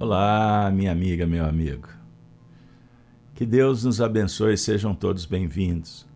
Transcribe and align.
Olá, 0.00 0.70
minha 0.72 0.92
amiga, 0.92 1.26
meu 1.26 1.44
amigo. 1.44 1.88
Que 3.34 3.44
Deus 3.44 3.82
nos 3.82 4.00
abençoe 4.00 4.54
e 4.54 4.56
sejam 4.56 4.94
todos 4.94 5.26
bem-vindos 5.26 6.06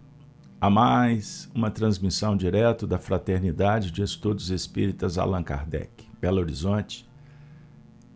a 0.60 0.70
mais 0.70 1.50
uma 1.52 1.68
transmissão 1.68 2.36
direto 2.36 2.86
da 2.86 2.96
Fraternidade 2.96 3.90
de 3.90 4.00
Estudos 4.00 4.50
Espíritas 4.50 5.18
Allan 5.18 5.42
Kardec, 5.42 6.08
Belo 6.20 6.38
Horizonte, 6.38 7.10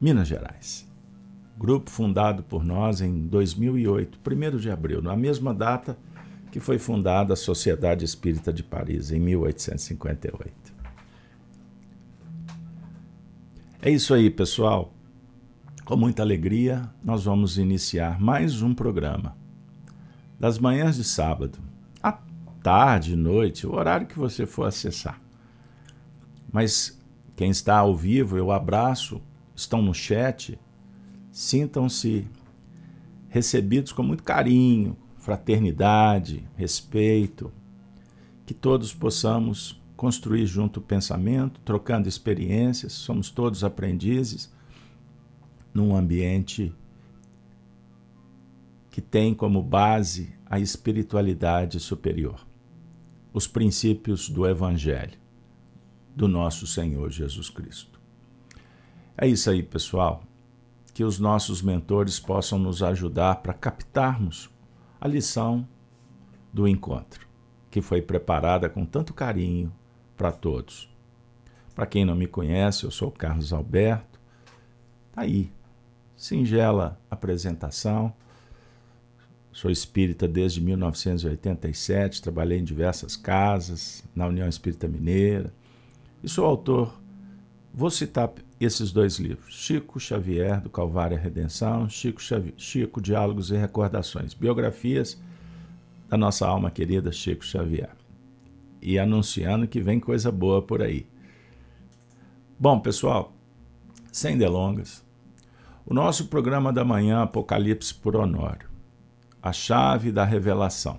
Minas 0.01 0.29
Gerais. 0.29 0.89
Grupo 1.59 1.91
fundado 1.91 2.45
por 2.45 2.63
nós 2.63 3.01
em 3.01 3.27
2008, 3.27 4.21
1 4.25 4.59
de 4.59 4.71
abril, 4.71 5.03
na 5.03 5.17
mesma 5.17 5.53
data 5.53 5.99
que 6.53 6.61
foi 6.61 6.79
fundada 6.79 7.33
a 7.33 7.37
Sociedade 7.37 8.05
Espírita 8.05 8.53
de 8.53 8.63
Paris, 8.63 9.11
em 9.11 9.19
1858. 9.19 10.55
É 13.83 13.91
isso 13.91 14.15
aí, 14.15 14.31
pessoal. 14.31 14.96
Com 15.87 15.97
muita 15.97 16.21
alegria, 16.21 16.91
nós 17.01 17.27
vamos 17.27 17.59
iniciar 17.59 18.21
mais 18.21 18.61
um 18.61 18.75
programa. 18.75 19.37
Das 20.37 20.59
manhãs 20.59 20.97
de 20.97 21.05
sábado, 21.05 21.61
à 22.03 22.11
tarde, 22.61 23.15
noite, 23.15 23.69
o 23.69 23.73
horário 23.73 24.09
que 24.09 24.19
você 24.19 24.47
for 24.47 24.65
acessar. 24.65 25.23
Mas 26.53 27.01
quem 27.37 27.51
está 27.51 27.79
ao 27.79 27.95
vivo, 27.95 28.37
eu 28.37 28.51
abraço, 28.51 29.23
estão 29.55 29.81
no 29.81 29.95
chat, 29.95 30.59
sintam-se 31.31 32.27
recebidos 33.29 33.93
com 33.93 34.03
muito 34.03 34.25
carinho, 34.25 34.97
fraternidade, 35.19 36.49
respeito, 36.57 37.53
que 38.45 38.53
todos 38.53 38.93
possamos 38.93 39.81
construir 39.97 40.47
junto 40.47 40.81
o 40.81 40.83
pensamento, 40.83 41.61
trocando 41.61 42.09
experiências, 42.09 42.93
somos 42.93 43.31
todos 43.31 43.63
aprendizes 43.63 44.56
num 45.77 45.95
ambiente 45.95 46.75
que 48.91 49.03
tem 49.03 49.35
como 49.35 49.63
base 49.63 50.35
a 50.47 50.59
espiritualidade 50.59 51.79
superior, 51.79 52.47
os 53.31 53.47
princípios 53.47 54.31
do 54.31 54.47
Evangelho, 54.47 55.19
do 56.15 56.27
nosso 56.27 56.67
Senhor 56.67 57.11
Jesus 57.11 57.51
Cristo. 57.51 58.01
É 59.19 59.29
isso 59.29 59.51
aí, 59.51 59.63
pessoal. 59.63 60.23
Que 60.95 61.05
os 61.05 61.19
nossos 61.19 61.61
mentores 61.61 62.19
possam 62.19 62.59
nos 62.59 62.83
ajudar 62.83 63.37
para 63.37 63.53
captarmos 63.53 64.49
a 64.99 65.07
lição 65.07 65.69
do 66.55 66.67
encontro, 66.67 67.29
que 67.71 67.83
foi 67.83 68.01
preparada 68.01 68.71
com 68.71 68.87
tanto 68.87 69.13
carinho 69.13 69.71
para 70.17 70.33
todos. 70.33 70.89
Para 71.75 71.85
quem 71.85 72.07
não 72.07 72.15
me 72.15 72.27
conhece, 72.27 72.85
eu 72.85 72.91
sou 72.91 73.11
Carlos 73.11 73.53
Alberto. 73.53 74.19
Tá 75.13 75.21
aí, 75.21 75.53
singela 76.17 76.99
apresentação. 77.11 78.13
Sou 79.53 79.71
espírita 79.71 80.27
desde 80.27 80.61
1987, 80.61 82.21
trabalhei 82.21 82.59
em 82.59 82.65
diversas 82.65 83.17
casas, 83.17 84.05
na 84.15 84.27
União 84.27 84.49
Espírita 84.49 84.87
Mineira, 84.87 85.53
e 86.23 86.29
sou 86.29 86.45
autor. 86.45 87.01
Vou 87.73 87.91
citar 87.91 88.33
esses 88.61 88.93
dois 88.93 89.19
livros: 89.19 89.55
Chico 89.55 89.99
Xavier, 90.01 90.61
do 90.61 90.69
Calvário 90.69 91.17
e 91.17 91.21
Redenção, 91.21 91.89
Chico, 91.89 92.21
Xavier, 92.21 92.55
Chico 92.57 93.01
Diálogos 93.01 93.51
e 93.51 93.57
Recordações, 93.57 94.35
biografias 94.35 95.19
da 96.09 96.17
nossa 96.17 96.47
alma 96.47 96.71
querida 96.71 97.13
Chico 97.13 97.45
Xavier. 97.45 97.91
E 98.81 98.99
anunciando 98.99 99.67
que 99.67 99.81
vem 99.81 99.99
coisa 99.99 100.31
boa 100.31 100.63
por 100.63 100.83
aí. 100.83 101.07
Bom, 102.59 102.79
pessoal, 102.79 103.33
sem 104.13 104.37
delongas, 104.37 105.06
o 105.87 105.95
nosso 105.95 106.27
programa 106.27 106.73
da 106.73 106.85
manhã, 106.85 107.23
Apocalipse 107.23 107.95
por 107.95 108.17
Honório. 108.17 108.69
A 109.41 109.53
chave 109.53 110.11
da 110.11 110.25
revelação. 110.25 110.99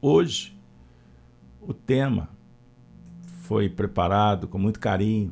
Hoje, 0.00 0.58
o 1.60 1.74
tema 1.74 2.30
foi 3.42 3.68
preparado 3.68 4.48
com 4.48 4.56
muito 4.56 4.80
carinho. 4.80 5.30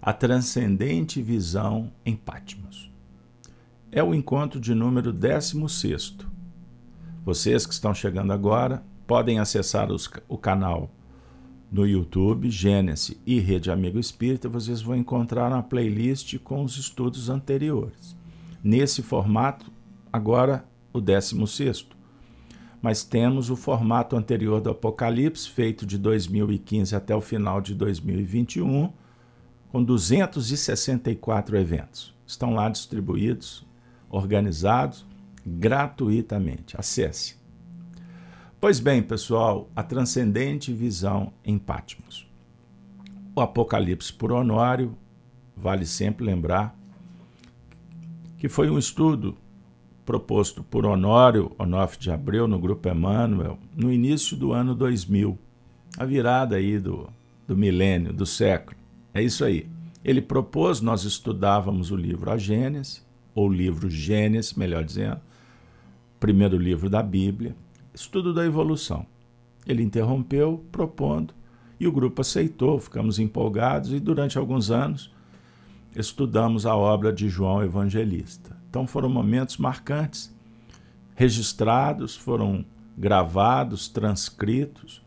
A 0.00 0.12
transcendente 0.12 1.20
visão 1.20 1.90
em 2.06 2.14
Patmos. 2.14 2.92
É 3.90 4.04
o 4.04 4.14
encontro 4.14 4.60
de 4.60 4.72
número 4.72 5.12
16. 5.12 6.18
Vocês 7.24 7.66
que 7.66 7.74
estão 7.74 7.92
chegando 7.92 8.32
agora 8.32 8.84
podem 9.04 9.40
acessar 9.40 9.90
os, 9.90 10.08
o 10.28 10.38
canal 10.38 10.90
no 11.74 11.84
YouTube, 11.84 12.48
Gênesis 12.48 13.20
e 13.26 13.40
Rede 13.40 13.68
Amigo 13.68 13.98
Espírita, 13.98 14.48
vocês 14.48 14.80
vão 14.80 14.94
encontrar 14.94 15.50
uma 15.50 15.60
playlist 15.60 16.38
com 16.38 16.62
os 16.62 16.76
estudos 16.76 17.28
anteriores. 17.28 18.16
Nesse 18.62 19.02
formato, 19.02 19.72
agora 20.12 20.64
o 20.92 21.00
16. 21.00 21.88
Mas 22.80 23.02
temos 23.02 23.50
o 23.50 23.56
formato 23.56 24.14
anterior 24.14 24.60
do 24.60 24.70
Apocalipse, 24.70 25.50
feito 25.50 25.84
de 25.84 25.98
2015 25.98 26.94
até 26.94 27.12
o 27.12 27.20
final 27.20 27.60
de 27.60 27.74
2021, 27.74 28.92
com 29.68 29.82
264 29.82 31.56
eventos. 31.56 32.14
Estão 32.24 32.54
lá 32.54 32.68
distribuídos, 32.68 33.66
organizados 34.08 35.04
gratuitamente. 35.44 36.76
Acesse 36.78 37.34
Pois 38.64 38.80
bem, 38.80 39.02
pessoal, 39.02 39.68
a 39.76 39.82
transcendente 39.82 40.72
visão 40.72 41.34
em 41.44 41.58
Patmos. 41.58 42.26
O 43.36 43.42
Apocalipse 43.42 44.10
por 44.10 44.32
Honório, 44.32 44.96
vale 45.54 45.84
sempre 45.84 46.24
lembrar, 46.24 46.74
que 48.38 48.48
foi 48.48 48.70
um 48.70 48.78
estudo 48.78 49.36
proposto 50.06 50.62
por 50.62 50.86
Honório 50.86 51.52
Onofre 51.58 52.00
de 52.00 52.10
Abreu 52.10 52.48
no 52.48 52.58
Grupo 52.58 52.88
Emmanuel 52.88 53.58
no 53.76 53.92
início 53.92 54.34
do 54.34 54.54
ano 54.54 54.74
2000, 54.74 55.38
a 55.98 56.06
virada 56.06 56.56
aí 56.56 56.78
do, 56.78 57.10
do 57.46 57.54
milênio, 57.54 58.14
do 58.14 58.24
século. 58.24 58.78
É 59.12 59.22
isso 59.22 59.44
aí. 59.44 59.68
Ele 60.02 60.22
propôs, 60.22 60.80
nós 60.80 61.04
estudávamos 61.04 61.90
o 61.90 61.96
livro 61.96 62.30
A 62.30 62.38
Gênesis, 62.38 63.04
ou 63.34 63.46
livro 63.46 63.90
Gênesis, 63.90 64.54
melhor 64.54 64.84
dizendo, 64.84 65.20
primeiro 66.18 66.56
livro 66.56 66.88
da 66.88 67.02
Bíblia, 67.02 67.54
estudo 67.94 68.34
da 68.34 68.44
evolução. 68.44 69.06
Ele 69.66 69.82
interrompeu, 69.82 70.64
propondo, 70.70 71.32
e 71.78 71.86
o 71.86 71.92
grupo 71.92 72.20
aceitou, 72.20 72.78
ficamos 72.78 73.18
empolgados 73.18 73.92
e 73.92 74.00
durante 74.00 74.36
alguns 74.36 74.70
anos 74.70 75.12
estudamos 75.94 76.66
a 76.66 76.74
obra 76.74 77.12
de 77.12 77.28
João 77.28 77.62
Evangelista. 77.62 78.56
Então 78.68 78.86
foram 78.86 79.08
momentos 79.08 79.56
marcantes, 79.56 80.34
registrados, 81.14 82.16
foram 82.16 82.64
gravados, 82.96 83.88
transcritos, 83.88 85.02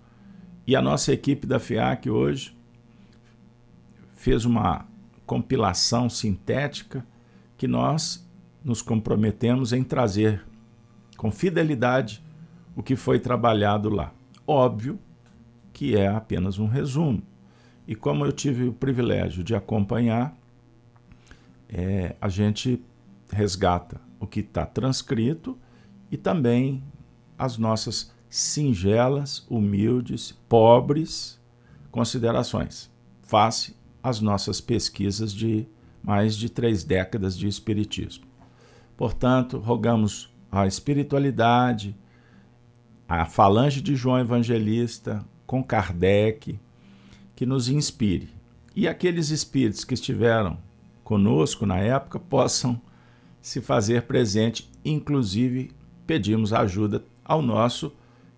e 0.65 0.75
a 0.75 0.81
nossa 0.81 1.13
equipe 1.13 1.47
da 1.47 1.59
FIAC 1.59 2.09
hoje 2.09 2.55
fez 4.15 4.43
uma 4.45 4.85
compilação 5.25 6.09
sintética 6.09 7.05
que 7.57 7.67
nós 7.67 8.25
nos 8.63 8.81
comprometemos 8.81 9.71
em 9.71 9.83
trazer 9.83 10.45
com 11.15 11.31
fidelidade 11.31 12.21
o 12.77 12.83
que 12.83 12.95
foi 12.95 13.19
trabalhado 13.19 13.89
lá. 13.89 14.13
Óbvio 14.45 14.99
que 15.73 15.97
é 15.97 16.07
apenas 16.07 16.59
um 16.59 16.67
resumo. 16.67 17.23
E 17.87 17.95
como 17.95 18.23
eu 18.23 18.31
tive 18.31 18.65
o 18.65 18.73
privilégio 18.73 19.43
de 19.43 19.55
acompanhar, 19.55 20.37
é, 21.67 22.15
a 22.21 22.29
gente 22.29 22.79
resgata 23.31 23.99
o 24.19 24.27
que 24.27 24.41
está 24.41 24.63
transcrito 24.63 25.57
e 26.11 26.17
também 26.17 26.83
as 27.35 27.57
nossas 27.57 28.13
singelas, 28.29 29.45
humildes, 29.49 30.31
pobres 30.47 31.41
considerações, 31.89 32.91
face 33.23 33.75
às 34.03 34.21
nossas 34.21 34.61
pesquisas 34.61 35.33
de 35.33 35.67
mais 36.03 36.37
de 36.37 36.47
três 36.47 36.83
décadas 36.83 37.35
de 37.35 37.47
Espiritismo. 37.47 38.25
Portanto, 38.95 39.57
rogamos 39.57 40.31
a 40.51 40.67
espiritualidade, 40.67 41.95
a 43.07 43.25
falange 43.25 43.81
de 43.81 43.95
João 43.95 44.19
Evangelista, 44.19 45.23
com 45.45 45.63
Kardec, 45.63 46.59
que 47.35 47.45
nos 47.45 47.69
inspire. 47.69 48.29
E 48.75 48.87
aqueles 48.87 49.29
espíritos 49.29 49.83
que 49.83 49.93
estiveram 49.93 50.57
conosco 51.03 51.65
na 51.65 51.77
época 51.77 52.19
possam 52.19 52.81
se 53.41 53.61
fazer 53.61 54.03
presente, 54.03 54.69
inclusive 54.83 55.71
pedimos 56.05 56.51
ajuda 56.51 57.03
ao 57.23 57.41
nosso 57.41 57.93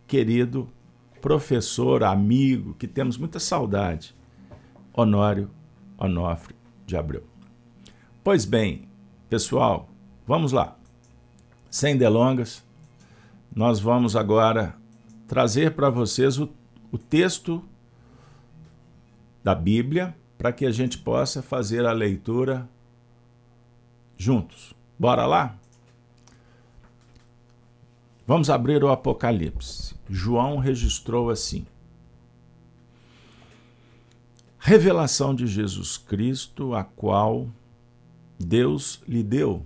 querido 0.07 0.69
professor, 1.19 2.03
amigo, 2.03 2.75
que 2.75 2.87
temos 2.87 3.17
muita 3.17 3.39
saudade, 3.39 4.15
Honório 4.93 5.49
Onofre 5.97 6.55
de 6.85 6.95
Abreu. 6.95 7.23
Pois 8.23 8.45
bem, 8.45 8.87
pessoal, 9.29 9.89
vamos 10.25 10.51
lá. 10.51 10.77
Sem 11.69 11.97
delongas, 11.97 12.63
nós 13.55 13.79
vamos 13.79 14.15
agora 14.15 14.75
trazer 15.27 15.75
para 15.75 15.89
vocês 15.89 16.39
o, 16.39 16.49
o 16.91 16.97
texto 16.97 17.63
da 19.43 19.55
Bíblia 19.55 20.15
para 20.37 20.53
que 20.53 20.65
a 20.65 20.71
gente 20.71 20.97
possa 20.97 21.41
fazer 21.41 21.85
a 21.85 21.91
leitura 21.91 22.67
juntos. 24.17 24.73
Bora 24.97 25.25
lá? 25.25 25.57
Vamos 28.25 28.49
abrir 28.49 28.83
o 28.83 28.89
Apocalipse. 28.89 29.95
João 30.09 30.57
registrou 30.57 31.29
assim: 31.29 31.65
Revelação 34.59 35.33
de 35.33 35.47
Jesus 35.47 35.97
Cristo, 35.97 36.75
a 36.75 36.83
qual 36.83 37.47
Deus 38.39 39.01
lhe 39.07 39.23
deu 39.23 39.65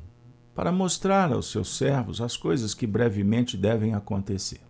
para 0.56 0.72
mostrar 0.72 1.32
aos 1.32 1.52
seus 1.52 1.76
servos 1.76 2.22
as 2.22 2.38
coisas 2.38 2.74
que 2.74 2.86
brevemente 2.86 3.58
devem 3.58 3.94
acontecer. 3.94 4.62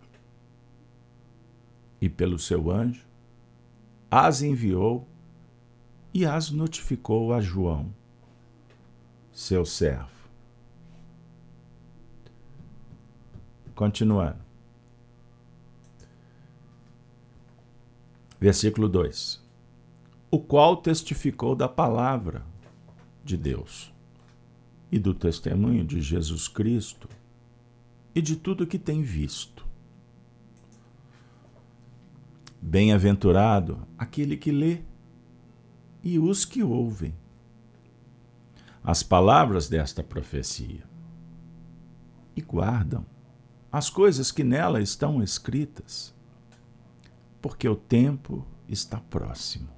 E 2.00 2.08
pelo 2.08 2.38
seu 2.38 2.70
anjo 2.70 3.04
as 4.10 4.42
enviou 4.42 5.06
e 6.12 6.24
as 6.24 6.50
notificou 6.50 7.34
a 7.34 7.40
João, 7.40 7.92
seu 9.32 9.64
servo. 9.64 10.14
Continuando. 13.74 14.38
Versículo 18.38 18.88
2: 18.88 19.42
O 20.30 20.38
qual 20.38 20.76
testificou 20.76 21.56
da 21.56 21.68
palavra 21.68 22.44
de 23.24 23.36
Deus 23.36 23.93
e 24.94 24.98
do 25.00 25.12
testemunho 25.12 25.84
de 25.84 26.00
Jesus 26.00 26.46
Cristo 26.46 27.08
e 28.14 28.22
de 28.22 28.36
tudo 28.36 28.64
que 28.64 28.78
tem 28.78 29.02
visto. 29.02 29.66
Bem-aventurado 32.62 33.88
aquele 33.98 34.36
que 34.36 34.52
lê 34.52 34.82
e 36.00 36.16
os 36.16 36.44
que 36.44 36.62
ouvem 36.62 37.12
as 38.84 39.02
palavras 39.02 39.68
desta 39.68 40.00
profecia 40.00 40.84
e 42.36 42.40
guardam 42.40 43.04
as 43.72 43.90
coisas 43.90 44.30
que 44.30 44.44
nela 44.44 44.80
estão 44.80 45.20
escritas, 45.20 46.14
porque 47.42 47.68
o 47.68 47.74
tempo 47.74 48.46
está 48.68 49.00
próximo. 49.00 49.70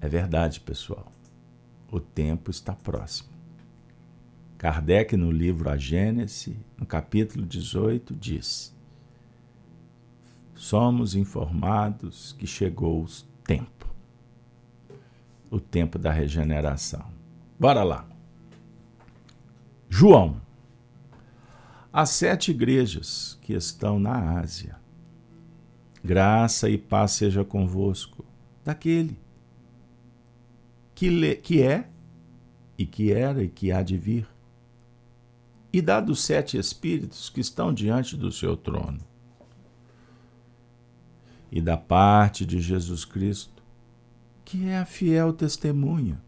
É 0.00 0.08
verdade, 0.08 0.60
pessoal 0.60 1.13
o 1.96 2.00
tempo 2.00 2.50
está 2.50 2.74
próximo. 2.74 3.28
Kardec, 4.58 5.16
no 5.16 5.30
livro 5.30 5.70
A 5.70 5.76
Gênese, 5.76 6.56
no 6.76 6.84
capítulo 6.84 7.46
18, 7.46 8.14
diz: 8.14 8.74
Somos 10.54 11.14
informados 11.14 12.32
que 12.32 12.46
chegou 12.46 13.02
o 13.02 13.06
tempo 13.44 13.84
o 15.50 15.60
tempo 15.60 16.00
da 16.00 16.10
regeneração. 16.10 17.06
Bora 17.60 17.84
lá. 17.84 18.04
João. 19.88 20.40
As 21.92 22.10
sete 22.10 22.50
igrejas 22.50 23.38
que 23.40 23.52
estão 23.52 24.00
na 24.00 24.40
Ásia. 24.40 24.74
Graça 26.02 26.68
e 26.68 26.76
paz 26.76 27.12
seja 27.12 27.44
convosco, 27.44 28.24
daquele 28.64 29.16
que, 31.04 31.34
que 31.36 31.62
é, 31.62 31.88
e 32.78 32.86
que 32.86 33.12
era, 33.12 33.42
e 33.42 33.48
que 33.48 33.70
há 33.70 33.82
de 33.82 33.96
vir, 33.96 34.26
e 35.72 35.82
dá 35.82 36.00
dos 36.00 36.20
sete 36.20 36.56
espíritos 36.56 37.28
que 37.28 37.40
estão 37.40 37.74
diante 37.74 38.16
do 38.16 38.32
seu 38.32 38.56
trono, 38.56 39.00
e 41.50 41.60
da 41.60 41.76
parte 41.76 42.46
de 42.46 42.60
Jesus 42.60 43.04
Cristo, 43.04 43.62
que 44.44 44.66
é 44.66 44.78
a 44.78 44.84
fiel 44.84 45.32
testemunha, 45.32 46.20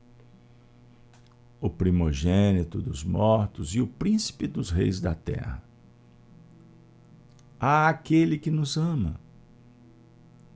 o 1.61 1.71
primogênito 1.71 2.81
dos 2.81 3.03
mortos 3.03 3.75
e 3.75 3.81
o 3.81 3.87
príncipe 3.87 4.47
dos 4.47 4.71
reis 4.71 5.01
da 5.01 5.15
terra. 5.15 5.63
Há 7.59 7.89
aquele 7.89 8.39
que 8.39 8.51
nos 8.51 8.77
ama 8.77 9.19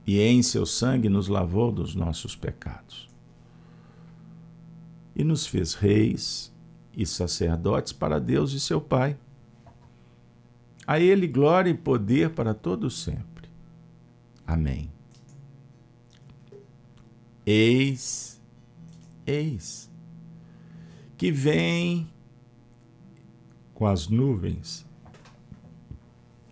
e 0.05 0.19
em 0.19 0.43
seu 0.43 0.65
sangue 0.65 1.09
nos 1.09 1.27
lavou 1.27 1.71
dos 1.71 1.95
nossos 1.95 2.35
pecados 2.35 3.10
e 5.15 5.23
nos 5.23 5.45
fez 5.45 5.73
reis 5.73 6.53
e 6.95 7.05
sacerdotes 7.05 7.93
para 7.93 8.19
Deus 8.19 8.53
e 8.53 8.59
seu 8.59 8.81
Pai. 8.81 9.17
A 10.85 10.99
Ele 10.99 11.27
glória 11.27 11.69
e 11.69 11.73
poder 11.73 12.31
para 12.31 12.53
todos 12.53 13.03
sempre. 13.03 13.49
Amém. 14.45 14.91
Eis, 17.45 18.41
eis, 19.25 19.89
que 21.17 21.31
vem 21.31 22.09
com 23.73 23.87
as 23.87 24.07
nuvens, 24.07 24.85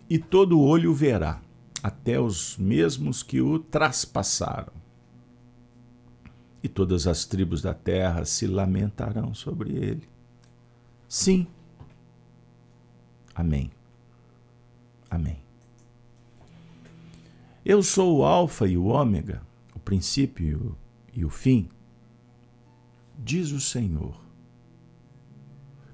e 0.08 0.18
todo 0.18 0.60
olho 0.60 0.92
verá, 0.92 1.40
até 1.80 2.20
os 2.20 2.56
mesmos 2.56 3.22
que 3.22 3.40
o 3.40 3.58
traspassaram 3.58 4.79
e 6.62 6.68
todas 6.68 7.06
as 7.06 7.24
tribos 7.24 7.62
da 7.62 7.72
terra 7.72 8.24
se 8.24 8.46
lamentarão 8.46 9.34
sobre 9.34 9.74
ele. 9.74 10.08
Sim. 11.08 11.46
Amém. 13.34 13.70
Amém. 15.10 15.38
Eu 17.64 17.82
sou 17.82 18.18
o 18.18 18.24
Alfa 18.24 18.66
e 18.66 18.76
o 18.76 18.86
Ômega, 18.86 19.42
o 19.74 19.78
princípio 19.78 20.76
e 21.12 21.24
o 21.24 21.30
fim, 21.30 21.68
diz 23.18 23.50
o 23.50 23.60
Senhor, 23.60 24.18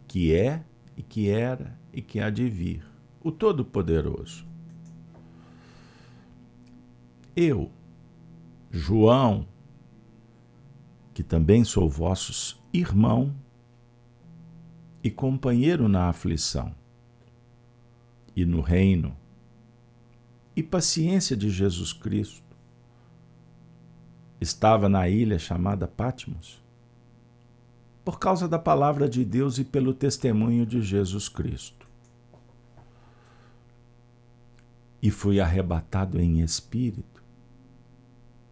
que 0.06 0.32
é 0.34 0.64
e 0.96 1.02
que 1.02 1.28
era 1.28 1.78
e 1.92 2.00
que 2.00 2.20
há 2.20 2.30
de 2.30 2.48
vir, 2.48 2.86
o 3.22 3.32
Todo-Poderoso. 3.32 4.46
Eu, 7.34 7.70
João, 8.70 9.46
que 11.16 11.22
também 11.22 11.64
sou 11.64 11.88
vosso 11.88 12.62
irmão 12.74 13.34
e 15.02 15.10
companheiro 15.10 15.88
na 15.88 16.10
aflição 16.10 16.74
e 18.36 18.44
no 18.44 18.60
reino 18.60 19.16
e 20.54 20.62
paciência 20.62 21.34
de 21.34 21.48
Jesus 21.48 21.94
Cristo. 21.94 22.44
Estava 24.38 24.90
na 24.90 25.08
ilha 25.08 25.38
chamada 25.38 25.88
Patmos 25.88 26.62
por 28.04 28.18
causa 28.18 28.46
da 28.46 28.58
palavra 28.58 29.08
de 29.08 29.24
Deus 29.24 29.56
e 29.56 29.64
pelo 29.64 29.94
testemunho 29.94 30.66
de 30.66 30.82
Jesus 30.82 31.30
Cristo. 31.30 31.88
E 35.00 35.10
fui 35.10 35.40
arrebatado 35.40 36.20
em 36.20 36.40
espírito 36.40 37.24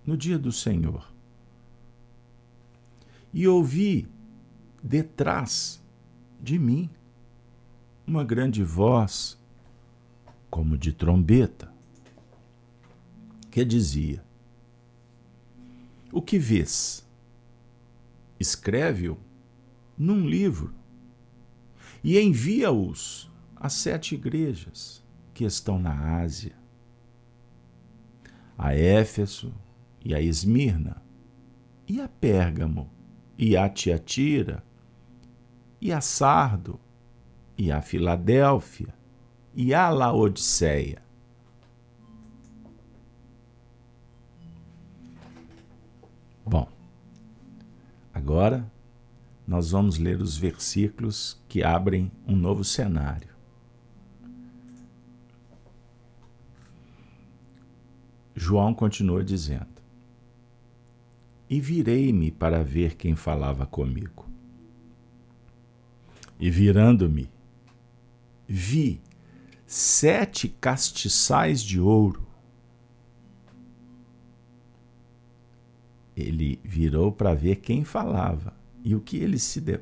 no 0.07 0.17
dia 0.17 0.39
do 0.39 0.51
Senhor 0.51 1.13
e 3.35 3.49
ouvi 3.49 4.09
detrás 4.81 5.83
de 6.41 6.57
mim 6.57 6.89
uma 8.07 8.23
grande 8.23 8.63
voz, 8.63 9.37
como 10.49 10.79
de 10.79 10.93
trombeta, 10.93 11.75
que 13.51 13.65
dizia: 13.65 14.25
O 16.13 16.23
que 16.23 16.39
vês? 16.39 17.05
Escreve-o 18.39 19.19
num 19.99 20.29
livro 20.29 20.73
e 22.05 22.21
envia-os 22.21 23.31
às 23.57 23.73
sete 23.73 24.15
igrejas 24.15 25.03
que 25.33 25.45
estão 25.45 25.79
na 25.79 26.21
Ásia, 26.21 26.57
a 28.57 28.75
Éfeso 28.75 29.53
e 30.05 30.15
a 30.15 30.21
Esmirna 30.21 31.03
e 31.89 32.01
a 32.01 32.09
Pérgamo 32.09 32.94
e 33.37 33.57
a 33.57 33.69
Tiatira, 33.69 34.63
e 35.81 35.93
a 35.93 36.01
Sardo, 36.01 36.81
e 37.57 37.71
a 37.71 37.81
Filadélfia, 37.81 38.95
e 39.55 39.73
a 39.75 39.89
Laodiceia. 39.91 41.03
Bom, 46.45 46.69
agora 48.13 48.71
nós 49.47 49.71
vamos 49.71 49.99
ler 49.99 50.21
os 50.21 50.37
versículos 50.37 51.41
que 51.49 51.63
abrem 51.63 52.11
um 52.27 52.37
novo 52.37 52.65
cenário. 52.65 53.35
João 58.35 58.75
continua 58.75 59.23
dizendo: 59.23 59.74
e 61.55 61.61
virei-me 61.61 62.33
para 62.33 62.65
ver 62.65 62.97
quem 62.97 63.15
falava 63.15 63.65
comigo. 63.65 64.29
E 66.37 66.51
virando-me, 66.51 67.31
vi 68.45 69.01
sete 69.65 70.49
castiçais 70.49 71.63
de 71.63 71.79
ouro. 71.79 72.27
Ele 76.17 76.59
virou 76.65 77.13
para 77.13 77.33
ver 77.35 77.57
quem 77.61 77.85
falava 77.85 78.53
e 78.83 78.93
o 78.97 79.01
que 79.01 79.19
ele 79.19 79.39
se 79.39 79.61
de... 79.61 79.79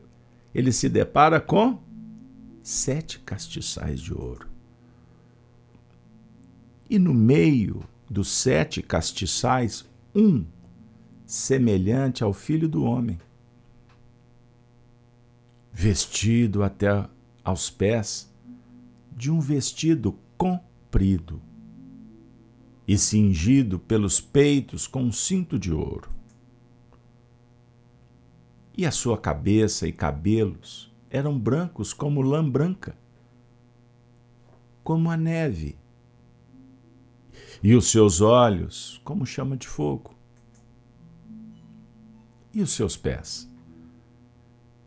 ele 0.54 0.72
se 0.72 0.90
depara 0.90 1.40
com 1.40 1.82
sete 2.62 3.18
castiçais 3.20 3.98
de 3.98 4.12
ouro. 4.12 4.46
E 6.90 6.98
no 6.98 7.14
meio 7.14 7.82
dos 8.10 8.28
sete 8.28 8.82
castiçais, 8.82 9.88
um 10.14 10.44
semelhante 11.32 12.22
ao 12.22 12.34
filho 12.34 12.68
do 12.68 12.84
homem, 12.84 13.18
vestido 15.72 16.62
até 16.62 17.08
aos 17.42 17.70
pés 17.70 18.30
de 19.16 19.30
um 19.30 19.40
vestido 19.40 20.14
comprido 20.36 21.40
e 22.86 22.98
cingido 22.98 23.78
pelos 23.78 24.20
peitos 24.20 24.86
com 24.86 25.04
um 25.04 25.10
cinto 25.10 25.58
de 25.58 25.72
ouro. 25.72 26.10
E 28.76 28.84
a 28.84 28.90
sua 28.90 29.16
cabeça 29.16 29.88
e 29.88 29.92
cabelos 29.92 30.94
eram 31.08 31.38
brancos 31.38 31.94
como 31.94 32.20
lã 32.20 32.46
branca, 32.46 32.94
como 34.84 35.10
a 35.10 35.16
neve, 35.16 35.78
e 37.62 37.74
os 37.74 37.90
seus 37.90 38.20
olhos 38.20 39.00
como 39.02 39.24
chama 39.24 39.56
de 39.56 39.66
fogo. 39.66 40.11
E 42.54 42.60
os 42.60 42.72
seus 42.72 42.96
pés? 42.96 43.48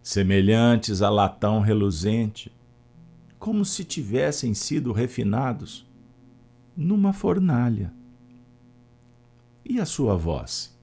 Semelhantes 0.04 1.02
a 1.02 1.10
latão 1.10 1.62
reluzente, 1.62 2.52
como 3.40 3.66
se 3.66 3.84
tivessem 3.84 4.54
sido 4.54 4.92
refinados 4.92 5.86
numa 6.78 7.12
fornalha. 7.12 7.92
E 9.64 9.80
a 9.80 9.86
sua 9.86 10.16
voz? 10.16 10.78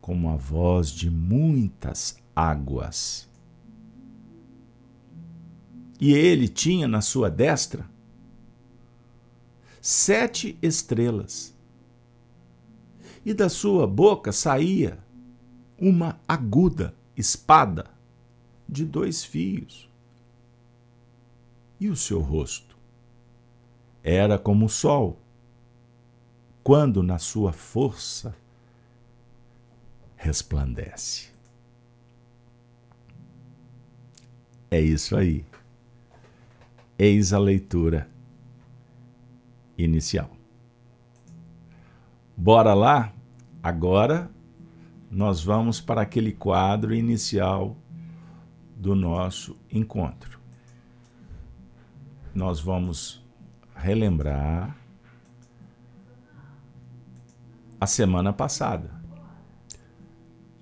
Como 0.00 0.28
a 0.28 0.36
voz 0.36 0.90
de 0.90 1.10
muitas 1.10 2.16
águas. 2.34 3.28
E 6.00 6.12
ele 6.12 6.46
tinha 6.46 6.86
na 6.86 7.00
sua 7.00 7.28
destra 7.28 7.88
sete 9.80 10.56
estrelas. 10.62 11.54
E 13.22 13.34
da 13.34 13.48
sua 13.48 13.86
boca 13.86 14.32
saía 14.32 15.03
uma 15.84 16.18
aguda 16.26 16.94
espada 17.14 17.90
de 18.66 18.86
dois 18.86 19.22
fios. 19.22 19.90
E 21.78 21.90
o 21.90 21.96
seu 21.96 22.20
rosto 22.20 22.74
era 24.02 24.38
como 24.38 24.64
o 24.64 24.70
sol, 24.70 25.18
quando 26.62 27.02
na 27.02 27.18
sua 27.18 27.52
força 27.52 28.34
resplandece. 30.16 31.28
É 34.70 34.80
isso 34.80 35.14
aí. 35.14 35.44
Eis 36.98 37.34
a 37.34 37.38
leitura 37.38 38.08
inicial. 39.76 40.30
Bora 42.34 42.72
lá? 42.72 43.12
Agora 43.62 44.30
nós 45.14 45.44
vamos 45.44 45.80
para 45.80 46.02
aquele 46.02 46.32
quadro 46.32 46.92
inicial 46.92 47.76
do 48.74 48.96
nosso 48.96 49.56
encontro. 49.70 50.40
Nós 52.34 52.58
vamos 52.58 53.24
relembrar 53.76 54.76
a 57.80 57.86
semana 57.86 58.32
passada. 58.32 58.90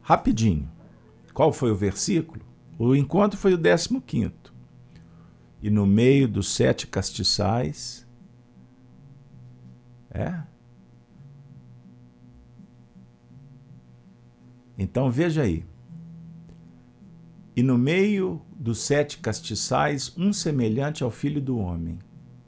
Rapidinho. 0.02 0.70
Qual 1.32 1.50
foi 1.50 1.70
o 1.70 1.76
versículo? 1.76 2.44
O 2.78 2.94
encontro 2.94 3.38
foi 3.38 3.54
o 3.54 3.58
15. 4.02 4.34
E 5.62 5.70
no 5.70 5.86
meio 5.86 6.28
dos 6.28 6.52
sete 6.52 6.86
castiçais, 6.86 8.06
é? 10.10 10.42
Então 14.78 15.10
veja 15.10 15.42
aí. 15.42 15.64
E 17.54 17.62
no 17.62 17.76
meio 17.76 18.40
dos 18.56 18.78
sete 18.80 19.18
castiçais, 19.18 20.14
um 20.16 20.32
semelhante 20.32 21.04
ao 21.04 21.10
filho 21.10 21.40
do 21.40 21.58
homem 21.58 21.98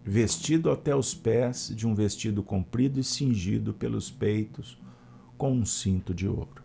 vestido 0.04 0.70
até 0.70 0.94
os 0.94 1.14
pés 1.14 1.72
de 1.74 1.86
um 1.86 1.94
vestido 1.94 2.42
comprido 2.42 3.00
e 3.00 3.04
cingido 3.04 3.72
pelos 3.72 4.10
peitos 4.10 4.78
com 5.36 5.52
um 5.52 5.64
cinto 5.64 6.12
de 6.12 6.28
ouro. 6.28 6.62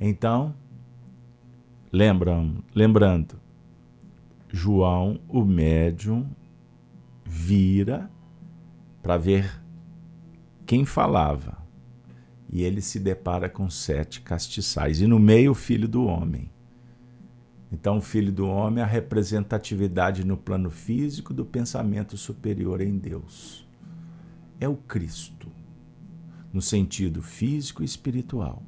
Então, 0.00 0.54
lembram, 1.90 2.62
lembrando, 2.74 3.40
João, 4.50 5.18
o 5.28 5.44
médium, 5.44 6.28
vira 7.24 8.10
para 9.02 9.16
ver 9.16 9.60
quem 10.66 10.84
falava. 10.84 11.57
E 12.50 12.62
ele 12.62 12.80
se 12.80 12.98
depara 12.98 13.48
com 13.48 13.68
sete 13.68 14.20
castiçais, 14.20 15.00
e 15.00 15.06
no 15.06 15.18
meio 15.18 15.52
o 15.52 15.54
filho 15.54 15.86
do 15.86 16.04
homem. 16.04 16.50
Então, 17.70 17.98
o 17.98 18.00
Filho 18.00 18.32
do 18.32 18.48
Homem 18.48 18.80
é 18.80 18.84
a 18.84 18.86
representatividade 18.86 20.24
no 20.24 20.36
plano 20.36 20.70
físico 20.70 21.34
do 21.34 21.44
pensamento 21.44 22.16
superior 22.16 22.80
em 22.80 22.96
Deus. 22.96 23.66
É 24.58 24.66
o 24.66 24.74
Cristo, 24.74 25.48
no 26.52 26.62
sentido 26.62 27.20
físico 27.20 27.82
e 27.82 27.84
espiritual. 27.84 28.62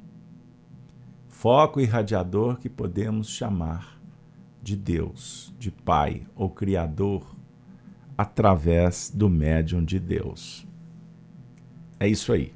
Foco 1.27 1.81
irradiador 1.81 2.57
que 2.57 2.69
podemos 2.69 3.27
chamar 3.27 3.99
de 4.61 4.75
Deus, 4.75 5.51
de 5.57 5.71
Pai 5.71 6.27
ou 6.35 6.51
Criador, 6.51 7.35
através 8.15 9.11
do 9.13 9.27
médium 9.27 9.83
de 9.83 9.99
Deus. 9.99 10.67
É 11.99 12.07
isso 12.07 12.31
aí. 12.31 12.53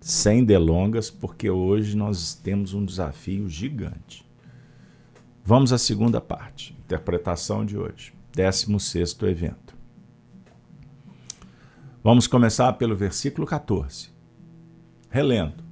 Sem 0.00 0.42
delongas, 0.42 1.10
porque 1.10 1.50
hoje 1.50 1.94
nós 1.94 2.34
temos 2.34 2.72
um 2.72 2.84
desafio 2.84 3.46
gigante. 3.48 4.24
Vamos 5.44 5.74
à 5.74 5.78
segunda 5.78 6.22
parte, 6.22 6.74
interpretação 6.84 7.66
de 7.66 7.76
hoje, 7.76 8.14
16 8.32 9.18
evento. 9.22 9.76
Vamos 12.02 12.26
começar 12.26 12.72
pelo 12.74 12.96
versículo 12.96 13.46
14. 13.46 14.08
Relendo. 15.10 15.62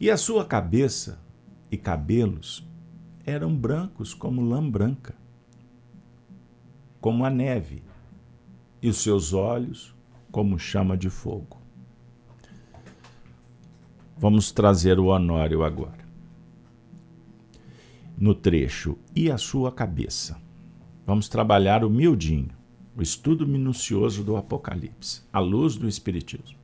E 0.00 0.10
a 0.10 0.16
sua 0.16 0.46
cabeça 0.46 1.18
e 1.70 1.76
cabelos 1.76 2.66
eram 3.26 3.54
brancos 3.54 4.14
como 4.14 4.40
lã 4.40 4.66
branca, 4.66 5.14
como 6.98 7.26
a 7.26 7.30
neve, 7.30 7.82
e 8.80 8.88
os 8.88 8.98
seus 9.02 9.34
olhos 9.34 9.94
como 10.30 10.58
chama 10.58 10.96
de 10.96 11.10
fogo. 11.10 11.63
Vamos 14.16 14.52
trazer 14.52 14.98
o 14.98 15.06
Honório 15.06 15.62
agora 15.62 16.04
no 18.16 18.34
trecho 18.34 18.96
e 19.14 19.30
a 19.30 19.38
sua 19.38 19.72
cabeça. 19.72 20.40
Vamos 21.06 21.28
trabalhar 21.28 21.84
o 21.84 21.90
o 22.96 23.02
estudo 23.02 23.46
minucioso 23.46 24.22
do 24.22 24.36
Apocalipse, 24.36 25.22
à 25.32 25.40
luz 25.40 25.76
do 25.76 25.88
Espiritismo. 25.88 26.58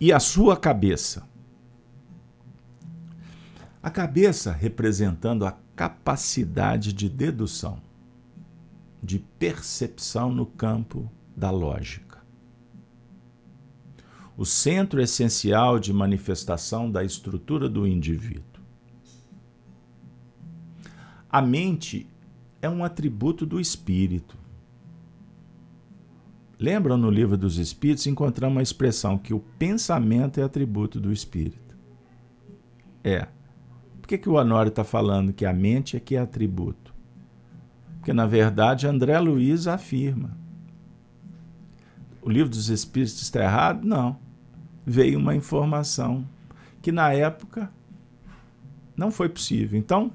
E 0.00 0.12
a 0.12 0.18
sua 0.18 0.56
cabeça. 0.56 1.26
A 3.82 3.90
cabeça 3.90 4.50
representando 4.50 5.46
a 5.46 5.56
capacidade 5.74 6.92
de 6.92 7.08
dedução, 7.08 7.80
de 9.02 9.18
percepção 9.18 10.32
no 10.32 10.46
campo 10.46 11.10
da 11.36 11.50
lógica. 11.50 12.05
O 14.36 14.44
centro 14.44 15.00
essencial 15.00 15.78
de 15.78 15.92
manifestação 15.92 16.90
da 16.90 17.02
estrutura 17.02 17.68
do 17.68 17.86
indivíduo 17.86 18.56
a 21.36 21.42
mente 21.42 22.08
é 22.62 22.68
um 22.70 22.82
atributo 22.82 23.44
do 23.44 23.60
espírito. 23.60 24.38
Lembram 26.58 26.96
no 26.96 27.10
livro 27.10 27.36
dos 27.36 27.58
Espíritos 27.58 28.06
encontramos 28.06 28.58
a 28.58 28.62
expressão 28.62 29.18
que 29.18 29.34
o 29.34 29.40
pensamento 29.58 30.40
é 30.40 30.42
atributo 30.42 30.98
do 30.98 31.12
espírito. 31.12 31.76
É. 33.04 33.28
Por 34.00 34.08
que, 34.08 34.16
que 34.16 34.30
o 34.30 34.36
Honório 34.36 34.70
está 34.70 34.82
falando 34.82 35.30
que 35.30 35.44
a 35.44 35.52
mente 35.52 35.94
é 35.94 36.00
que 36.00 36.16
é 36.16 36.20
atributo? 36.20 36.94
Porque, 37.98 38.14
na 38.14 38.24
verdade, 38.24 38.86
André 38.86 39.18
Luiz 39.18 39.66
afirma. 39.66 40.34
O 42.22 42.30
livro 42.30 42.48
dos 42.48 42.70
Espíritos 42.70 43.20
está 43.20 43.42
errado? 43.42 43.84
Não. 43.84 44.18
Veio 44.86 45.18
uma 45.18 45.34
informação 45.34 46.24
que, 46.80 46.92
na 46.92 47.12
época, 47.12 47.68
não 48.96 49.10
foi 49.10 49.28
possível. 49.28 49.76
Então, 49.76 50.12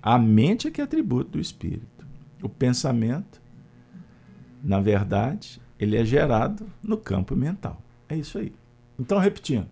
a 0.00 0.16
mente 0.18 0.68
é 0.68 0.70
que 0.70 0.80
é 0.80 0.84
atributo 0.84 1.32
do 1.32 1.40
espírito. 1.40 2.06
O 2.40 2.48
pensamento, 2.48 3.42
na 4.62 4.80
verdade, 4.80 5.60
ele 5.78 5.96
é 5.96 6.04
gerado 6.04 6.66
no 6.82 6.96
campo 6.96 7.34
mental. 7.34 7.82
É 8.08 8.16
isso 8.16 8.38
aí. 8.38 8.54
Então, 8.98 9.18
repetindo. 9.18 9.68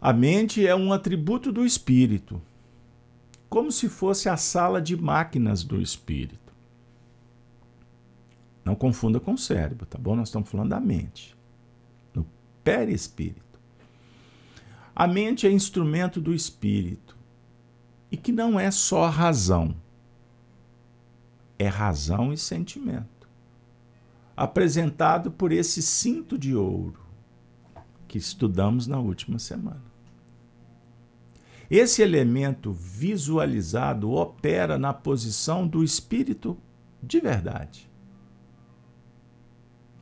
A 0.00 0.12
mente 0.12 0.66
é 0.66 0.74
um 0.74 0.92
atributo 0.92 1.52
do 1.52 1.66
espírito, 1.66 2.40
como 3.50 3.70
se 3.70 3.88
fosse 3.88 4.28
a 4.28 4.36
sala 4.36 4.80
de 4.80 4.96
máquinas 4.96 5.62
do 5.62 5.80
espírito. 5.80 6.54
Não 8.64 8.74
confunda 8.74 9.20
com 9.20 9.34
o 9.34 9.38
cérebro, 9.38 9.84
tá 9.84 9.98
bom? 9.98 10.16
Nós 10.16 10.28
estamos 10.28 10.48
falando 10.48 10.70
da 10.70 10.80
mente, 10.80 11.36
perispírito. 12.62 13.60
A 14.94 15.06
mente 15.06 15.46
é 15.46 15.50
instrumento 15.50 16.20
do 16.20 16.34
espírito 16.34 17.16
e 18.10 18.16
que 18.16 18.32
não 18.32 18.58
é 18.58 18.70
só 18.70 19.08
razão, 19.08 19.74
é 21.58 21.68
razão 21.68 22.32
e 22.32 22.36
sentimento, 22.36 23.28
apresentado 24.36 25.30
por 25.30 25.52
esse 25.52 25.82
cinto 25.82 26.36
de 26.38 26.54
ouro 26.54 27.00
que 28.08 28.18
estudamos 28.18 28.86
na 28.86 28.98
última 28.98 29.38
semana. 29.38 29.90
Esse 31.70 32.02
elemento 32.02 32.72
visualizado 32.72 34.10
opera 34.10 34.76
na 34.76 34.92
posição 34.92 35.68
do 35.68 35.84
espírito 35.84 36.58
de 37.00 37.20
verdade. 37.20 37.89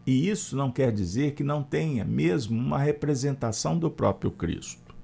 E 0.08 0.26
isso 0.26 0.56
não 0.56 0.72
quer 0.72 0.90
dizer 0.90 1.34
que 1.34 1.44
não 1.44 1.62
tenha 1.62 2.02
mesmo 2.02 2.58
uma 2.58 2.78
representação 2.78 3.78
do 3.78 3.90
próprio 3.90 4.30
Cristo. 4.30 4.96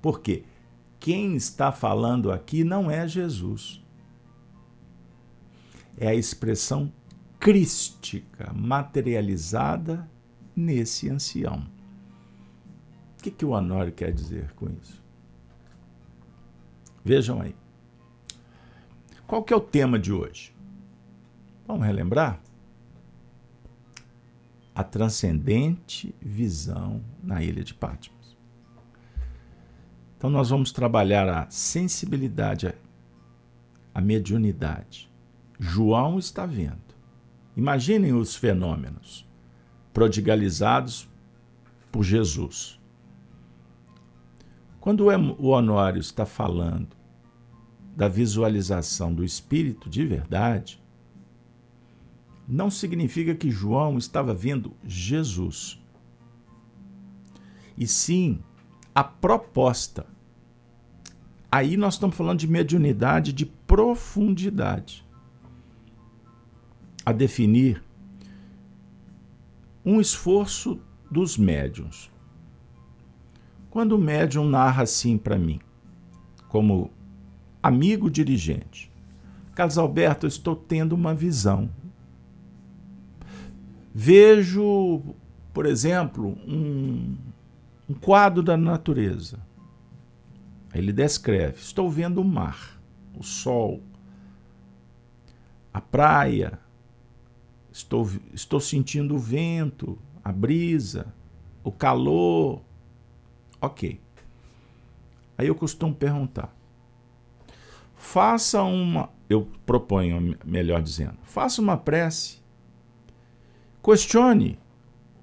Porque 0.00 0.44
quem 1.00 1.34
está 1.34 1.72
falando 1.72 2.30
aqui 2.30 2.62
não 2.62 2.88
é 2.88 3.08
Jesus. 3.08 3.84
É 5.96 6.06
a 6.06 6.14
expressão 6.14 6.92
crística 7.40 8.52
materializada 8.54 10.08
nesse 10.54 11.10
ancião. 11.10 11.66
O 13.18 13.22
que, 13.24 13.30
que 13.32 13.44
o 13.44 13.50
Honório 13.50 13.92
quer 13.92 14.12
dizer 14.12 14.52
com 14.54 14.68
isso? 14.80 15.02
Vejam 17.04 17.40
aí. 17.40 17.56
Qual 19.26 19.42
que 19.42 19.52
é 19.52 19.56
o 19.56 19.60
tema 19.60 19.98
de 19.98 20.12
hoje? 20.12 20.54
Vamos 21.66 21.84
relembrar? 21.84 22.40
A 24.78 24.84
transcendente 24.84 26.14
visão 26.22 27.02
na 27.20 27.42
ilha 27.42 27.64
de 27.64 27.74
Patmos. 27.74 28.38
Então 30.16 30.30
nós 30.30 30.50
vamos 30.50 30.70
trabalhar 30.70 31.28
a 31.28 31.50
sensibilidade, 31.50 32.72
a 33.92 34.00
mediunidade. 34.00 35.10
João 35.58 36.16
está 36.16 36.46
vendo. 36.46 36.94
Imaginem 37.56 38.12
os 38.12 38.36
fenômenos 38.36 39.28
prodigalizados 39.92 41.08
por 41.90 42.04
Jesus. 42.04 42.78
Quando 44.78 45.08
o 45.40 45.48
Honório 45.48 45.98
está 45.98 46.24
falando 46.24 46.96
da 47.96 48.06
visualização 48.06 49.12
do 49.12 49.24
Espírito 49.24 49.90
de 49.90 50.06
verdade, 50.06 50.80
não 52.48 52.70
significa 52.70 53.34
que 53.34 53.50
João 53.50 53.98
estava 53.98 54.32
vendo 54.32 54.72
Jesus. 54.82 55.78
E 57.76 57.86
sim 57.86 58.40
a 58.94 59.04
proposta. 59.04 60.06
Aí 61.52 61.76
nós 61.76 61.94
estamos 61.94 62.16
falando 62.16 62.38
de 62.38 62.48
mediunidade 62.48 63.32
de 63.32 63.44
profundidade. 63.44 65.06
A 67.04 67.12
definir 67.12 67.82
um 69.84 70.00
esforço 70.00 70.80
dos 71.10 71.36
médiums. 71.36 72.10
Quando 73.70 73.92
o 73.92 73.98
médium 73.98 74.48
narra 74.48 74.82
assim 74.82 75.16
para 75.16 75.38
mim, 75.38 75.60
como 76.48 76.90
amigo 77.62 78.10
dirigente, 78.10 78.90
Carlos 79.54 79.78
Alberto, 79.78 80.26
eu 80.26 80.28
estou 80.28 80.56
tendo 80.56 80.94
uma 80.94 81.14
visão. 81.14 81.70
Vejo, 84.00 85.02
por 85.52 85.66
exemplo, 85.66 86.38
um, 86.46 87.16
um 87.88 87.94
quadro 87.94 88.44
da 88.44 88.56
natureza. 88.56 89.40
Ele 90.72 90.92
descreve: 90.92 91.58
estou 91.58 91.90
vendo 91.90 92.20
o 92.20 92.24
mar, 92.24 92.80
o 93.18 93.24
sol, 93.24 93.82
a 95.74 95.80
praia, 95.80 96.60
estou, 97.72 98.08
estou 98.32 98.60
sentindo 98.60 99.16
o 99.16 99.18
vento, 99.18 99.98
a 100.22 100.30
brisa, 100.30 101.12
o 101.64 101.72
calor. 101.72 102.62
Ok. 103.60 104.00
Aí 105.36 105.48
eu 105.48 105.56
costumo 105.56 105.92
perguntar: 105.92 106.54
faça 107.96 108.62
uma, 108.62 109.10
eu 109.28 109.50
proponho, 109.66 110.38
melhor 110.44 110.80
dizendo, 110.82 111.18
faça 111.24 111.60
uma 111.60 111.76
prece. 111.76 112.37
Questione 113.90 114.58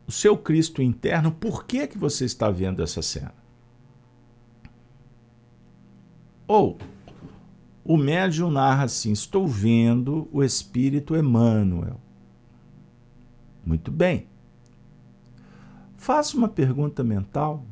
o 0.08 0.12
seu 0.12 0.36
Cristo 0.36 0.82
interno, 0.82 1.32
por 1.32 1.65
que, 1.65 1.86
que 1.86 1.99
você 1.99 2.25
está 2.25 2.49
vendo 2.49 2.82
essa 2.82 2.99
cena? 2.99 3.36
Ou 6.47 6.75
o 7.84 7.95
médium 7.95 8.49
narra 8.49 8.86
assim: 8.86 9.12
estou 9.12 9.47
vendo 9.47 10.28
o 10.32 10.43
Espírito 10.43 11.15
Emmanuel. 11.15 12.01
Muito 13.63 13.91
bem. 13.91 14.25
Faça 15.95 16.36
uma 16.36 16.49
pergunta 16.49 17.04
mental 17.04 17.63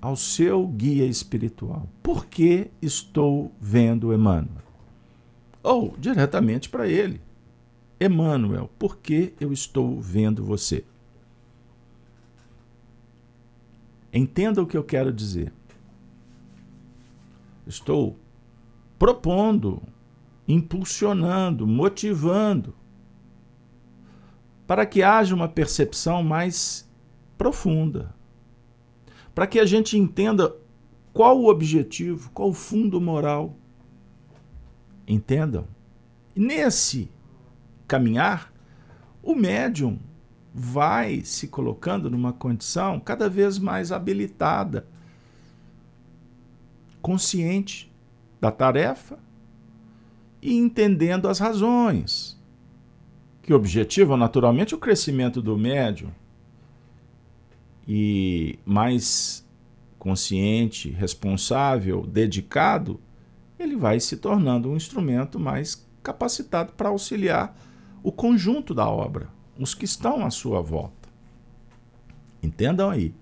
ao 0.00 0.16
seu 0.16 0.66
guia 0.66 1.04
espiritual. 1.04 1.86
Por 2.02 2.24
que 2.24 2.70
estou 2.80 3.52
vendo 3.60 4.14
Emmanuel? 4.14 4.64
Ou 5.62 5.94
diretamente 5.98 6.70
para 6.70 6.88
ele. 6.88 7.20
Emmanuel, 8.00 8.70
por 8.78 8.98
que 8.98 9.34
eu 9.40 9.52
estou 9.52 10.00
vendo 10.00 10.44
você? 10.44 10.84
Entenda 14.12 14.62
o 14.62 14.66
que 14.66 14.76
eu 14.76 14.84
quero 14.84 15.12
dizer. 15.12 15.52
Estou 17.66 18.16
propondo, 18.98 19.82
impulsionando, 20.46 21.66
motivando 21.66 22.74
para 24.66 24.86
que 24.86 25.02
haja 25.02 25.34
uma 25.34 25.48
percepção 25.48 26.22
mais 26.22 26.88
profunda, 27.36 28.14
para 29.34 29.46
que 29.46 29.58
a 29.58 29.66
gente 29.66 29.98
entenda 29.98 30.54
qual 31.12 31.38
o 31.38 31.48
objetivo, 31.48 32.30
qual 32.30 32.50
o 32.50 32.54
fundo 32.54 33.00
moral. 33.00 33.56
Entendam? 35.06 35.66
nesse 36.34 37.08
caminhar, 37.86 38.52
o 39.22 39.34
médium 39.34 39.98
vai 40.52 41.22
se 41.24 41.48
colocando 41.48 42.08
numa 42.08 42.32
condição 42.32 43.00
cada 43.00 43.28
vez 43.28 43.58
mais 43.58 43.90
habilitada, 43.90 44.86
consciente 47.02 47.92
da 48.40 48.52
tarefa 48.52 49.18
e 50.40 50.54
entendendo 50.54 51.28
as 51.28 51.38
razões 51.38 52.40
que 53.42 53.52
objetivam 53.52 54.16
naturalmente 54.16 54.74
o 54.74 54.78
crescimento 54.78 55.42
do 55.42 55.56
médium. 55.56 56.10
E 57.86 58.58
mais 58.64 59.46
consciente, 59.98 60.90
responsável, 60.90 62.06
dedicado, 62.06 63.00
ele 63.58 63.76
vai 63.76 64.00
se 64.00 64.16
tornando 64.16 64.70
um 64.70 64.76
instrumento 64.76 65.38
mais 65.40 65.86
capacitado 66.02 66.72
para 66.72 66.90
auxiliar 66.90 67.54
o 68.04 68.12
conjunto 68.12 68.74
da 68.74 68.86
obra, 68.86 69.30
os 69.58 69.74
que 69.74 69.86
estão 69.86 70.26
à 70.26 70.30
sua 70.30 70.60
volta. 70.60 71.08
Entendam 72.42 72.90
aí. 72.90 73.14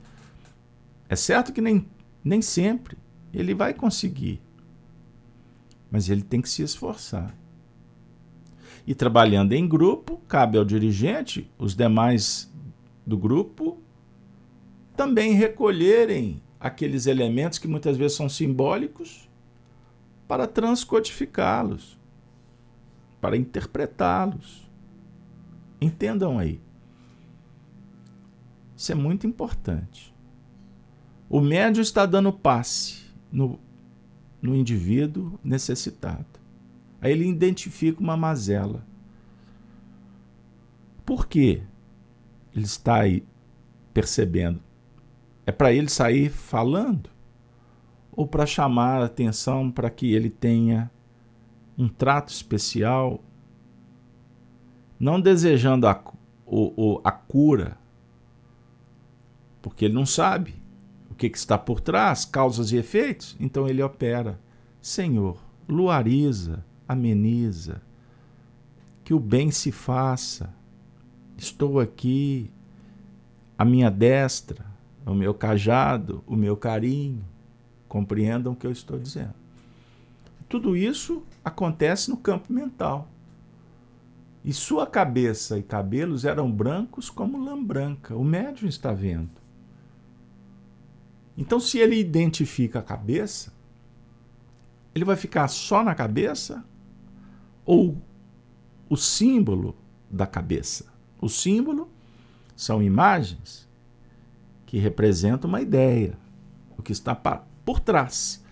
É 1.08 1.14
certo 1.14 1.52
que 1.52 1.60
nem, 1.60 1.86
nem 2.24 2.42
sempre 2.42 2.98
ele 3.32 3.54
vai 3.54 3.72
conseguir, 3.72 4.42
mas 5.88 6.10
ele 6.10 6.22
tem 6.22 6.42
que 6.42 6.48
se 6.48 6.62
esforçar. 6.62 7.32
E 8.84 8.92
trabalhando 8.92 9.52
em 9.52 9.68
grupo, 9.68 10.20
cabe 10.26 10.58
ao 10.58 10.64
dirigente, 10.64 11.48
os 11.56 11.76
demais 11.76 12.52
do 13.06 13.16
grupo, 13.16 13.78
também 14.96 15.34
recolherem 15.34 16.42
aqueles 16.58 17.06
elementos 17.06 17.58
que 17.60 17.68
muitas 17.68 17.96
vezes 17.96 18.16
são 18.16 18.28
simbólicos 18.28 19.30
para 20.26 20.48
transcodificá-los, 20.48 21.96
para 23.20 23.36
interpretá-los. 23.36 24.71
Entendam 25.82 26.38
aí. 26.38 26.60
Isso 28.76 28.92
é 28.92 28.94
muito 28.94 29.26
importante. 29.26 30.14
O 31.28 31.40
médium 31.40 31.82
está 31.82 32.06
dando 32.06 32.32
passe 32.32 33.02
no, 33.32 33.58
no 34.40 34.54
indivíduo 34.54 35.40
necessitado. 35.42 36.26
Aí 37.00 37.10
ele 37.10 37.26
identifica 37.26 38.00
uma 38.00 38.16
mazela. 38.16 38.86
Por 41.04 41.26
quê? 41.26 41.62
Ele 42.54 42.64
está 42.64 43.00
aí 43.00 43.26
percebendo 43.92 44.60
É 45.44 45.50
para 45.50 45.72
ele 45.72 45.88
sair 45.88 46.30
falando? 46.30 47.10
Ou 48.12 48.26
para 48.26 48.46
chamar 48.46 49.02
a 49.02 49.06
atenção 49.06 49.70
para 49.70 49.90
que 49.90 50.12
ele 50.12 50.30
tenha 50.30 50.90
um 51.76 51.88
trato 51.88 52.28
especial, 52.28 53.22
não 55.02 55.20
desejando 55.20 55.88
a, 55.88 56.00
o, 56.46 56.92
o, 56.94 57.00
a 57.02 57.10
cura, 57.10 57.76
porque 59.60 59.86
ele 59.86 59.94
não 59.94 60.06
sabe 60.06 60.54
o 61.10 61.14
que, 61.16 61.28
que 61.28 61.36
está 61.36 61.58
por 61.58 61.80
trás, 61.80 62.24
causas 62.24 62.70
e 62.70 62.76
efeitos, 62.76 63.36
então 63.40 63.66
ele 63.66 63.82
opera. 63.82 64.38
Senhor, 64.80 65.38
luariza, 65.68 66.64
ameniza, 66.86 67.82
que 69.02 69.12
o 69.12 69.18
bem 69.18 69.50
se 69.50 69.72
faça. 69.72 70.54
Estou 71.36 71.80
aqui, 71.80 72.48
a 73.58 73.64
minha 73.64 73.90
destra, 73.90 74.64
o 75.04 75.14
meu 75.14 75.34
cajado, 75.34 76.22
o 76.28 76.36
meu 76.36 76.56
carinho. 76.56 77.24
Compreendam 77.88 78.52
o 78.52 78.56
que 78.56 78.68
eu 78.68 78.72
estou 78.72 79.00
dizendo. 79.00 79.34
Tudo 80.48 80.76
isso 80.76 81.24
acontece 81.44 82.08
no 82.08 82.16
campo 82.16 82.52
mental. 82.52 83.08
E 84.44 84.52
sua 84.52 84.86
cabeça 84.86 85.58
e 85.58 85.62
cabelos 85.62 86.24
eram 86.24 86.50
brancos 86.50 87.08
como 87.08 87.42
lã 87.42 87.62
branca. 87.62 88.16
O 88.16 88.24
médium 88.24 88.68
está 88.68 88.92
vendo. 88.92 89.30
Então, 91.36 91.60
se 91.60 91.78
ele 91.78 91.98
identifica 91.98 92.80
a 92.80 92.82
cabeça, 92.82 93.52
ele 94.94 95.04
vai 95.04 95.16
ficar 95.16 95.48
só 95.48 95.82
na 95.82 95.94
cabeça 95.94 96.64
ou 97.64 97.96
o 98.88 98.96
símbolo 98.96 99.76
da 100.10 100.26
cabeça? 100.26 100.92
O 101.20 101.28
símbolo 101.28 101.88
são 102.54 102.82
imagens 102.82 103.68
que 104.66 104.78
representam 104.78 105.48
uma 105.48 105.60
ideia, 105.60 106.18
o 106.76 106.82
que 106.82 106.92
está 106.92 107.14
por 107.14 107.80
trás. 107.80 108.44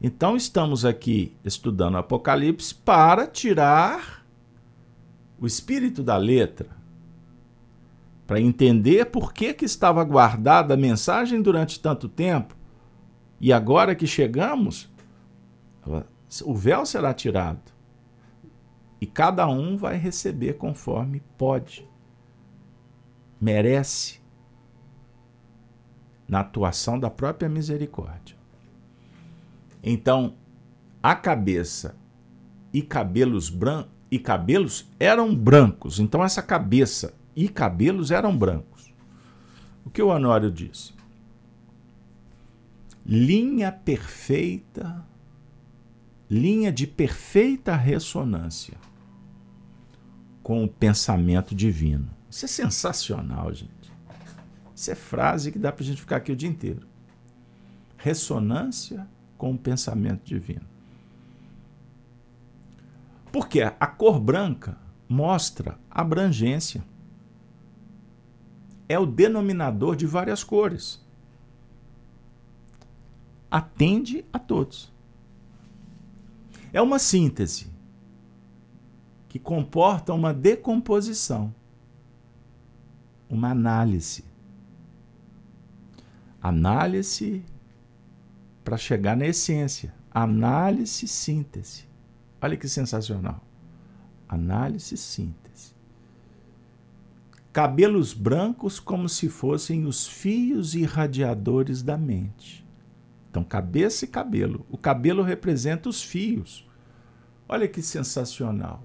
Então, 0.00 0.36
estamos 0.36 0.84
aqui 0.84 1.34
estudando 1.44 1.96
Apocalipse 1.96 2.74
para 2.74 3.26
tirar 3.26 4.19
o 5.40 5.46
espírito 5.46 6.02
da 6.02 6.16
letra, 6.16 6.68
para 8.26 8.40
entender 8.40 9.06
por 9.06 9.32
que, 9.32 9.54
que 9.54 9.64
estava 9.64 10.04
guardada 10.04 10.74
a 10.74 10.76
mensagem 10.76 11.40
durante 11.40 11.80
tanto 11.80 12.08
tempo 12.08 12.54
e 13.40 13.52
agora 13.52 13.94
que 13.94 14.06
chegamos, 14.06 14.88
o 16.44 16.54
véu 16.54 16.84
será 16.84 17.12
tirado 17.14 17.72
e 19.00 19.06
cada 19.06 19.48
um 19.48 19.76
vai 19.76 19.96
receber 19.96 20.54
conforme 20.58 21.22
pode, 21.38 21.88
merece, 23.40 24.20
na 26.28 26.40
atuação 26.40 27.00
da 27.00 27.10
própria 27.10 27.48
misericórdia. 27.48 28.36
Então, 29.82 30.36
a 31.02 31.16
cabeça 31.16 31.96
e 32.72 32.80
cabelos 32.82 33.50
brancos 33.50 33.99
e 34.10 34.18
cabelos 34.18 34.88
eram 34.98 35.34
brancos. 35.34 36.00
Então 36.00 36.24
essa 36.24 36.42
cabeça 36.42 37.14
e 37.34 37.48
cabelos 37.48 38.10
eram 38.10 38.36
brancos. 38.36 38.92
O 39.84 39.90
que 39.90 40.02
o 40.02 40.08
Honório 40.08 40.50
disse? 40.50 40.92
Linha 43.06 43.72
perfeita, 43.72 45.04
linha 46.28 46.72
de 46.72 46.86
perfeita 46.86 47.74
ressonância 47.74 48.76
com 50.42 50.64
o 50.64 50.68
pensamento 50.68 51.54
divino. 51.54 52.10
Isso 52.28 52.44
é 52.44 52.48
sensacional, 52.48 53.52
gente. 53.52 53.70
Isso 54.74 54.90
é 54.90 54.94
frase 54.94 55.52
que 55.52 55.58
dá 55.58 55.72
para 55.72 55.82
a 55.82 55.86
gente 55.86 56.00
ficar 56.00 56.16
aqui 56.16 56.32
o 56.32 56.36
dia 56.36 56.48
inteiro. 56.48 56.86
Ressonância 57.96 59.06
com 59.36 59.52
o 59.52 59.58
pensamento 59.58 60.24
divino. 60.24 60.66
Porque 63.32 63.62
a 63.62 63.86
cor 63.86 64.18
branca 64.18 64.76
mostra 65.08 65.78
abrangência. 65.90 66.84
É 68.88 68.98
o 68.98 69.06
denominador 69.06 69.96
de 69.96 70.06
várias 70.06 70.42
cores. 70.42 71.04
Atende 73.50 74.24
a 74.32 74.38
todos. 74.38 74.92
É 76.72 76.80
uma 76.80 76.98
síntese 76.98 77.70
que 79.28 79.38
comporta 79.38 80.12
uma 80.12 80.34
decomposição, 80.34 81.54
uma 83.28 83.50
análise. 83.50 84.24
Análise 86.42 87.44
para 88.64 88.76
chegar 88.76 89.16
na 89.16 89.26
essência. 89.26 89.94
Análise, 90.12 91.06
síntese. 91.06 91.89
Olha 92.40 92.56
que 92.56 92.68
sensacional. 92.68 93.42
Análise, 94.28 94.96
síntese. 94.96 95.74
Cabelos 97.52 98.12
brancos 98.12 98.78
como 98.78 99.08
se 99.08 99.28
fossem 99.28 99.84
os 99.84 100.06
fios 100.06 100.74
irradiadores 100.74 101.82
da 101.82 101.98
mente. 101.98 102.64
Então, 103.28 103.42
cabeça 103.42 104.04
e 104.04 104.08
cabelo. 104.08 104.64
O 104.70 104.78
cabelo 104.78 105.22
representa 105.22 105.88
os 105.88 106.02
fios. 106.02 106.66
Olha 107.48 107.66
que 107.66 107.82
sensacional 107.82 108.84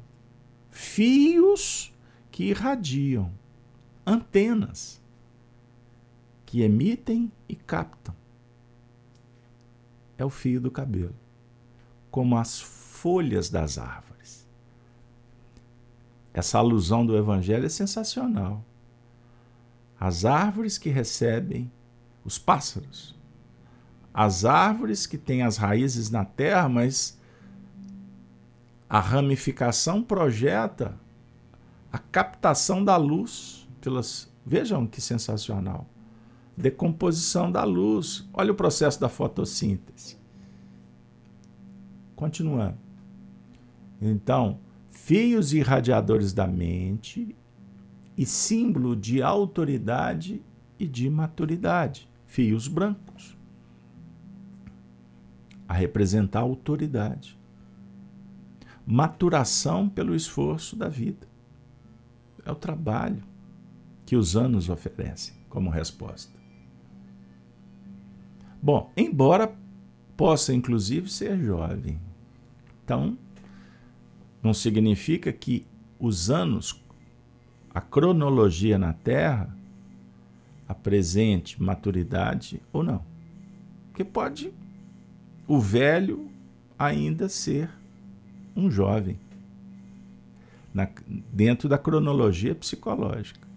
fios 0.76 1.94
que 2.30 2.50
irradiam, 2.50 3.32
antenas 4.06 5.02
que 6.46 6.62
emitem 6.62 7.32
e 7.48 7.56
captam. 7.56 8.14
É 10.18 10.26
o 10.26 10.30
fio 10.30 10.60
do 10.60 10.70
cabelo, 10.70 11.16
como 12.12 12.38
as 12.38 12.60
folhas 13.06 13.52
das 13.52 13.78
árvores. 13.78 14.48
Essa 16.34 16.58
alusão 16.58 17.06
do 17.06 17.16
Evangelho 17.16 17.68
é 17.68 17.70
sensacional. 17.70 18.66
As 20.00 20.26
árvores 20.26 20.80
que 20.80 20.90
recebem 20.90 21.72
os 22.24 22.40
pássaros, 22.40 23.16
as 24.12 24.44
árvores 24.44 25.06
que 25.06 25.20
têm 25.20 25.44
as 25.44 25.56
raízes 25.56 26.10
na 26.10 26.26
terra, 26.26 26.68
mas 26.68 27.16
a 28.90 29.00
ramificação 29.00 30.02
projeta 30.02 31.00
a 31.94 32.00
captação 32.00 32.84
da 32.84 32.98
luz 32.98 33.68
pelas. 33.82 34.34
Vejam 34.44 34.88
que 34.88 35.00
sensacional. 35.00 35.86
Decomposição 36.58 37.52
da 37.52 37.64
luz. 37.64 38.28
Olha 38.34 38.52
o 38.52 38.56
processo 38.56 39.00
da 39.00 39.10
fotossíntese. 39.10 40.18
Continuando. 42.16 42.85
Então, 44.02 44.60
fios 44.92 45.54
irradiadores 45.54 46.34
da 46.34 46.48
mente 46.48 47.36
e 48.18 48.26
símbolo 48.26 48.96
de 48.96 49.22
autoridade 49.22 50.42
e 50.80 50.88
de 50.88 51.10
maturidade. 51.10 52.10
Fios 52.26 52.68
brancos. 52.68 53.38
A 55.68 55.74
representar 55.74 56.40
a 56.40 56.44
autoridade 56.44 57.38
maturação 58.86 59.90
pelo 59.90 60.16
esforço 60.16 60.76
da 60.76 60.88
vida. 60.88 61.28
É 62.46 62.52
o 62.52 62.56
trabalho 62.56 63.24
que 64.06 64.16
os 64.16 64.36
anos 64.36 64.70
oferecem 64.70 65.34
como 65.50 65.72
resposta. 65.72 66.38
Bom, 68.62 68.92
embora 68.96 69.56
possa 70.16 70.54
inclusive 70.54 71.10
ser 71.10 71.38
jovem, 71.40 72.00
então 72.84 73.18
não 74.46 74.54
significa 74.54 75.34
que 75.34 75.66
os 76.00 76.30
anos, 76.30 76.80
a 77.74 77.82
cronologia 77.82 78.78
na 78.78 78.94
Terra, 78.94 79.58
apresente 80.68 81.60
maturidade 81.60 82.62
ou 82.72 82.84
não. 82.84 83.04
Porque 83.88 84.04
pode 84.04 84.54
o 85.48 85.60
velho 85.60 86.30
ainda 86.78 87.28
ser 87.28 87.72
um 88.56 88.70
jovem, 88.70 89.20
na, 90.72 90.88
dentro 91.08 91.68
da 91.68 91.80
cronologia 91.80 92.54
psicológica. 92.54 93.48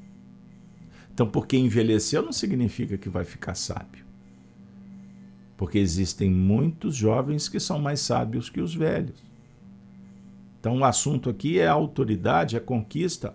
Então, 1.12 1.28
porque 1.28 1.58
envelheceu 1.58 2.22
não 2.22 2.32
significa 2.32 2.96
que 2.96 3.10
vai 3.10 3.26
ficar 3.26 3.54
sábio. 3.54 4.06
Porque 5.54 5.76
existem 5.78 6.30
muitos 6.30 6.96
jovens 6.96 7.46
que 7.46 7.60
são 7.60 7.78
mais 7.78 8.00
sábios 8.00 8.48
que 8.48 8.62
os 8.62 8.74
velhos. 8.74 9.27
Então, 10.60 10.78
o 10.78 10.84
assunto 10.84 11.30
aqui 11.30 11.58
é 11.58 11.66
a 11.66 11.72
autoridade, 11.72 12.56
a 12.56 12.60
conquista 12.60 13.34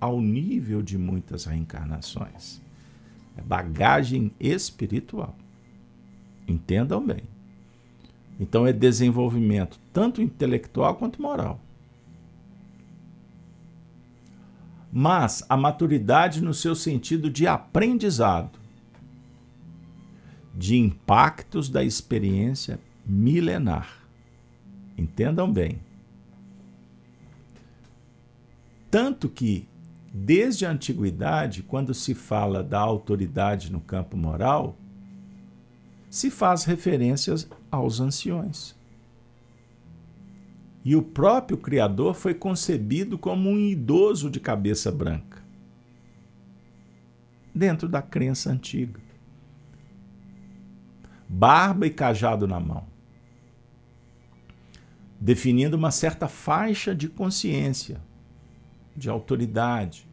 ao 0.00 0.20
nível 0.20 0.82
de 0.82 0.98
muitas 0.98 1.44
reencarnações. 1.44 2.60
É 3.36 3.42
bagagem 3.42 4.32
espiritual. 4.40 5.36
Entendam 6.46 7.04
bem. 7.04 7.22
Então 8.40 8.66
é 8.66 8.72
desenvolvimento 8.72 9.78
tanto 9.92 10.22
intelectual 10.22 10.94
quanto 10.96 11.20
moral. 11.20 11.60
Mas 14.92 15.44
a 15.48 15.56
maturidade 15.56 16.40
no 16.40 16.54
seu 16.54 16.74
sentido 16.74 17.30
de 17.30 17.46
aprendizado. 17.46 18.58
de 20.54 20.76
impactos 20.76 21.68
da 21.68 21.84
experiência 21.84 22.80
milenar. 23.06 23.88
Entendam 24.96 25.52
bem. 25.52 25.78
Tanto 28.90 29.28
que, 29.28 29.68
desde 30.12 30.64
a 30.64 30.70
antiguidade, 30.70 31.62
quando 31.62 31.92
se 31.92 32.14
fala 32.14 32.62
da 32.62 32.80
autoridade 32.80 33.70
no 33.70 33.80
campo 33.80 34.16
moral, 34.16 34.78
se 36.08 36.30
faz 36.30 36.64
referências 36.64 37.48
aos 37.70 38.00
anciões. 38.00 38.74
E 40.84 40.96
o 40.96 41.02
próprio 41.02 41.58
Criador 41.58 42.14
foi 42.14 42.32
concebido 42.32 43.18
como 43.18 43.50
um 43.50 43.58
idoso 43.58 44.30
de 44.30 44.40
cabeça 44.40 44.90
branca, 44.90 45.42
dentro 47.54 47.86
da 47.88 48.00
crença 48.00 48.50
antiga. 48.50 49.00
Barba 51.28 51.86
e 51.86 51.90
cajado 51.90 52.48
na 52.48 52.58
mão, 52.58 52.86
definindo 55.20 55.76
uma 55.76 55.90
certa 55.90 56.26
faixa 56.26 56.94
de 56.94 57.06
consciência, 57.06 58.00
de 58.98 59.08
autoridade, 59.08 60.06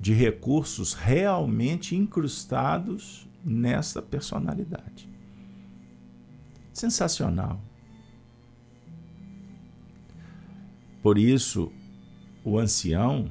de 0.00 0.12
recursos 0.12 0.94
realmente 0.94 1.94
incrustados 1.94 3.28
nessa 3.44 4.00
personalidade. 4.00 5.08
Sensacional. 6.72 7.60
Por 11.02 11.18
isso, 11.18 11.70
o 12.44 12.58
ancião 12.58 13.30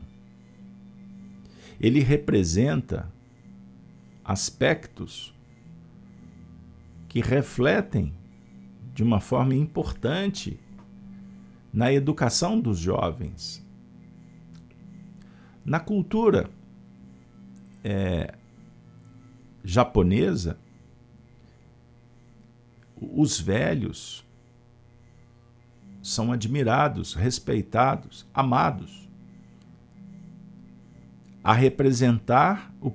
ele 1.79 1.99
representa 1.99 3.11
aspectos 4.23 5.33
que 7.07 7.21
refletem 7.21 8.13
de 8.93 9.03
uma 9.03 9.19
forma 9.19 9.53
importante 9.53 10.59
na 11.71 11.93
educação 11.93 12.59
dos 12.59 12.79
jovens. 12.79 13.66
Na 15.67 15.81
cultura 15.81 16.49
é, 17.83 18.33
japonesa, 19.65 20.57
os 22.95 23.37
velhos 23.37 24.25
são 26.01 26.31
admirados, 26.31 27.13
respeitados, 27.13 28.25
amados. 28.33 29.09
A 31.43 31.51
representar 31.51 32.73
o, 32.81 32.93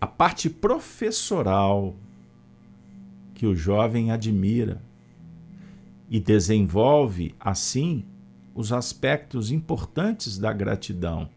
a 0.00 0.06
parte 0.06 0.48
professoral 0.48 1.96
que 3.34 3.46
o 3.46 3.56
jovem 3.56 4.12
admira 4.12 4.80
e 6.08 6.20
desenvolve, 6.20 7.34
assim, 7.40 8.04
os 8.60 8.72
aspectos 8.72 9.50
importantes 9.50 10.36
da 10.36 10.52
gratidão 10.52 11.30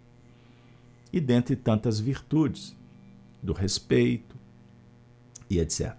e 1.12 1.22
dentre 1.22 1.56
tantas 1.56 1.98
virtudes, 1.98 2.76
do 3.42 3.54
respeito 3.54 4.36
e 5.50 5.58
etc. 5.60 5.96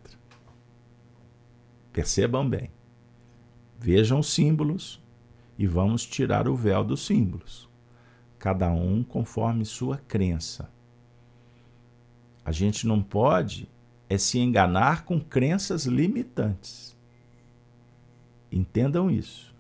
Percebam 1.93 2.49
bem. 2.49 2.71
Vejam 3.79 4.19
os 4.19 4.33
símbolos 4.33 5.03
e 5.59 5.67
vamos 5.67 6.05
tirar 6.05 6.47
o 6.47 6.55
véu 6.55 6.85
dos 6.85 7.07
símbolos, 7.07 7.69
cada 8.39 8.71
um 8.71 9.03
conforme 9.03 9.65
sua 9.65 9.97
crença. 9.97 10.71
A 12.45 12.53
gente 12.53 12.87
não 12.87 13.03
pode 13.03 13.67
é 14.11 14.19
se 14.19 14.39
enganar 14.39 15.05
com 15.07 15.19
crenças 15.19 15.87
limitantes. 15.87 16.95
Entendam 18.53 19.11
isso. 19.11 19.54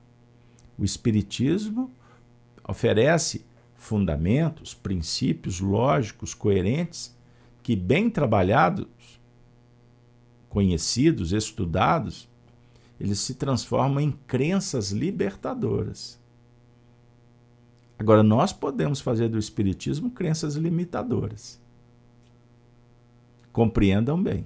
O 0.78 0.84
Espiritismo 0.84 1.90
oferece 2.66 3.44
fundamentos, 3.76 4.74
princípios 4.74 5.60
lógicos, 5.60 6.34
coerentes, 6.34 7.14
que, 7.62 7.76
bem 7.76 8.10
trabalhados, 8.10 8.86
conhecidos, 10.48 11.32
estudados, 11.32 12.28
eles 12.98 13.18
se 13.18 13.34
transformam 13.34 14.00
em 14.00 14.12
crenças 14.26 14.90
libertadoras. 14.90 16.18
Agora, 17.98 18.22
nós 18.22 18.52
podemos 18.52 19.00
fazer 19.00 19.28
do 19.28 19.38
Espiritismo 19.38 20.10
crenças 20.10 20.56
limitadoras. 20.56 21.60
Compreendam 23.52 24.20
bem. 24.20 24.44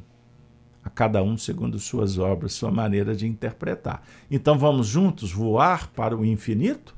A 0.88 0.90
cada 0.90 1.22
um 1.22 1.36
segundo 1.36 1.78
suas 1.78 2.16
obras, 2.16 2.54
sua 2.54 2.70
maneira 2.70 3.14
de 3.14 3.26
interpretar. 3.26 4.02
Então, 4.30 4.58
vamos 4.58 4.86
juntos 4.86 5.30
voar 5.30 5.88
para 5.88 6.16
o 6.16 6.24
infinito? 6.24 6.96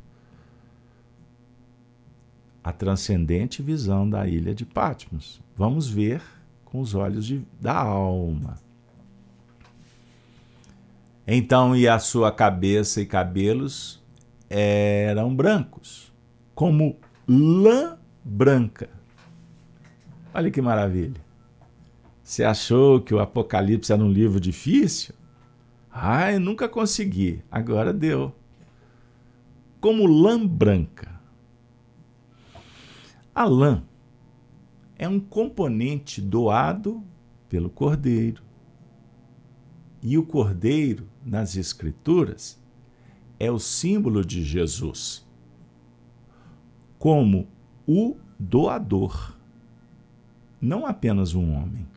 A 2.63 2.73
transcendente 2.73 3.61
visão 3.61 4.09
da 4.09 4.29
ilha 4.29 4.55
de 4.55 4.65
Patmos. 4.65 5.41
Vamos 5.57 5.89
ver 5.89 6.23
com 6.65 6.81
os 6.81 6.95
olhos 6.95 7.27
de, 7.27 7.43
da 7.61 7.75
alma. 7.75 8.59
Então, 11.27 11.75
e 11.75 11.89
a 11.89 11.99
sua 11.99 12.31
cabeça 12.31 13.01
e 13.01 13.07
cabelos 13.07 14.01
eram 14.49 15.35
brancos, 15.35 16.13
como 16.55 16.97
lã 17.27 17.99
branca. 18.25 18.89
Olha 20.33 20.49
que 20.49 20.63
maravilha. 20.63 21.30
Você 22.31 22.45
achou 22.45 23.01
que 23.01 23.13
o 23.13 23.19
Apocalipse 23.19 23.93
era 23.93 24.05
um 24.05 24.09
livro 24.09 24.39
difícil? 24.39 25.13
Ai, 25.91 26.39
nunca 26.39 26.69
consegui. 26.69 27.43
Agora 27.51 27.93
deu. 27.93 28.33
Como 29.81 30.07
lã 30.07 30.47
branca. 30.47 31.21
A 33.35 33.45
lã 33.45 33.83
é 34.97 35.09
um 35.09 35.19
componente 35.19 36.21
doado 36.21 37.03
pelo 37.49 37.69
cordeiro 37.69 38.45
e 40.01 40.17
o 40.17 40.25
cordeiro, 40.25 41.09
nas 41.27 41.57
Escrituras, 41.57 42.63
é 43.41 43.51
o 43.51 43.59
símbolo 43.59 44.25
de 44.25 44.45
Jesus, 44.45 45.27
como 46.97 47.49
o 47.89 48.17
doador, 48.39 49.37
não 50.61 50.87
apenas 50.87 51.35
um 51.35 51.53
homem. 51.53 51.89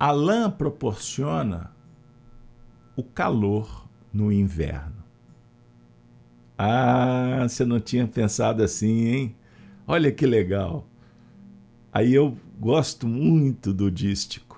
A 0.00 0.10
lã 0.10 0.50
proporciona 0.50 1.70
o 2.96 3.04
calor 3.04 3.86
no 4.12 4.32
inverno. 4.32 5.04
Ah, 6.58 7.46
você 7.48 7.64
não 7.64 7.78
tinha 7.78 8.06
pensado 8.08 8.62
assim, 8.62 9.06
hein? 9.06 9.36
Olha 9.86 10.10
que 10.10 10.26
legal. 10.26 10.86
Aí 11.92 12.12
eu 12.12 12.36
gosto 12.58 13.06
muito 13.06 13.72
do 13.72 13.90
dístico 13.90 14.50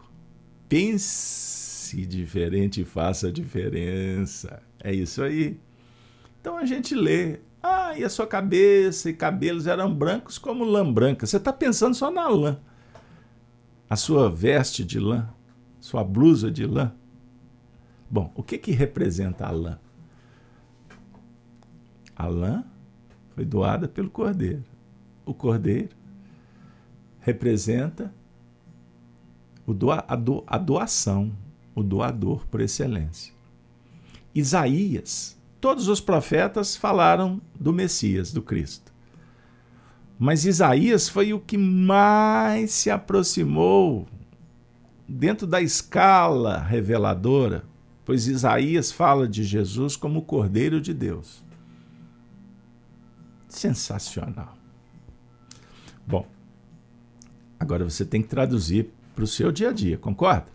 pense 0.73 2.07
diferente 2.07 2.81
e 2.81 2.85
faça 2.87 3.31
diferença. 3.31 4.63
É 4.83 4.91
isso 4.91 5.23
aí. 5.23 5.61
Então 6.41 6.57
a 6.57 6.65
gente 6.65 6.95
lê. 6.95 7.41
Ah, 7.63 7.93
e 7.95 8.03
a 8.03 8.09
sua 8.09 8.27
cabeça 8.27 9.11
e 9.11 9.13
cabelos 9.13 9.67
eram 9.67 9.95
brancos 9.95 10.39
como 10.39 10.65
lã 10.65 10.91
branca. 10.91 11.27
Você 11.27 11.37
está 11.37 11.53
pensando 11.53 11.95
só 11.95 12.11
na 12.11 12.27
lã. 12.27 12.59
A 13.93 13.97
sua 13.97 14.31
veste 14.31 14.83
de 14.83 14.99
lã, 14.99 15.29
sua 15.79 16.03
blusa 16.03 16.51
de 16.51 16.65
lã. 16.65 16.95
Bom, 18.11 18.33
o 18.35 18.43
que, 18.43 18.57
que 18.57 18.71
representa 18.71 19.47
a 19.47 19.51
lã? 19.51 19.79
A 22.17 22.27
lã 22.27 22.65
foi 23.35 23.45
doada 23.45 23.87
pelo 23.87 24.09
cordeiro. 24.09 24.65
O 25.27 25.35
cordeiro 25.35 25.95
representa 27.21 28.11
o 29.67 29.75
doa, 29.75 30.03
a, 30.09 30.17
do, 30.17 30.43
a 30.47 30.57
doação, 30.57 31.31
o 31.75 31.83
doador 31.83 32.47
por 32.47 32.63
excelência. 32.63 33.35
Isaías, 34.35 35.39
todos 35.61 35.89
os 35.89 36.01
profetas 36.01 36.75
falaram 36.75 37.43
do 37.61 37.75
Messias, 37.75 38.33
do 38.33 38.41
Cristo. 38.41 38.91
Mas 40.25 40.45
Isaías 40.45 41.09
foi 41.09 41.33
o 41.33 41.41
que 41.41 41.59
mais 41.59 42.71
se 42.71 42.89
aproximou 42.89 44.07
dentro 45.09 45.49
da 45.49 45.61
escala 45.61 46.59
reveladora, 46.59 47.65
pois 48.05 48.29
Isaías 48.29 48.93
fala 48.93 49.27
de 49.27 49.43
Jesus 49.43 49.97
como 49.97 50.21
o 50.21 50.23
Cordeiro 50.23 50.81
de 50.81 50.95
Deus. 50.95 51.43
Sensacional. 53.49 54.57
Bom, 56.07 56.25
agora 57.59 57.83
você 57.83 58.05
tem 58.05 58.23
que 58.23 58.29
traduzir 58.29 58.93
para 59.17 59.25
o 59.25 59.27
seu 59.27 59.51
dia 59.51 59.71
a 59.71 59.73
dia, 59.73 59.99
concorda? 59.99 60.53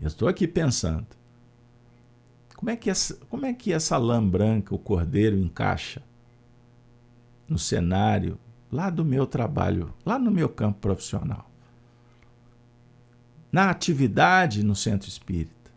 Eu 0.00 0.06
estou 0.06 0.26
aqui 0.26 0.48
pensando. 0.48 1.08
Como 2.56 2.70
é, 2.70 2.76
que 2.76 2.88
essa, 2.88 3.14
como 3.28 3.44
é 3.44 3.52
que 3.52 3.74
essa 3.74 3.98
lã 3.98 4.26
branca, 4.26 4.74
o 4.74 4.78
cordeiro, 4.78 5.36
encaixa 5.36 6.02
no 7.46 7.58
cenário 7.58 8.38
lá 8.70 8.90
do 8.90 9.04
meu 9.04 9.26
trabalho, 9.26 9.92
lá 10.04 10.18
no 10.18 10.30
meu 10.30 10.48
campo 10.48 10.80
profissional? 10.80 11.50
na 13.54 13.70
atividade 13.70 14.64
no 14.64 14.74
centro 14.74 15.08
espírita, 15.08 15.70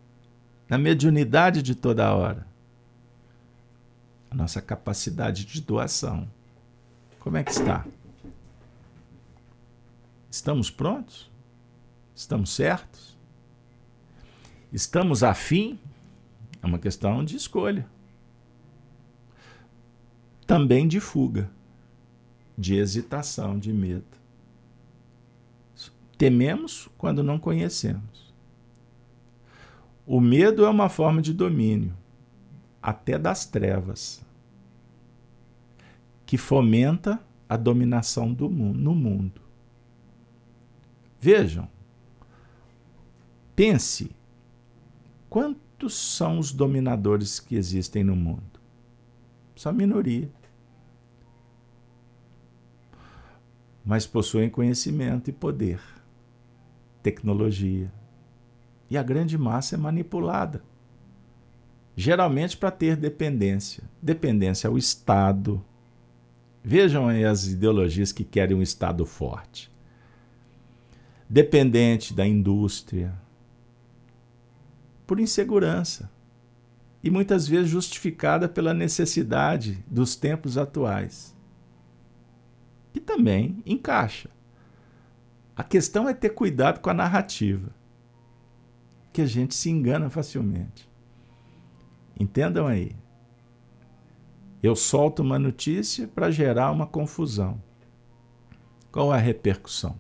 na 0.68 0.80
mediunidade 0.80 1.62
de 1.62 1.76
toda 1.76 2.12
hora. 2.12 2.48
A 4.32 4.36
nossa 4.36 4.60
capacidade 4.60 5.46
de 5.46 5.62
doação. 5.62 6.28
Como 7.20 7.38
é 7.38 7.44
que 7.44 7.52
está? 7.52 7.86
Estamos 10.28 10.72
prontos? 10.72 11.30
Estamos 12.16 12.50
certos? 12.50 13.16
Estamos 14.74 15.22
afim? 15.22 15.78
É 16.64 16.66
uma 16.66 16.80
questão 16.80 17.24
de 17.24 17.36
escolha. 17.36 17.86
Também 20.48 20.88
de 20.88 21.00
fuga, 21.00 21.48
de 22.58 22.76
hesitação, 22.76 23.60
de 23.60 23.72
medo. 23.72 24.18
Tememos 26.18 26.90
quando 26.98 27.22
não 27.22 27.38
conhecemos. 27.38 28.34
O 30.06 30.20
medo 30.20 30.66
é 30.66 30.70
uma 30.70 30.90
forma 30.90 31.22
de 31.22 31.34
domínio, 31.34 31.96
até 32.82 33.20
das 33.20 33.46
trevas, 33.46 34.26
que 36.26 36.38
fomenta 36.38 37.22
a 37.48 37.56
dominação 37.56 38.34
do 38.34 38.50
mundo, 38.50 38.80
no 38.80 38.96
mundo. 38.96 39.42
Vejam, 41.20 41.68
pense 43.56 44.12
quantos 45.30 45.94
são 45.94 46.40
os 46.40 46.52
dominadores 46.52 47.40
que 47.40 47.56
existem 47.56 48.04
no 48.04 48.16
mundo? 48.16 48.60
São 49.56 49.74
minoria. 49.74 50.30
Mas 53.88 54.06
possuem 54.06 54.50
conhecimento 54.50 55.30
e 55.30 55.34
poder, 55.34 55.80
tecnologia. 57.02 57.92
E 58.90 58.98
a 58.98 59.02
grande 59.02 59.38
massa 59.38 59.76
é 59.76 59.78
manipulada. 59.78 60.62
Geralmente 61.96 62.56
para 62.56 62.70
ter 62.70 62.96
dependência. 62.96 63.84
Dependência 64.02 64.68
ao 64.68 64.78
Estado. 64.78 65.64
Vejam 66.64 67.08
aí 67.08 67.26
as 67.26 67.48
ideologias 67.48 68.12
que 68.12 68.24
querem 68.24 68.56
um 68.56 68.62
Estado 68.62 69.06
forte 69.06 69.72
dependente 71.30 72.14
da 72.14 72.26
indústria, 72.26 73.14
por 75.06 75.20
insegurança 75.20 76.10
e 77.04 77.10
muitas 77.10 77.48
vezes 77.48 77.70
justificada 77.70 78.48
pela 78.48 78.74
necessidade 78.74 79.84
dos 79.88 80.16
tempos 80.16 80.58
atuais. 80.58 81.36
Também 83.08 83.64
encaixa. 83.66 84.30
A 85.56 85.64
questão 85.64 86.10
é 86.10 86.14
ter 86.14 86.32
cuidado 86.32 86.82
com 86.82 86.90
a 86.90 86.94
narrativa, 86.94 87.72
que 89.14 89.22
a 89.22 89.26
gente 89.26 89.56
se 89.56 89.70
engana 89.70 90.10
facilmente. 90.10 90.88
Entendam 92.20 92.68
aí. 92.68 92.94
Eu 94.62 94.76
solto 94.76 95.22
uma 95.22 95.40
notícia 95.40 96.06
para 96.06 96.30
gerar 96.30 96.70
uma 96.70 96.86
confusão. 96.86 97.64
Qual 98.92 99.10
a 99.10 99.18
repercussão? 99.18 99.98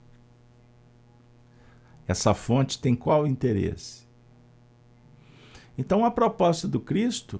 Essa 2.05 2.33
fonte 2.33 2.77
tem 2.77 2.93
qual 2.93 3.25
interesse? 3.25 4.05
Então, 5.77 6.03
a 6.03 6.11
proposta 6.11 6.67
do 6.67 6.79
Cristo 6.81 7.39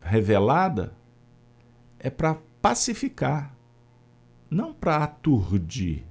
revelada 0.00 0.96
é 1.98 2.08
para 2.10 2.38
pacificar, 2.62 3.57
não 4.50 4.72
para 4.72 5.04
aturdir, 5.04 6.02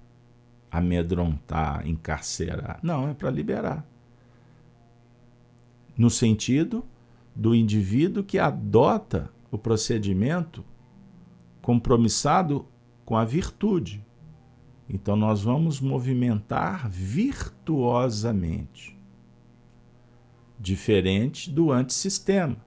amedrontar, 0.71 1.85
encarcerar. 1.87 2.79
Não, 2.83 3.09
é 3.09 3.13
para 3.13 3.29
liberar. 3.29 3.85
No 5.97 6.09
sentido 6.09 6.85
do 7.35 7.55
indivíduo 7.55 8.23
que 8.23 8.39
adota 8.39 9.29
o 9.51 9.57
procedimento 9.57 10.63
compromissado 11.61 12.65
com 13.05 13.15
a 13.15 13.23
virtude. 13.23 14.03
Então 14.89 15.15
nós 15.15 15.41
vamos 15.41 15.79
movimentar 15.79 16.89
virtuosamente. 16.89 18.97
Diferente 20.59 21.51
do 21.51 21.71
antissistema, 21.71 22.57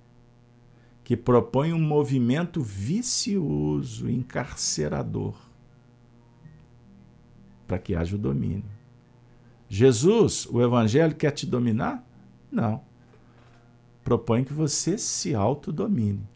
que 1.03 1.17
propõe 1.17 1.73
um 1.73 1.81
movimento 1.81 2.63
vicioso, 2.63 4.09
encarcerador, 4.09 5.35
para 7.71 7.79
que 7.79 7.95
haja 7.95 8.17
o 8.17 8.19
domínio. 8.19 8.65
Jesus, 9.69 10.45
o 10.51 10.61
Evangelho, 10.61 11.15
quer 11.15 11.31
te 11.31 11.47
dominar? 11.47 12.05
Não. 12.51 12.83
Propõe 14.03 14.43
que 14.43 14.53
você 14.53 14.99
se 14.99 15.37
autodomine. 15.37 16.27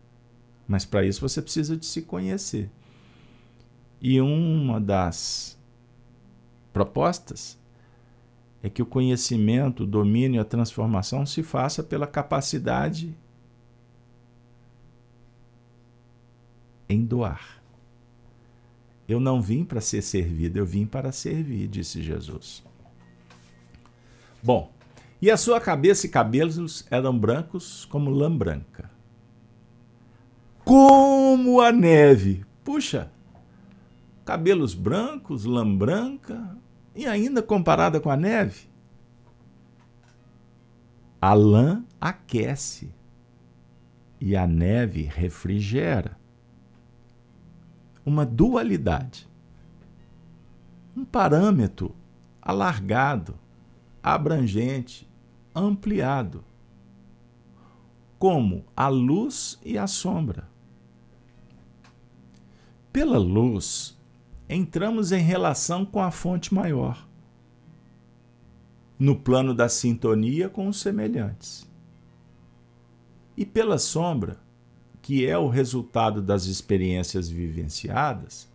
Mas 0.69 0.85
para 0.85 1.05
isso 1.05 1.21
você 1.21 1.43
precisa 1.43 1.77
de 1.77 1.87
se 1.87 2.03
conhecer. 2.03 2.71
E 4.01 4.21
uma 4.21 4.81
das 4.81 5.59
propostas 6.73 7.59
é 8.63 8.71
que 8.71 8.81
o 8.81 8.87
conhecimento, 8.87 9.83
o 9.83 9.89
domínio, 9.89 10.41
a 10.41 10.45
transformação 10.45 11.27
se 11.27 11.43
faça 11.43 11.83
pela 11.83 12.07
capacidade 12.07 13.13
em 16.89 17.05
doar. 17.05 17.64
Eu 19.09 19.21
não 19.21 19.41
vim 19.41 19.65
para 19.65 19.81
ser 19.81 20.03
servido, 20.03 20.59
eu 20.59 20.65
vim 20.65 20.87
para 20.87 21.13
servir, 21.13 21.69
disse 21.69 22.03
Jesus. 22.03 22.65
Bom, 24.43 24.73
e 25.21 25.31
a 25.31 25.37
sua 25.37 25.61
cabeça 25.61 26.07
e 26.07 26.11
cabelos 26.11 26.87
eram 26.91 27.19
brancos 27.19 27.85
como 27.85 28.11
lã 28.11 28.35
branca. 28.35 28.91
Como 30.65 31.61
a 31.61 31.71
neve. 31.71 32.45
Puxa, 32.63 33.11
cabelos 34.25 34.75
brancos, 34.75 35.45
lã 35.45 35.71
branca, 35.77 36.57
e 36.95 37.07
ainda 37.07 37.43
comparada 37.43 38.01
com 38.01 38.11
a 38.11 38.17
neve, 38.17 38.69
a 41.21 41.35
lã 41.35 41.85
aquece 42.01 42.95
e 44.21 44.37
a 44.37 44.47
neve 44.47 45.03
refrigera. 45.03 46.17
Uma 48.05 48.27
dualidade. 48.27 49.29
Um 50.97 51.05
parâmetro 51.05 51.95
alargado, 52.41 53.39
abrangente, 54.03 55.09
ampliado. 55.55 56.45
Como 58.19 58.65
a 58.77 58.89
luz 58.89 59.59
e 59.65 59.79
a 59.79 59.87
sombra. 59.87 60.47
Pela 62.93 63.19
luz, 63.19 63.99
entramos 64.49 65.11
em 65.11 65.23
relação 65.23 65.85
com 65.85 66.01
a 66.01 66.11
fonte 66.11 66.55
maior, 66.55 67.09
no 68.99 69.17
plano 69.19 69.55
da 69.55 69.69
sintonia 69.69 70.49
com 70.49 70.69
os 70.69 70.79
semelhantes. 70.81 71.69
E 73.37 73.45
pela 73.45 73.79
sombra, 73.79 74.39
que 75.05 75.27
é 75.27 75.37
o 75.37 75.49
resultado 75.49 76.23
das 76.23 76.47
experiências 76.47 77.29
vivenciadas, 77.29 78.49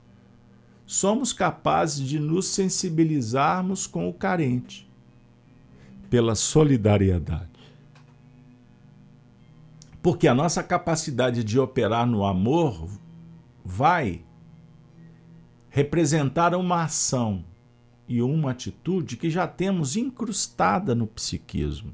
somos 0.83 1.31
capazes 1.31 1.99
de 2.07 2.19
nos 2.19 2.47
sensibilizarmos 2.47 3.85
com 3.85 4.09
o 4.09 4.13
carente, 4.13 4.89
pela 6.09 6.33
solidariedade. 6.33 7.51
Porque 10.01 10.27
a 10.27 10.33
nossa 10.33 10.63
capacidade 10.63 11.43
de 11.43 11.59
operar 11.59 12.07
no 12.07 12.25
amor 12.25 12.89
vai 13.63 14.25
representar 15.69 16.55
uma 16.55 16.81
ação 16.85 17.45
e 18.07 18.23
uma 18.23 18.49
atitude 18.49 19.17
que 19.17 19.29
já 19.29 19.45
temos 19.45 19.95
incrustada 19.95 20.95
no 20.95 21.05
psiquismo. 21.05 21.93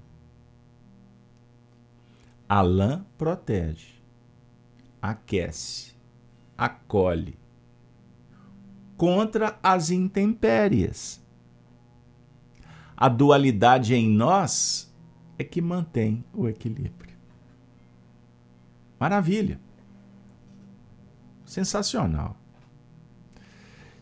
A 2.48 2.62
lã 2.62 3.06
protege, 3.18 3.95
aquece, 5.12 5.94
acolhe 6.58 7.38
contra 8.98 9.60
as 9.62 9.90
intempéries. 9.90 11.24
A 12.96 13.10
dualidade 13.10 13.94
em 13.94 14.10
nós 14.10 14.94
é 15.38 15.44
que 15.44 15.62
mantém 15.62 16.24
o 16.34 16.48
equilíbrio. 16.48 17.16
Maravilha. 19.00 19.60
Sensacional 21.46 22.38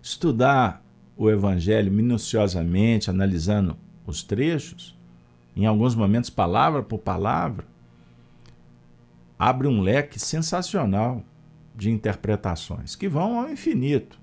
estudar 0.03 0.83
o 1.15 1.29
Evangelho 1.29 1.89
minuciosamente, 1.89 3.09
analisando 3.09 3.77
os 4.05 4.21
trechos, 4.21 4.97
em 5.55 5.65
alguns 5.65 5.95
momentos, 5.95 6.29
palavra 6.29 6.83
por 6.83 6.99
palavra, 6.99 7.65
abre 9.37 9.67
um 9.67 9.81
leque 9.81 10.19
sensacional 10.19 11.23
de 11.75 11.89
interpretações 11.89 12.95
que 12.95 13.09
vão 13.09 13.39
ao 13.39 13.49
infinito. 13.49 14.19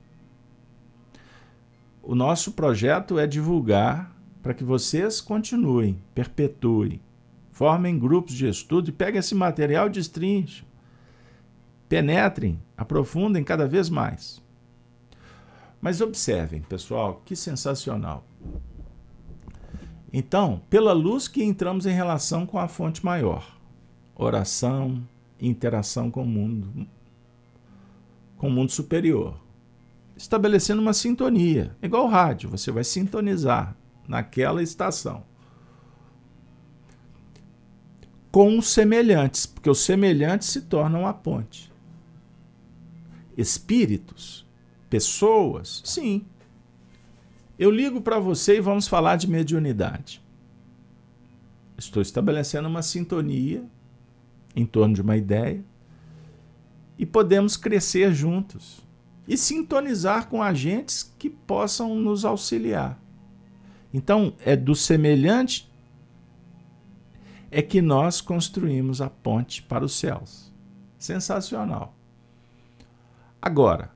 O 2.03 2.15
nosso 2.15 2.53
projeto 2.53 3.19
é 3.19 3.27
divulgar 3.27 4.17
para 4.43 4.55
que 4.55 4.65
vocês 4.65 5.21
continuem, 5.21 6.03
perpetuem, 6.15 7.01
formem 7.51 7.99
grupos 7.99 8.35
de 8.35 8.49
estudo 8.49 8.89
e 8.89 8.93
peguem 8.93 9.19
esse 9.19 9.35
material 9.35 9.89
de 9.89 10.01
destrincham, 10.01 10.67
penetrem, 11.89 12.61
aprofundem 12.77 13.45
cada 13.45 13.67
vez 13.67 13.91
mais. 13.91 14.43
Mas 15.81 16.01
observem, 16.01 16.63
pessoal, 16.63 17.23
que 17.25 17.37
sensacional. 17.37 18.25
Então, 20.13 20.63
pela 20.69 20.93
luz 20.93 21.29
que 21.29 21.43
entramos 21.45 21.87
em 21.87 21.93
relação 21.93 22.47
com 22.47 22.59
a 22.59 22.67
fonte 22.67 23.05
maior, 23.05 23.60
oração, 24.25 25.03
interação 25.41 26.11
com 26.11 26.23
o 26.23 26.27
mundo, 26.27 26.87
com 28.37 28.49
o 28.49 28.51
mundo 28.51 28.71
superior, 28.71 29.41
estabelecendo 30.17 30.83
uma 30.83 30.93
sintonia, 30.93 31.75
igual 31.83 32.07
rádio, 32.07 32.51
você 32.51 32.71
vai 32.71 32.85
sintonizar 32.85 33.75
naquela 34.07 34.63
estação 34.63 35.25
com 38.31 38.59
os 38.59 38.69
semelhantes, 38.69 39.47
porque 39.47 39.71
os 39.71 39.81
semelhantes 39.81 40.49
se 40.49 40.63
tornam 40.63 41.07
a 41.07 41.13
ponte. 41.13 41.73
Espíritos, 43.37 44.47
pessoas, 44.89 45.83
sim, 45.85 46.25
eu 47.59 47.71
ligo 47.71 48.01
para 48.01 48.19
você 48.19 48.59
e 48.59 48.61
vamos 48.61 48.87
falar 48.87 49.17
de 49.17 49.29
mediunidade. 49.29 50.23
Estou 51.77 52.03
estabelecendo 52.03 52.69
uma 52.69 52.83
sintonia 52.83 53.65
em 54.55 54.67
torno 54.67 54.95
de 54.95 55.03
uma 55.03 55.17
ideia 55.17 55.63
e 56.99 57.07
podemos 57.07 57.57
crescer 57.57 58.13
juntos 58.13 58.87
e 59.27 59.37
sintonizar 59.37 60.29
com 60.29 60.43
agentes 60.43 61.15
que 61.19 61.31
possam 61.31 61.95
nos 61.95 62.25
auxiliar. 62.25 63.01
Então, 63.93 64.35
é 64.45 64.57
do 64.57 64.75
semelhante 64.75 65.71
é 67.51 67.61
que 67.61 67.83
nós 67.83 68.21
construímos 68.21 69.01
a 69.01 69.11
ponte 69.11 69.63
para 69.63 69.85
os 69.85 69.95
céus. 69.95 70.53
Sensacional. 70.99 71.95
Agora, 73.43 73.91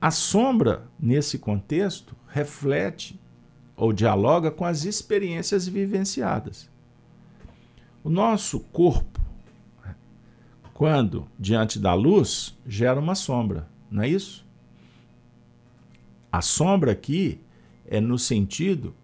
a 0.00 0.10
sombra, 0.10 0.86
nesse 0.98 1.38
contexto, 1.38 2.14
reflete 2.28 3.18
ou 3.76 3.92
dialoga 3.92 4.50
com 4.50 4.64
as 4.64 4.84
experiências 4.84 5.66
vivenciadas. 5.66 6.68
O 8.02 8.10
nosso 8.10 8.60
corpo, 8.60 9.15
quando 10.76 11.26
diante 11.38 11.78
da 11.78 11.94
luz, 11.94 12.54
gera 12.66 13.00
uma 13.00 13.14
sombra, 13.14 13.66
não 13.90 14.02
é 14.02 14.08
isso? 14.10 14.46
A 16.30 16.42
sombra 16.42 16.92
aqui 16.92 17.40
é 17.86 17.98
no 17.98 18.18
sentido 18.18 18.94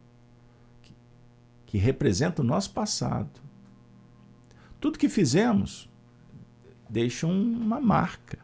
que, 1.66 1.78
representa 1.78 2.42
o 2.42 2.44
nosso 2.44 2.74
passado. 2.74 3.40
Tudo 4.78 4.98
que 4.98 5.08
fizemos 5.08 5.88
deixa 6.90 7.26
uma 7.26 7.80
marca, 7.80 8.38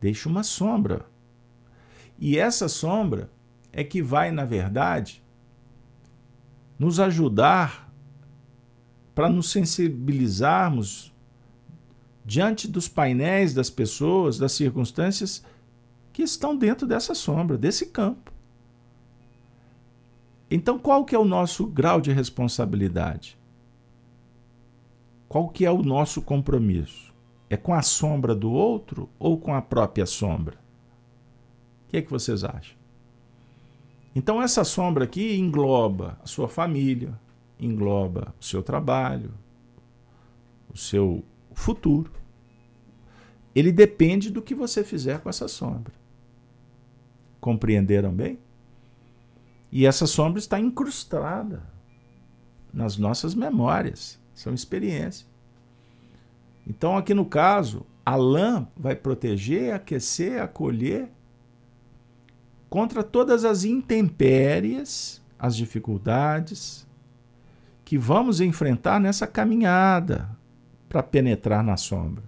deixa 0.00 0.28
uma 0.28 0.44
sombra 0.44 1.06
e 2.16 2.38
essa 2.38 2.68
sombra 2.68 3.28
é 3.72 3.82
que 3.82 4.00
vai, 4.00 4.30
na 4.30 4.44
verdade, 4.44 5.24
nos 6.78 7.00
ajudar 7.00 7.92
para 9.12 9.28
nos 9.28 9.50
sensibilizarmos 9.50 11.12
diante 12.26 12.66
dos 12.66 12.88
painéis 12.88 13.54
das 13.54 13.70
pessoas, 13.70 14.36
das 14.36 14.50
circunstâncias 14.50 15.44
que 16.12 16.24
estão 16.24 16.56
dentro 16.56 16.84
dessa 16.84 17.14
sombra, 17.14 17.56
desse 17.56 17.86
campo. 17.86 18.32
Então, 20.50 20.76
qual 20.76 21.04
que 21.04 21.14
é 21.14 21.18
o 21.18 21.24
nosso 21.24 21.66
grau 21.66 22.00
de 22.00 22.12
responsabilidade? 22.12 23.38
Qual 25.28 25.48
que 25.48 25.64
é 25.64 25.70
o 25.70 25.82
nosso 25.82 26.20
compromisso? 26.20 27.14
É 27.48 27.56
com 27.56 27.72
a 27.72 27.82
sombra 27.82 28.34
do 28.34 28.50
outro 28.50 29.08
ou 29.20 29.38
com 29.38 29.54
a 29.54 29.62
própria 29.62 30.04
sombra? 30.04 30.56
O 31.86 31.90
que, 31.90 31.98
é 31.98 32.02
que 32.02 32.10
vocês 32.10 32.42
acham? 32.42 32.76
Então, 34.16 34.42
essa 34.42 34.64
sombra 34.64 35.04
aqui 35.04 35.36
engloba 35.36 36.18
a 36.24 36.26
sua 36.26 36.48
família, 36.48 37.16
engloba 37.60 38.34
o 38.40 38.44
seu 38.44 38.62
trabalho, 38.62 39.32
o 40.72 40.76
seu 40.76 41.22
futuro. 41.56 42.12
Ele 43.54 43.72
depende 43.72 44.30
do 44.30 44.42
que 44.42 44.54
você 44.54 44.84
fizer 44.84 45.20
com 45.20 45.28
essa 45.28 45.48
sombra. 45.48 45.92
Compreenderam 47.40 48.12
bem? 48.12 48.38
E 49.72 49.86
essa 49.86 50.06
sombra 50.06 50.38
está 50.38 50.60
incrustada 50.60 51.64
nas 52.72 52.98
nossas 52.98 53.34
memórias, 53.34 54.20
são 54.34 54.52
experiências. 54.52 55.26
Então, 56.66 56.96
aqui 56.96 57.14
no 57.14 57.24
caso, 57.24 57.86
a 58.04 58.14
lã 58.14 58.68
vai 58.76 58.94
proteger, 58.94 59.74
aquecer, 59.74 60.40
acolher 60.40 61.08
contra 62.68 63.02
todas 63.02 63.44
as 63.44 63.64
intempéries, 63.64 65.22
as 65.38 65.56
dificuldades 65.56 66.86
que 67.84 67.96
vamos 67.96 68.40
enfrentar 68.40 69.00
nessa 69.00 69.26
caminhada 69.26 70.35
para 70.96 71.02
penetrar 71.02 71.62
na 71.62 71.76
sombra. 71.76 72.24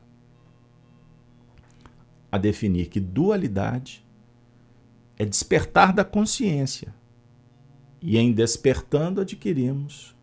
A 2.31 2.37
definir 2.37 2.91
que 2.91 3.01
dualidade 3.01 4.07
é 5.17 5.25
despertar 5.25 5.91
da 5.91 6.05
consciência. 6.05 6.95
E 8.03 8.19
em 8.19 8.31
despertando 8.31 9.23
adquirimos 9.23 10.15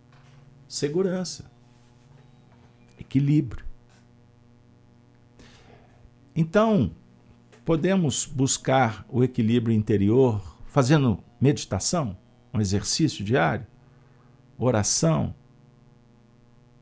segurança, 0.67 1.51
equilíbrio. 2.99 3.65
Então, 6.35 6.91
podemos 7.65 8.27
buscar 8.27 9.07
o 9.09 9.23
equilíbrio 9.23 9.75
interior 9.75 10.55
fazendo 10.67 11.17
meditação, 11.41 12.15
um 12.53 12.61
exercício 12.61 13.25
diário, 13.25 13.65
oração, 14.55 15.33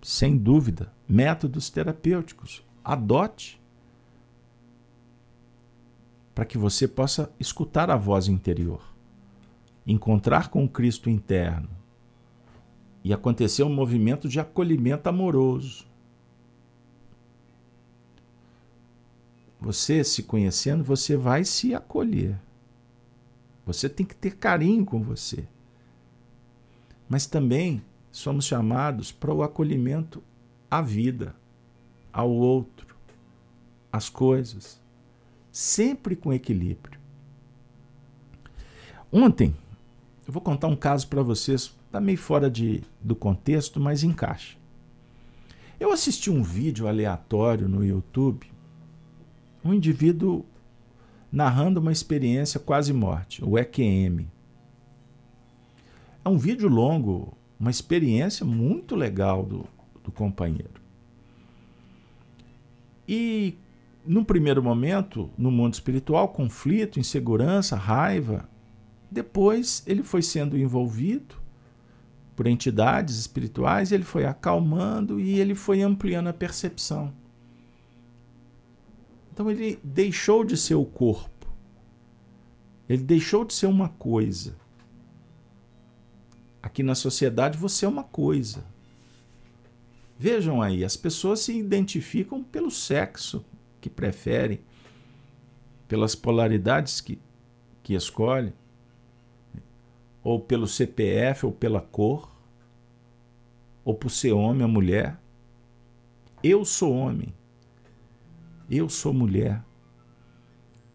sem 0.03 0.37
dúvida, 0.37 0.91
métodos 1.13 1.69
terapêuticos. 1.69 2.63
Adote 2.83 3.61
para 6.33 6.45
que 6.45 6.57
você 6.57 6.87
possa 6.87 7.31
escutar 7.39 7.91
a 7.91 7.95
voz 7.95 8.27
interior, 8.27 8.81
encontrar 9.85 10.49
com 10.49 10.63
o 10.63 10.69
Cristo 10.69 11.09
interno 11.09 11.69
e 13.03 13.13
acontecer 13.13 13.63
um 13.63 13.73
movimento 13.73 14.27
de 14.27 14.39
acolhimento 14.39 15.07
amoroso 15.07 15.85
Você 19.63 20.03
se 20.03 20.23
conhecendo, 20.23 20.83
você 20.83 21.15
vai 21.15 21.45
se 21.45 21.73
acolher. 21.73 22.37
Você 23.65 23.87
tem 23.87 24.05
que 24.05 24.13
ter 24.13 24.35
carinho 24.35 24.83
com 24.83 25.01
você. 25.01 25.47
Mas 27.07 27.25
também 27.25 27.81
somos 28.11 28.43
chamados 28.43 29.09
para 29.13 29.33
o 29.33 29.41
acolhimento 29.41 30.21
à 30.73 30.81
vida, 30.81 31.35
ao 32.11 32.31
outro, 32.31 32.95
às 33.91 34.09
coisas, 34.09 34.81
sempre 35.51 36.15
com 36.15 36.33
equilíbrio. 36.33 36.99
Ontem, 39.11 39.55
eu 40.25 40.33
vou 40.33 40.41
contar 40.41 40.67
um 40.67 40.75
caso 40.75 41.07
para 41.07 41.21
vocês, 41.21 41.75
está 41.85 42.01
meio 42.01 42.17
fora 42.17 42.49
de, 42.49 42.81
do 42.99 43.15
contexto, 43.15 43.79
mas 43.79 44.03
encaixa. 44.03 44.57
Eu 45.79 45.91
assisti 45.91 46.31
um 46.31 46.41
vídeo 46.41 46.87
aleatório 46.87 47.67
no 47.67 47.85
YouTube 47.85 48.51
um 49.63 49.73
indivíduo 49.73 50.43
narrando 51.31 51.79
uma 51.79 51.91
experiência 51.91 52.59
quase 52.59 52.91
morte, 52.91 53.43
o 53.45 53.57
EQM. 53.57 54.27
É 56.25 56.29
um 56.29 56.37
vídeo 56.37 56.67
longo, 56.67 57.37
uma 57.59 57.71
experiência 57.71 58.45
muito 58.45 58.95
legal 58.95 59.43
do, 59.43 59.67
do 60.03 60.11
companheiro. 60.11 60.81
E, 63.07 63.57
num 64.05 64.23
primeiro 64.23 64.61
momento, 64.61 65.29
no 65.37 65.51
mundo 65.51 65.73
espiritual, 65.73 66.29
conflito, 66.29 66.99
insegurança, 66.99 67.75
raiva. 67.75 68.49
Depois, 69.09 69.83
ele 69.85 70.03
foi 70.03 70.21
sendo 70.21 70.57
envolvido 70.57 71.35
por 72.35 72.47
entidades 72.47 73.17
espirituais, 73.17 73.91
ele 73.91 74.03
foi 74.03 74.25
acalmando 74.25 75.19
e 75.19 75.39
ele 75.39 75.53
foi 75.53 75.81
ampliando 75.81 76.27
a 76.27 76.33
percepção. 76.33 77.13
Então 79.31 79.49
ele 79.49 79.79
deixou 79.83 80.43
de 80.43 80.57
ser 80.57 80.75
o 80.75 80.85
corpo. 80.85 81.47
Ele 82.87 83.03
deixou 83.03 83.45
de 83.45 83.53
ser 83.53 83.67
uma 83.67 83.89
coisa. 83.89 84.55
Aqui 86.61 86.83
na 86.83 86.95
sociedade 86.95 87.57
você 87.57 87.85
é 87.85 87.89
uma 87.89 88.03
coisa. 88.03 88.63
Vejam 90.17 90.61
aí, 90.61 90.83
as 90.83 90.95
pessoas 90.95 91.39
se 91.41 91.57
identificam 91.57 92.43
pelo 92.43 92.71
sexo 92.71 93.43
que 93.81 93.89
preferem, 93.89 94.61
pelas 95.87 96.15
polaridades 96.15 97.01
que, 97.01 97.19
que 97.81 97.93
escolhem. 97.93 98.53
ou 100.23 100.39
pelo 100.39 100.67
CPF, 100.67 101.45
ou 101.45 101.51
pela 101.51 101.81
cor, 101.81 102.33
ou 103.83 103.93
por 103.93 104.09
ser 104.09 104.31
homem 104.31 104.63
ou 104.63 104.69
mulher. 104.69 105.19
Eu 106.41 106.63
sou 106.63 106.93
homem. 106.93 107.33
Eu 108.69 108.87
sou 108.87 109.13
mulher. 109.13 109.61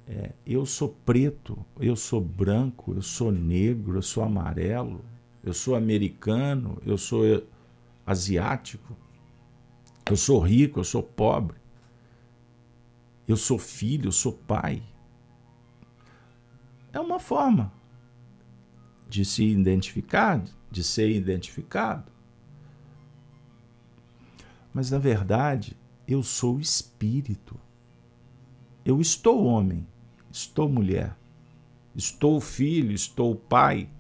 É, 0.07 0.33
eu 0.47 0.65
sou 0.65 0.97
preto, 1.05 1.63
eu 1.79 1.95
sou 1.95 2.19
branco, 2.19 2.95
eu 2.95 3.03
sou 3.03 3.31
negro, 3.31 3.99
eu 3.99 4.03
sou 4.03 4.23
amarelo, 4.25 5.05
eu 5.45 5.53
sou 5.53 5.75
americano, 5.75 6.81
eu 6.87 6.97
sou 6.97 7.45
asiático, 8.07 8.97
eu 10.11 10.17
sou 10.17 10.41
rico, 10.41 10.81
eu 10.81 10.85
sou 10.85 11.03
pobre, 11.03 11.57
eu 13.27 13.37
sou 13.37 13.59
filho, 13.59 14.09
eu 14.09 14.13
sou 14.13 14.33
pai. 14.33 14.83
É 16.93 17.01
uma 17.01 17.19
forma 17.19 17.73
de 19.09 19.25
se 19.25 19.45
identificar, 19.45 20.43
de 20.71 20.83
ser 20.83 21.11
identificado. 21.11 22.11
Mas 24.73 24.91
na 24.91 24.99
verdade, 24.99 25.77
eu 26.07 26.23
sou 26.23 26.61
espírito. 26.61 27.59
Eu 28.85 29.01
estou 29.01 29.45
homem, 29.45 29.87
estou 30.31 30.69
mulher, 30.69 31.17
estou 31.95 32.41
filho, 32.41 32.93
estou 32.93 33.35
pai, 33.35 33.91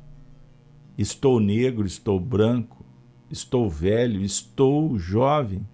estou 0.96 1.38
negro, 1.40 1.86
estou 1.86 2.18
branco, 2.18 2.84
estou 3.30 3.68
velho, 3.68 4.22
estou 4.22 4.98
jovem. 4.98 5.66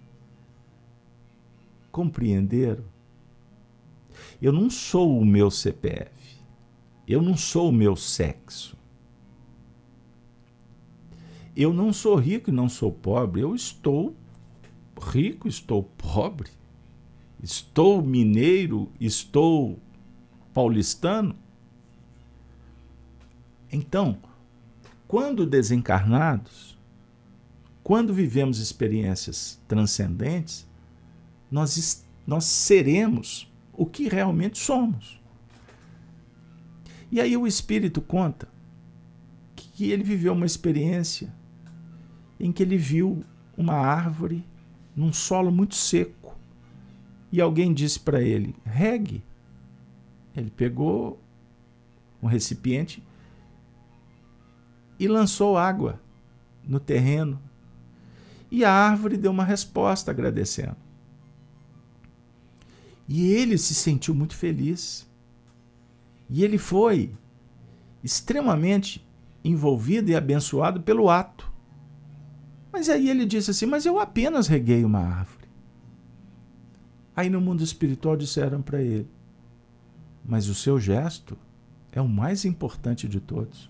Compreenderam? 1.95 2.83
Eu 4.41 4.51
não 4.51 4.69
sou 4.69 5.17
o 5.17 5.23
meu 5.23 5.49
CPF. 5.49 6.11
Eu 7.07 7.21
não 7.21 7.37
sou 7.37 7.69
o 7.69 7.71
meu 7.71 7.95
sexo. 7.95 8.75
Eu 11.55 11.73
não 11.73 11.93
sou 11.93 12.17
rico 12.17 12.49
e 12.49 12.53
não 12.53 12.67
sou 12.67 12.91
pobre. 12.91 13.39
Eu 13.39 13.55
estou 13.55 14.13
rico, 15.01 15.47
estou 15.47 15.83
pobre. 15.83 16.49
Estou 17.41 18.01
mineiro, 18.01 18.91
estou 18.99 19.79
paulistano. 20.53 21.33
Então, 23.71 24.17
quando 25.07 25.45
desencarnados, 25.45 26.77
quando 27.81 28.13
vivemos 28.13 28.59
experiências 28.59 29.57
transcendentes, 29.65 30.67
nós, 31.51 32.05
nós 32.25 32.45
seremos 32.45 33.51
o 33.73 33.85
que 33.85 34.07
realmente 34.07 34.57
somos. 34.57 35.19
E 37.11 37.21
aí 37.21 37.37
o 37.37 37.47
Espírito 37.47 38.01
conta 38.01 38.47
que 39.55 39.91
ele 39.91 40.03
viveu 40.03 40.33
uma 40.33 40.45
experiência 40.45 41.33
em 42.39 42.51
que 42.51 42.63
ele 42.63 42.77
viu 42.77 43.23
uma 43.57 43.73
árvore 43.73 44.45
num 44.95 45.11
solo 45.11 45.51
muito 45.51 45.75
seco. 45.75 46.35
E 47.31 47.41
alguém 47.41 47.73
disse 47.73 47.99
para 47.99 48.21
ele: 48.21 48.55
regue. 48.63 49.23
Ele 50.35 50.49
pegou 50.49 51.21
um 52.21 52.27
recipiente 52.27 53.03
e 54.99 55.07
lançou 55.07 55.57
água 55.57 56.01
no 56.63 56.79
terreno. 56.79 57.39
E 58.49 58.63
a 58.63 58.71
árvore 58.71 59.17
deu 59.17 59.31
uma 59.31 59.43
resposta 59.43 60.11
agradecendo. 60.11 60.77
E 63.07 63.31
ele 63.31 63.57
se 63.57 63.73
sentiu 63.75 64.15
muito 64.15 64.35
feliz. 64.35 65.09
E 66.29 66.43
ele 66.43 66.57
foi 66.57 67.13
extremamente 68.03 69.05
envolvido 69.43 70.09
e 70.09 70.15
abençoado 70.15 70.81
pelo 70.81 71.09
ato. 71.09 71.51
Mas 72.71 72.89
aí 72.89 73.09
ele 73.09 73.25
disse 73.25 73.51
assim: 73.51 73.65
Mas 73.65 73.85
eu 73.85 73.99
apenas 73.99 74.47
reguei 74.47 74.83
uma 74.83 74.99
árvore. 74.99 75.45
Aí 77.15 77.29
no 77.29 77.39
mundo 77.39 77.63
espiritual 77.63 78.17
disseram 78.17 78.61
para 78.61 78.81
ele: 78.81 79.09
Mas 80.25 80.49
o 80.49 80.55
seu 80.55 80.79
gesto 80.79 81.37
é 81.91 82.01
o 82.01 82.09
mais 82.09 82.43
importante 82.43 83.07
de 83.07 83.19
todos. 83.19 83.69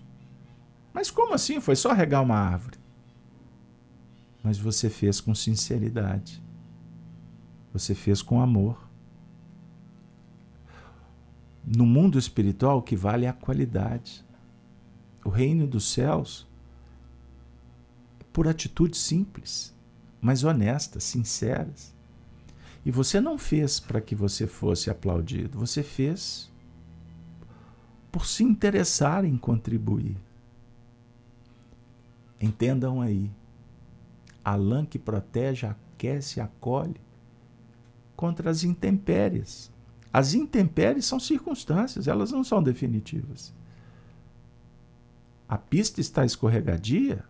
Mas 0.92 1.10
como 1.10 1.34
assim? 1.34 1.60
Foi 1.60 1.76
só 1.76 1.92
regar 1.92 2.22
uma 2.22 2.36
árvore. 2.36 2.78
Mas 4.42 4.58
você 4.58 4.88
fez 4.88 5.20
com 5.20 5.34
sinceridade. 5.34 6.42
Você 7.72 7.94
fez 7.94 8.22
com 8.22 8.40
amor. 8.40 8.85
No 11.66 11.84
mundo 11.84 12.16
espiritual, 12.16 12.78
o 12.78 12.82
que 12.82 12.94
vale 12.94 13.26
é 13.26 13.28
a 13.28 13.32
qualidade. 13.32 14.24
O 15.24 15.28
reino 15.28 15.66
dos 15.66 15.92
céus, 15.92 16.46
por 18.32 18.46
atitudes 18.46 19.00
simples, 19.00 19.74
mas 20.20 20.44
honestas, 20.44 21.02
sinceras. 21.02 21.92
E 22.84 22.90
você 22.92 23.20
não 23.20 23.36
fez 23.36 23.80
para 23.80 24.00
que 24.00 24.14
você 24.14 24.46
fosse 24.46 24.88
aplaudido, 24.90 25.58
você 25.58 25.82
fez 25.82 26.52
por 28.12 28.24
se 28.24 28.44
interessar 28.44 29.24
em 29.24 29.36
contribuir. 29.36 30.16
Entendam 32.40 33.00
aí. 33.00 33.30
A 34.44 34.54
lã 34.54 34.86
que 34.86 34.98
protege, 34.98 35.66
aquece, 35.66 36.40
acolhe 36.40 37.00
contra 38.14 38.50
as 38.50 38.62
intempéries. 38.62 39.72
As 40.16 40.32
intempéries 40.32 41.04
são 41.04 41.20
circunstâncias, 41.20 42.08
elas 42.08 42.32
não 42.32 42.42
são 42.42 42.62
definitivas. 42.62 43.52
A 45.46 45.58
pista 45.58 46.00
está 46.00 46.24
escorregadia, 46.24 47.22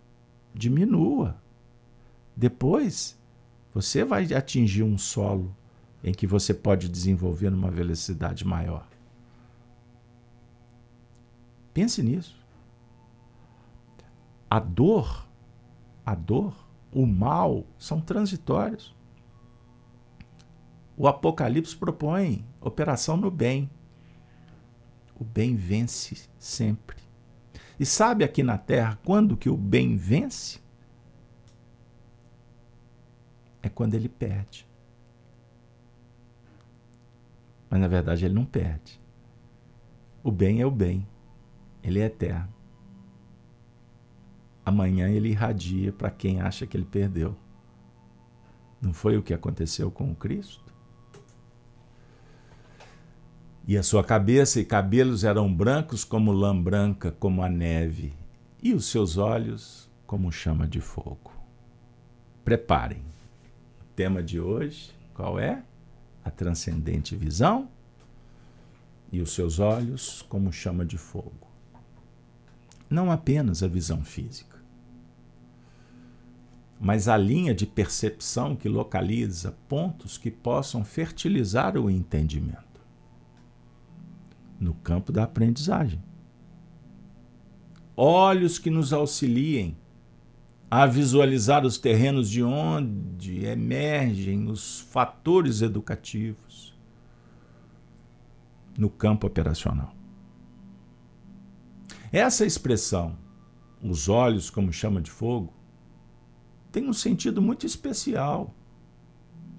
diminua. 0.55 1.37
Depois, 2.37 3.19
você 3.75 4.05
vai 4.05 4.33
atingir 4.33 4.85
um 4.85 4.97
solo 4.97 5.53
em 6.01 6.15
que 6.15 6.29
você 6.29 6.55
pode 6.55 6.89
desenvolver 6.89 7.51
numa 7.51 7.73
velocidade 7.73 8.47
maior. 8.47 8.87
Pense 11.75 12.05
nisso. 12.05 12.39
A 14.49 14.61
dor, 14.61 15.27
a 16.05 16.15
dor, 16.15 16.55
o 16.93 17.05
mal 17.05 17.67
são 17.81 18.01
transitórios. 18.01 18.95
O 20.97 21.09
Apocalipse 21.09 21.75
propõe 21.75 22.47
operação 22.69 23.17
no 23.17 23.31
bem. 23.31 23.71
O 25.19 25.25
bem 25.25 25.57
vence 25.57 26.29
sempre. 26.39 26.97
E 27.79 27.87
sabe 27.87 28.25
aqui 28.25 28.43
na 28.43 28.59
terra 28.59 28.99
quando 29.05 29.37
que 29.37 29.49
o 29.49 29.57
bem 29.57 29.97
vence? 29.97 30.61
É 33.63 33.69
quando 33.69 33.95
ele 33.95 34.09
perde. 34.09 34.67
Mas 37.69 37.81
na 37.81 37.89
verdade 37.89 38.25
ele 38.25 38.35
não 38.35 38.45
perde. 38.45 39.01
O 40.23 40.31
bem 40.31 40.61
é 40.61 40.67
o 40.67 40.71
bem. 40.71 41.07
Ele 41.83 42.01
é 42.01 42.07
eterno. 42.07 42.53
Amanhã 44.65 45.09
ele 45.09 45.29
irradia 45.29 45.93
para 45.93 46.11
quem 46.11 46.41
acha 46.41 46.67
que 46.67 46.77
ele 46.77 46.85
perdeu. 46.85 47.37
Não 48.81 48.93
foi 48.93 49.17
o 49.17 49.23
que 49.23 49.33
aconteceu 49.33 49.91
com 49.91 50.11
o 50.11 50.17
Cristo? 50.17 50.66
E 53.69 53.77
a 53.77 53.83
sua 53.83 54.05
cabeça 54.05 54.61
e 54.61 54.65
cabelos 54.65 55.25
eram 55.25 55.53
brancos 55.53 56.05
como 56.05 56.31
lã 56.31 56.57
branca, 56.57 57.11
como 57.11 57.43
a 57.43 57.49
neve, 57.49 58.15
e 58.63 58.73
os 58.73 58.87
seus 58.87 59.17
olhos 59.17 59.91
como 60.07 60.31
chama 60.31 60.69
de 60.69 60.81
fogo. 60.81 61.33
Preparem. 62.45 63.03
O 63.81 63.85
tema 63.97 64.23
de 64.23 64.39
hoje, 64.39 64.93
qual 65.13 65.41
é? 65.41 65.65
A 66.25 66.31
transcendente 66.31 67.17
visão 67.17 67.69
e 69.11 69.21
os 69.21 69.33
seus 69.33 69.59
olhos 69.59 70.23
como 70.29 70.53
chama 70.53 70.85
de 70.85 70.97
fogo. 70.97 71.49
Não 72.89 73.11
apenas 73.11 73.65
a 73.65 73.67
visão 73.67 74.05
física, 74.05 74.59
mas 76.81 77.09
a 77.09 77.17
linha 77.17 77.53
de 77.53 77.67
percepção 77.67 78.55
que 78.55 78.69
localiza 78.69 79.57
pontos 79.69 80.17
que 80.17 80.31
possam 80.31 80.85
fertilizar 80.85 81.77
o 81.77 81.91
entendimento 81.91 82.66
no 84.59 84.75
campo 84.75 85.13
da 85.13 85.25
aprendizagem. 85.25 86.03
Olhos 87.97 88.59
que 88.59 88.71
nos 88.71 88.93
auxiliem 88.93 89.77
a 90.71 90.87
visualizar 90.87 91.65
os 91.65 91.79
terrenos 91.79 92.29
de 92.29 92.43
onde 92.43 93.45
emergem 93.45 94.49
os 94.49 94.81
fatores 94.81 95.63
educativos 95.63 96.75
no 98.77 98.91
campo 98.91 99.27
operacional. 99.27 99.95
Essa 102.13 102.45
expressão, 102.45 103.17
os 103.83 104.09
olhos 104.09 104.51
como 104.51 104.73
chama 104.73 105.01
de 105.01 105.11
fogo, 105.11 105.55
tem 106.71 106.89
um 106.89 106.93
sentido 106.93 107.41
muito 107.41 107.65
especial 107.65 108.55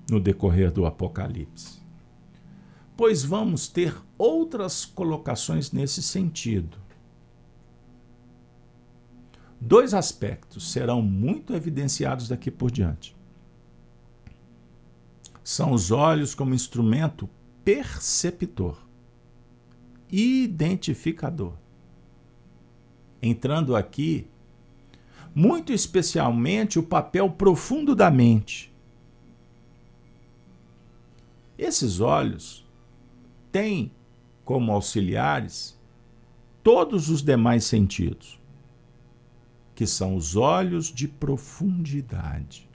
no 0.09 0.19
decorrer 0.19 0.71
do 0.71 0.85
Apocalipse 0.85 1.87
pois 2.97 3.23
vamos 3.23 3.67
ter 3.67 3.95
outras 4.17 4.85
colocações 4.85 5.71
nesse 5.71 6.01
sentido. 6.01 6.77
dois 9.59 9.93
aspectos 9.93 10.71
serão 10.71 11.01
muito 11.01 11.53
evidenciados 11.53 12.27
daqui 12.27 12.51
por 12.51 12.69
diante. 12.71 13.15
São 15.43 15.71
os 15.71 15.91
olhos 15.91 16.35
como 16.35 16.53
instrumento 16.53 17.29
perceptor, 17.63 18.77
identificador. 20.11 21.53
Entrando 23.21 23.75
aqui, 23.75 24.27
muito 25.33 25.73
especialmente 25.73 26.77
o 26.79 26.83
papel 26.83 27.29
profundo 27.31 27.95
da 27.95 28.11
mente. 28.11 28.73
Esses 31.57 31.99
olhos 31.99 32.65
têm 33.51 33.91
como 34.47 34.71
auxiliares 34.71 35.77
todos 36.63 37.09
os 37.09 37.21
demais 37.21 37.65
sentidos, 37.65 38.39
que 39.75 39.85
são 39.85 40.15
os 40.15 40.37
olhos 40.37 40.85
de 40.85 41.05
profundidade. 41.05 42.65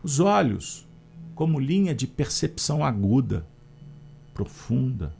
Os 0.00 0.20
olhos, 0.20 0.86
como 1.34 1.58
linha 1.58 1.92
de 1.92 2.06
percepção 2.06 2.84
aguda, 2.84 3.44
profunda, 4.32 5.12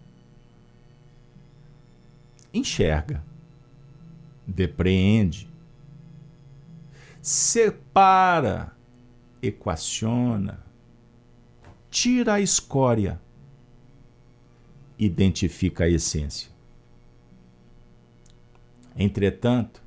enxerga, 2.55 3.25
depreende, 4.47 5.51
separa, 7.21 8.73
equaciona, 9.43 10.65
tira 11.91 12.35
a 12.35 12.41
escória 12.41 13.21
identifica 15.01 15.85
a 15.85 15.89
essência. 15.89 16.51
Entretanto, 18.95 19.83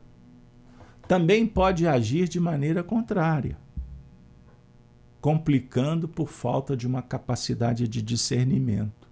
também 1.08 1.46
pode 1.46 1.88
agir 1.88 2.28
de 2.28 2.40
maneira 2.40 2.84
contrária, 2.84 3.56
complicando 5.22 6.08
por 6.08 6.30
falta 6.30 6.76
de 6.76 6.88
uma 6.88 7.04
capacidade 7.04 7.88
de 7.88 8.02
discernimento 8.02 9.08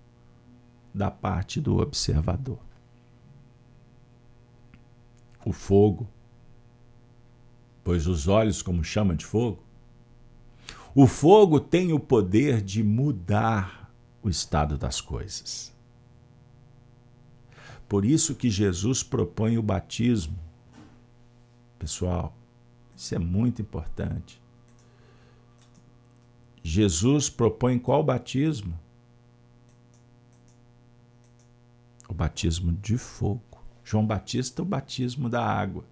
da 0.92 1.12
parte 1.12 1.62
do 1.62 1.78
observador. 1.78 2.60
O 5.46 5.54
fogo, 5.54 6.10
pois 7.84 8.08
os 8.08 8.28
olhos 8.28 8.62
como 8.64 8.84
chama 8.84 9.16
de 9.16 9.26
fogo, 9.26 9.64
o 10.96 11.06
fogo 11.06 11.60
tem 11.60 11.94
o 11.94 12.00
poder 12.00 12.62
de 12.62 12.84
mudar 12.84 13.94
o 14.24 14.30
estado 14.30 14.78
das 14.78 15.00
coisas. 15.00 15.72
Por 17.92 18.06
isso 18.06 18.36
que 18.36 18.50
Jesus 18.50 19.04
propõe 19.04 19.58
o 19.58 19.62
batismo. 19.62 20.40
Pessoal, 21.78 22.34
isso 22.96 23.14
é 23.14 23.20
muito 23.20 23.62
importante. 23.62 24.42
Jesus 26.64 27.30
propõe 27.30 27.78
qual 27.78 28.02
batismo? 28.02 28.80
O 32.08 32.14
batismo 32.14 32.72
de 32.72 32.98
fogo. 32.98 33.62
João 33.84 34.08
Batista, 34.08 34.62
o 34.62 34.66
batismo 34.66 35.28
da 35.28 35.46
água. 35.46 35.84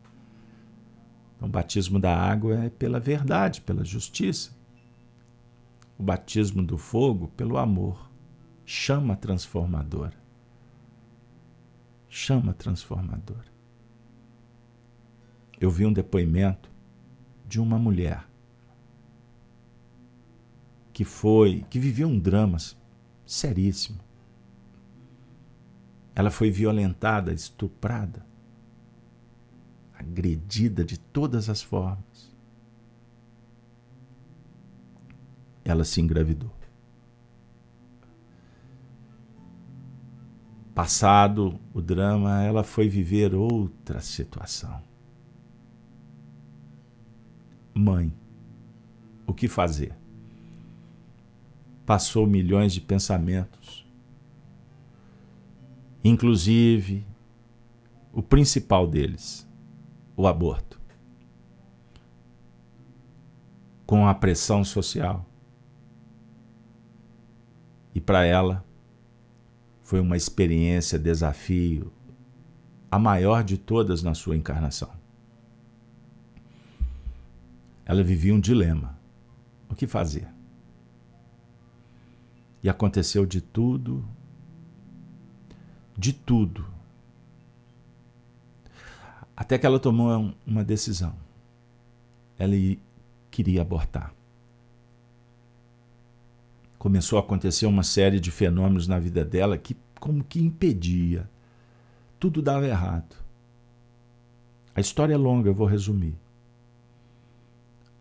Então, 1.35 1.49
o 1.49 1.51
batismo 1.51 1.99
da 1.99 2.15
água 2.15 2.63
é 2.63 2.69
pela 2.69 3.01
verdade, 3.01 3.59
pela 3.59 3.83
justiça. 3.83 4.51
O 5.97 6.03
batismo 6.03 6.63
do 6.63 6.77
fogo, 6.77 7.27
pelo 7.35 7.57
amor. 7.57 8.09
Chama 8.65 9.17
transformadora 9.17 10.18
chama 12.09 12.53
transformadora. 12.53 13.47
Eu 15.59 15.69
vi 15.69 15.85
um 15.85 15.93
depoimento 15.93 16.71
de 17.47 17.59
uma 17.59 17.77
mulher 17.77 18.27
que 20.91 21.05
foi, 21.05 21.65
que 21.69 21.79
viveu 21.79 22.07
um 22.07 22.19
drama 22.19 22.57
seríssimo. 23.25 23.99
Ela 26.15 26.31
foi 26.31 26.49
violentada, 26.49 27.31
estuprada, 27.31 28.25
agredida 29.93 30.83
de 30.83 30.99
todas 30.99 31.49
as 31.49 31.61
formas. 31.61 32.35
Ela 35.63 35.85
se 35.85 36.01
engravidou. 36.01 36.58
Passado 40.79 41.59
o 41.73 41.81
drama, 41.81 42.41
ela 42.41 42.63
foi 42.63 42.87
viver 42.87 43.35
outra 43.35 43.99
situação. 43.99 44.81
Mãe, 47.73 48.13
o 49.27 49.33
que 49.33 49.49
fazer? 49.49 49.93
Passou 51.85 52.25
milhões 52.25 52.71
de 52.71 52.79
pensamentos. 52.79 53.85
Inclusive, 56.01 57.05
o 58.13 58.23
principal 58.23 58.87
deles, 58.87 59.45
o 60.15 60.25
aborto. 60.27 60.79
Com 63.85 64.07
a 64.07 64.15
pressão 64.15 64.63
social. 64.63 65.25
E 67.93 67.99
para 67.99 68.23
ela, 68.23 68.65
foi 69.89 69.99
uma 69.99 70.15
experiência, 70.15 70.99
desafio, 70.99 71.91
a 72.91 72.99
maior 72.99 73.43
de 73.43 73.57
todas 73.57 74.03
na 74.03 74.13
sua 74.13 74.37
encarnação. 74.37 74.91
Ela 77.83 78.03
vivia 78.03 78.35
um 78.35 78.39
dilema: 78.39 78.95
o 79.67 79.73
que 79.73 79.87
fazer? 79.87 80.27
E 82.61 82.69
aconteceu 82.69 83.25
de 83.25 83.41
tudo, 83.41 84.07
de 85.97 86.13
tudo, 86.13 86.67
até 89.35 89.57
que 89.57 89.65
ela 89.65 89.79
tomou 89.79 90.35
uma 90.45 90.63
decisão. 90.63 91.15
Ela 92.37 92.53
queria 93.31 93.63
abortar 93.63 94.13
começou 96.79 97.19
a 97.19 97.21
acontecer 97.21 97.65
uma 97.65 97.83
série 97.83 98.19
de 98.19 98.31
fenômenos 98.31 98.87
na 98.87 98.97
vida 98.97 99.23
dela 99.23 99.57
que 99.57 99.75
como 99.99 100.23
que 100.23 100.39
impedia. 100.39 101.29
Tudo 102.17 102.41
dava 102.41 102.65
errado. 102.65 103.15
A 104.73 104.79
história 104.79 105.13
é 105.13 105.17
longa, 105.17 105.49
eu 105.49 105.53
vou 105.53 105.67
resumir. 105.67 106.15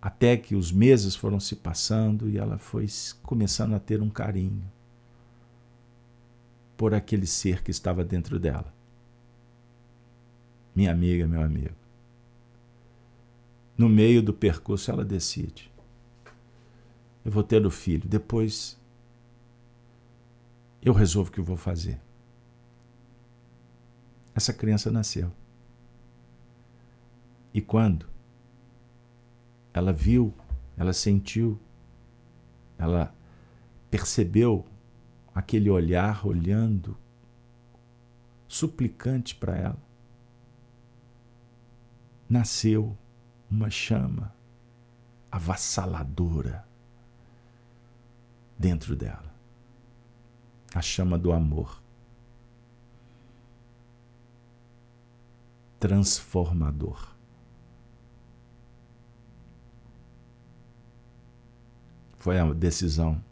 Até 0.01 0.37
que 0.37 0.55
os 0.55 0.71
meses 0.71 1.17
foram 1.17 1.41
se 1.41 1.57
passando 1.57 2.31
e 2.31 2.39
ela 2.39 2.57
foi 2.57 2.87
começando 3.25 3.75
a 3.75 3.81
ter 3.81 4.01
um 4.01 4.09
carinho 4.09 4.63
por 6.77 6.95
aquele 6.95 7.27
ser 7.27 7.65
que 7.65 7.73
estava 7.73 8.05
dentro 8.05 8.39
dela. 8.39 8.73
Minha 10.73 10.93
amiga, 10.93 11.27
meu 11.27 11.43
amigo. 11.43 11.75
No 13.77 13.89
meio 13.89 14.23
do 14.23 14.33
percurso, 14.33 14.89
ela 14.93 15.05
decide: 15.05 15.69
eu 17.29 17.33
vou 17.33 17.43
ter 17.43 17.65
o 17.67 17.71
filho. 17.71 18.09
Depois 18.09 18.81
eu 20.81 20.95
resolvo 20.95 21.29
o 21.29 21.33
que 21.33 21.39
eu 21.39 21.45
vou 21.45 21.59
fazer. 21.59 22.01
Essa 24.35 24.51
criança 24.51 24.91
nasceu. 24.91 25.31
E 27.53 27.61
quando 27.61 28.09
ela 29.75 29.93
viu, 29.93 30.35
ela 30.75 30.95
sentiu, 30.95 31.61
ela 32.79 33.15
percebeu 33.91 34.65
aquele 35.35 35.69
olhar 35.69 36.27
olhando 36.27 36.97
suplicante 38.47 39.35
para 39.35 39.55
ela, 39.55 39.83
nasceu 42.27 42.97
uma 43.51 43.69
chama 43.69 44.35
avassaladora 45.31 46.68
dentro 48.59 48.97
dela 48.97 49.29
a 50.75 50.83
chama 50.83 51.17
do 51.19 51.33
amor 51.33 51.83
transformador. 55.79 57.15
Foi 62.19 62.39
a 62.39 62.53
decisão 62.53 63.23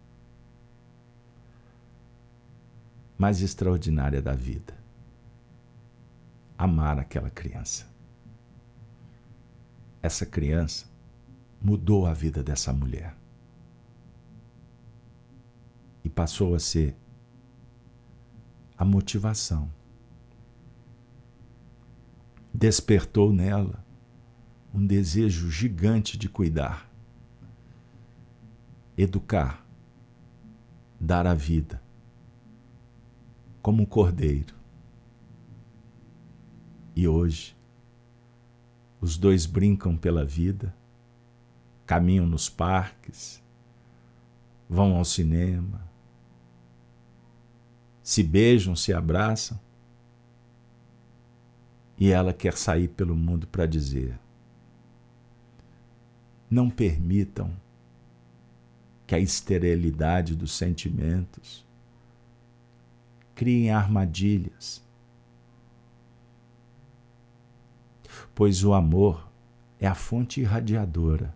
mais 3.18 3.42
extraordinária 3.42 4.22
da 4.22 4.32
vida. 4.32 4.76
Amar 6.56 6.98
aquela 6.98 7.28
criança. 7.28 7.86
Essa 10.00 10.24
criança 10.24 10.86
mudou 11.60 12.06
a 12.06 12.14
vida 12.14 12.42
dessa 12.42 12.72
mulher 12.72 13.14
e 16.06 16.08
passou 16.08 16.54
a 16.54 16.60
ser 16.60 16.96
a 18.78 18.84
motivação 18.84 19.68
despertou 22.54 23.32
nela 23.32 23.84
um 24.72 24.86
desejo 24.86 25.50
gigante 25.50 26.16
de 26.16 26.28
cuidar, 26.28 26.88
educar, 28.96 29.66
dar 31.00 31.26
a 31.26 31.34
vida, 31.34 31.82
como 33.60 33.82
um 33.82 33.86
cordeiro. 33.86 34.54
E 36.94 37.08
hoje, 37.08 37.56
os 39.00 39.18
dois 39.18 39.44
brincam 39.44 39.96
pela 39.96 40.24
vida, 40.24 40.72
caminham 41.84 42.26
nos 42.26 42.48
parques, 42.48 43.42
vão 44.68 44.96
ao 44.96 45.04
cinema, 45.04 45.95
se 48.06 48.22
beijam, 48.22 48.76
se 48.76 48.92
abraçam, 48.92 49.58
e 51.98 52.12
ela 52.12 52.32
quer 52.32 52.56
sair 52.56 52.86
pelo 52.86 53.16
mundo 53.16 53.48
para 53.48 53.66
dizer: 53.66 54.16
não 56.48 56.70
permitam 56.70 57.50
que 59.08 59.16
a 59.16 59.18
esterilidade 59.18 60.36
dos 60.36 60.52
sentimentos 60.52 61.66
criem 63.34 63.72
armadilhas. 63.72 64.80
Pois 68.36 68.62
o 68.62 68.72
amor 68.72 69.28
é 69.80 69.86
a 69.88 69.96
fonte 69.96 70.40
irradiadora, 70.40 71.34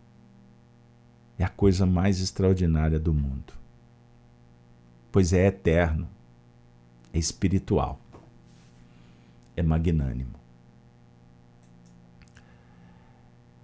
é 1.36 1.42
a 1.42 1.48
coisa 1.48 1.84
mais 1.84 2.20
extraordinária 2.20 3.00
do 3.00 3.12
mundo, 3.12 3.54
pois 5.10 5.32
é 5.32 5.48
eterno, 5.48 6.08
é 7.12 7.18
espiritual, 7.18 8.00
é 9.56 9.62
magnânimo. 9.62 10.38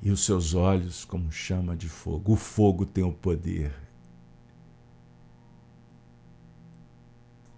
E 0.03 0.11
os 0.11 0.25
seus 0.25 0.55
olhos 0.55 1.05
como 1.05 1.33
chama 1.33 1.77
de 1.77 1.89
fogo. 1.89 2.35
O 2.35 2.37
fogo 2.37 2.87
tem 2.87 3.03
o 3.03 3.13
poder 3.13 3.75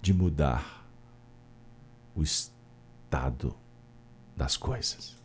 de 0.01 0.14
mudar 0.14 0.89
o 2.14 2.22
estado 2.22 3.55
das 4.36 4.57
coisas 4.57 5.18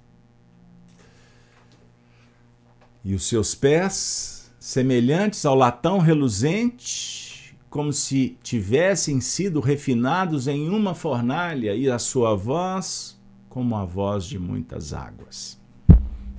e 3.03 3.13
os 3.13 3.27
seus 3.27 3.53
pés, 3.53 4.51
semelhantes 4.59 5.45
ao 5.45 5.55
latão 5.55 5.99
reluzente, 5.99 7.32
como 7.73 7.91
se 7.91 8.37
tivessem 8.43 9.19
sido 9.19 9.59
refinados 9.59 10.47
em 10.47 10.69
uma 10.69 10.93
fornalha, 10.93 11.73
e 11.73 11.89
a 11.89 11.97
sua 11.97 12.35
voz 12.35 13.19
como 13.49 13.75
a 13.75 13.83
voz 13.83 14.25
de 14.25 14.37
muitas 14.37 14.93
águas. 14.93 15.59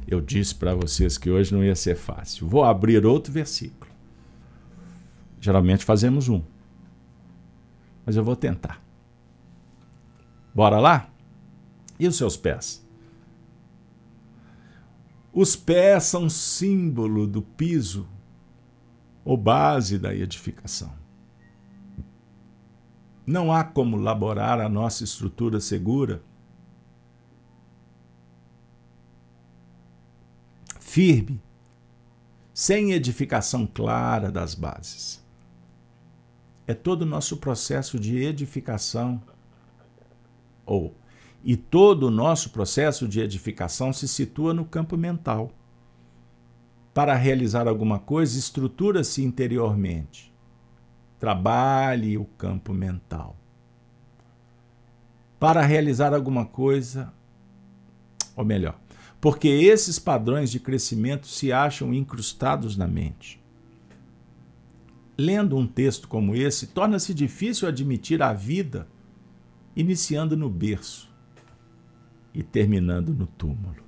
Eu 0.07 0.21
disse 0.21 0.55
para 0.55 0.77
vocês 0.77 1.19
que 1.19 1.29
hoje 1.29 1.53
não 1.53 1.65
ia 1.65 1.75
ser 1.75 1.97
fácil. 1.97 2.47
Vou 2.47 2.63
abrir 2.63 3.05
outro 3.05 3.33
versículo. 3.33 3.91
Geralmente 5.41 5.85
fazemos 5.85 6.29
um, 6.29 6.41
mas 8.07 8.15
eu 8.15 8.23
vou 8.23 8.37
tentar. 8.37 8.81
Bora 10.55 10.79
lá? 10.79 11.11
E 11.99 12.07
os 12.07 12.15
seus 12.15 12.37
pés? 12.37 12.87
Os 15.33 15.57
pés 15.57 16.05
são 16.05 16.31
símbolo 16.31 17.27
do 17.27 17.43
piso 17.43 18.07
ou 19.25 19.37
base 19.37 19.99
da 19.99 20.15
edificação. 20.15 21.03
Não 23.27 23.53
há 23.53 23.65
como 23.65 23.97
laborar 23.97 24.61
a 24.61 24.69
nossa 24.69 25.03
estrutura 25.03 25.61
segura, 25.61 26.23
firme, 30.79 31.43
sem 32.53 32.93
edificação 32.93 33.67
clara 33.67 34.31
das 34.31 34.55
bases. 34.55 35.25
É 36.67 36.75
todo 36.75 37.03
o 37.03 37.07
nosso 37.07 37.39
processo 37.39 37.99
de 37.99 38.23
edificação 38.23 39.23
ou 40.67 40.95
e 41.43 41.57
todo 41.57 42.05
o 42.05 42.11
nosso 42.11 42.51
processo 42.51 43.07
de 43.07 43.21
edificação 43.21 43.93
se 43.93 44.09
situa 44.09 44.55
no 44.55 44.65
campo 44.65 44.97
mental. 44.97 45.53
Para 46.95 47.15
realizar 47.15 47.69
alguma 47.69 47.99
coisa, 47.99 48.39
estrutura-se 48.39 49.23
interiormente. 49.23 50.34
Trabalhe 51.25 52.19
o 52.19 52.27
campo 52.27 52.75
mental. 52.75 53.35
Para 55.41 55.63
realizar 55.63 56.13
alguma 56.13 56.45
coisa, 56.45 57.15
ou 58.37 58.45
melhor, 58.45 58.79
porque 59.23 59.49
esses 59.49 59.99
padrões 59.99 60.51
de 60.51 60.61
crescimento 60.61 61.27
se 61.27 61.51
acham 61.51 61.95
incrustados 61.95 62.77
na 62.77 62.87
mente. 62.87 63.43
Lendo 65.17 65.57
um 65.57 65.67
texto 65.67 66.09
como 66.09 66.37
esse, 66.37 66.67
torna-se 66.67 67.15
difícil 67.15 67.67
admitir 67.67 68.23
a 68.23 68.35
vida 68.35 68.87
iniciando 69.75 70.37
no 70.37 70.51
berço 70.51 71.11
e 72.35 72.43
terminando 72.43 73.15
no 73.15 73.27
túmulo. 73.27 73.83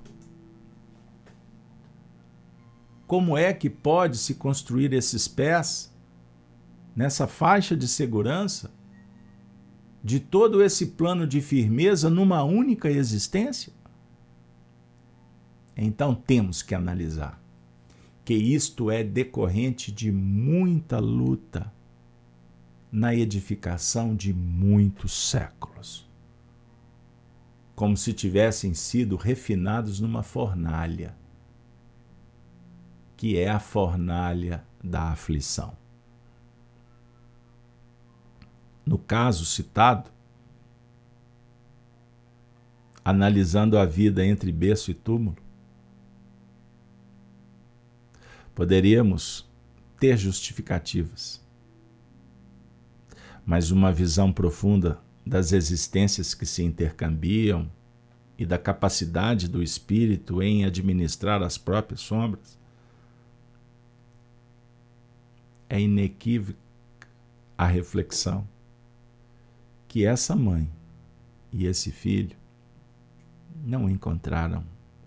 Como 3.05 3.37
é 3.37 3.53
que 3.53 3.69
pode 3.69 4.17
se 4.17 4.33
construir 4.33 4.91
esses 4.91 5.27
pés 5.27 5.95
nessa 6.97 7.27
faixa 7.27 7.77
de 7.77 7.87
segurança 7.87 8.73
de 10.03 10.19
todo 10.19 10.61
esse 10.61 10.87
plano 10.87 11.25
de 11.25 11.39
firmeza 11.39 12.09
numa 12.09 12.43
única 12.43 12.89
existência? 12.89 13.71
Então 15.77 16.13
temos 16.13 16.61
que 16.61 16.75
analisar 16.75 17.41
que 18.25 18.33
isto 18.33 18.91
é 18.91 19.03
decorrente 19.03 19.91
de 19.91 20.11
muita 20.11 20.99
luta 20.99 21.71
na 22.91 23.15
edificação 23.15 24.13
de 24.13 24.33
muitos 24.33 25.29
séculos 25.29 26.07
como 27.77 27.95
se 27.95 28.11
tivessem 28.11 28.73
sido 28.73 29.15
refinados 29.15 29.99
numa 29.99 30.23
fornalha, 30.23 31.15
que 33.15 33.37
é 33.37 33.47
a 33.47 33.59
fornalha 33.59 34.65
da 34.83 35.11
aflição. 35.11 35.77
No 38.87 38.97
caso 38.97 39.43
citado, 39.43 40.09
analisando 43.03 43.77
a 43.77 43.83
vida 43.83 44.25
entre 44.25 44.49
berço 44.49 44.89
e 44.89 44.93
túmulo, 44.93 45.35
poderíamos 48.55 49.45
ter 49.99 50.15
justificativas, 50.15 51.45
mas 53.45 53.71
uma 53.71 53.91
visão 53.91 54.31
profunda 54.31 55.01
das 55.25 55.51
existências 55.51 56.33
que 56.33 56.45
se 56.45 56.63
intercambiam 56.63 57.69
e 58.37 58.45
da 58.45 58.57
capacidade 58.57 59.49
do 59.49 59.61
espírito 59.61 60.41
em 60.41 60.63
administrar 60.63 61.43
as 61.43 61.57
próprias 61.57 61.99
sombras, 61.99 62.57
é 65.67 65.77
inequívoca 65.77 66.57
a 67.57 67.67
reflexão 67.67 68.47
que 69.97 70.05
essa 70.05 70.35
mãe 70.35 70.69
e 71.51 71.65
esse 71.65 71.91
filho 71.91 72.37
não 73.65 73.89
encontraram 73.89 74.63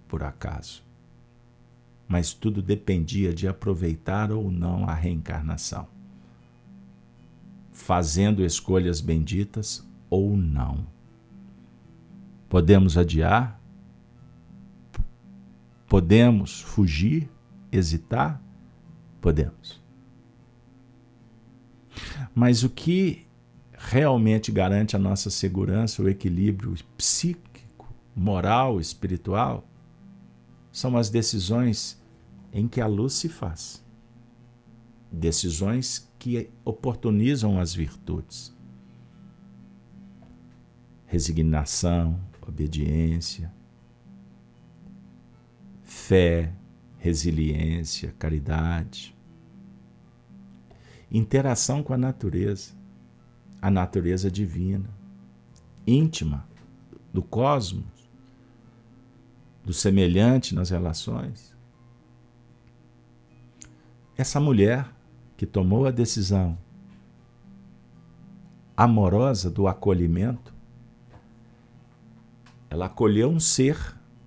por 0.09 0.25
acaso, 0.25 0.83
mas 2.09 2.33
tudo 2.33 2.61
dependia 2.61 3.33
de 3.33 3.47
aproveitar 3.47 4.33
ou 4.33 4.51
não 4.51 4.89
a 4.89 4.93
reencarnação, 4.93 5.87
fazendo 7.71 8.45
escolhas 8.45 9.01
benditas 9.01 9.89
ou 10.11 10.37
não. 10.37 10.85
Podemos 12.49 12.99
adiar, 12.99 13.61
podemos 15.87 16.61
fugir, 16.61 17.31
hesitar, 17.71 18.43
podemos. 19.21 19.81
Mas 22.35 22.65
o 22.65 22.69
que 22.69 23.30
realmente 23.83 24.53
garante 24.53 24.95
a 24.95 24.99
nossa 24.99 25.31
segurança, 25.31 26.03
o 26.03 26.09
equilíbrio 26.09 26.75
psíquico, 26.99 27.93
moral, 28.15 28.79
espiritual, 28.79 29.67
são 30.71 30.99
as 30.99 31.09
decisões 31.09 32.01
em 32.53 32.69
que 32.69 32.81
a 32.81 32.87
luz 32.87 33.15
se 33.15 33.29
faz. 33.29 33.83
Decisões 35.11 36.13
que 36.19 36.51
oportunizam 36.63 37.59
as 37.59 37.75
virtudes. 37.75 38.55
Resignação, 41.07 42.21
obediência, 42.47 43.53
fé, 45.83 46.53
resiliência, 46.99 48.15
caridade, 48.19 49.17
interação 51.11 51.83
com 51.83 51.95
a 51.95 51.99
natureza, 51.99 52.79
a 53.61 53.71
natureza 53.71 54.31
divina, 54.31 54.89
íntima 55.87 56.47
do 57.13 57.23
cosmos, 57.23 58.11
do 59.65 59.73
semelhante 59.73 60.55
nas 60.55 60.71
relações. 60.71 61.55
Essa 64.17 64.41
mulher 64.41 64.91
que 65.37 65.47
tomou 65.47 65.87
a 65.87 65.91
decisão 65.91 66.59
amorosa 68.77 69.51
do 69.51 69.69
acolhimento, 69.69 70.55
ela 72.71 72.87
acolheu 72.87 73.29
um 73.29 73.41
ser, 73.41 73.77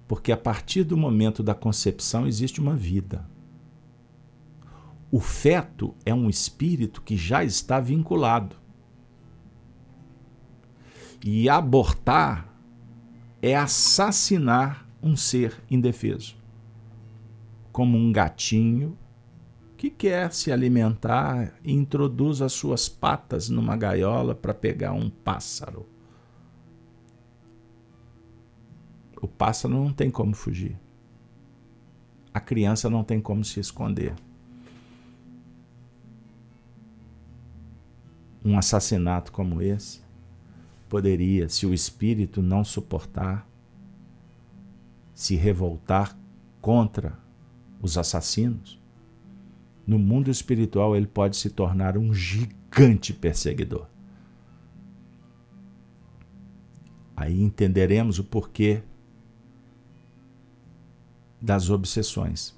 porque 0.08 0.32
a 0.32 0.38
partir 0.38 0.84
do 0.84 0.96
momento 0.96 1.42
da 1.42 1.56
concepção 1.56 2.28
existe 2.28 2.60
uma 2.60 2.76
vida. 2.76 3.28
O 5.12 5.20
feto 5.20 5.96
é 6.06 6.14
um 6.14 6.30
espírito 6.30 7.02
que 7.02 7.16
já 7.16 7.44
está 7.44 7.80
vinculado. 7.80 8.56
E 11.26 11.48
abortar 11.48 12.54
é 13.42 13.56
assassinar 13.56 14.86
um 15.02 15.16
ser 15.16 15.64
indefeso, 15.72 16.36
como 17.72 17.98
um 17.98 18.12
gatinho 18.12 18.98
que 19.78 19.90
quer 19.90 20.34
se 20.34 20.52
alimentar 20.52 21.54
e 21.64 21.72
introduz 21.72 22.42
as 22.42 22.52
suas 22.52 22.90
patas 22.90 23.48
numa 23.48 23.78
gaiola 23.78 24.36
para 24.36 24.54
pegar 24.54 24.92
um 24.92 25.10
pássaro. 25.10 25.88
O 29.22 29.28
pássaro 29.28 29.74
não 29.74 29.94
tem 29.94 30.12
como 30.12 30.36
fugir. 30.36 30.78
A 32.34 32.42
criança 32.42 32.90
não 32.90 33.04
tem 33.04 33.22
como 33.22 33.46
se 33.46 33.62
esconder. 33.62 34.14
Um 38.44 38.58
assassinato 38.58 39.32
como 39.32 39.62
esse 39.62 40.03
poderia, 40.94 41.50
se 41.50 41.66
o 41.66 41.74
espírito 41.74 42.40
não 42.40 42.64
suportar, 42.64 43.50
se 45.12 45.36
revoltar 45.36 46.16
contra 46.62 47.18
os 47.82 47.98
assassinos, 47.98 48.80
no 49.88 49.98
mundo 49.98 50.30
espiritual 50.30 50.96
ele 50.96 51.08
pode 51.08 51.36
se 51.36 51.50
tornar 51.50 51.98
um 51.98 52.14
gigante 52.14 53.12
perseguidor. 53.12 53.88
Aí 57.16 57.42
entenderemos 57.42 58.20
o 58.20 58.24
porquê 58.24 58.84
das 61.42 61.72
obsessões, 61.72 62.56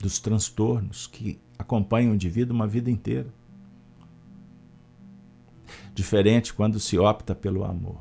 dos 0.00 0.18
transtornos 0.18 1.06
que 1.06 1.40
acompanham 1.56 2.10
o 2.10 2.14
indivíduo 2.16 2.56
uma 2.56 2.66
vida 2.66 2.90
inteira. 2.90 3.32
Diferente 6.00 6.54
quando 6.54 6.80
se 6.80 6.98
opta 6.98 7.34
pelo 7.34 7.62
amor. 7.62 8.00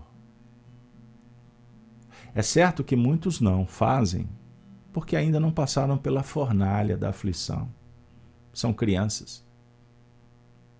É 2.33 2.41
certo 2.41 2.81
que 2.81 2.95
muitos 2.95 3.41
não 3.41 3.67
fazem 3.67 4.29
porque 4.93 5.17
ainda 5.17 5.37
não 5.37 5.51
passaram 5.51 5.97
pela 5.97 6.23
fornalha 6.23 6.95
da 6.95 7.09
aflição. 7.09 7.69
São 8.53 8.71
crianças, 8.71 9.45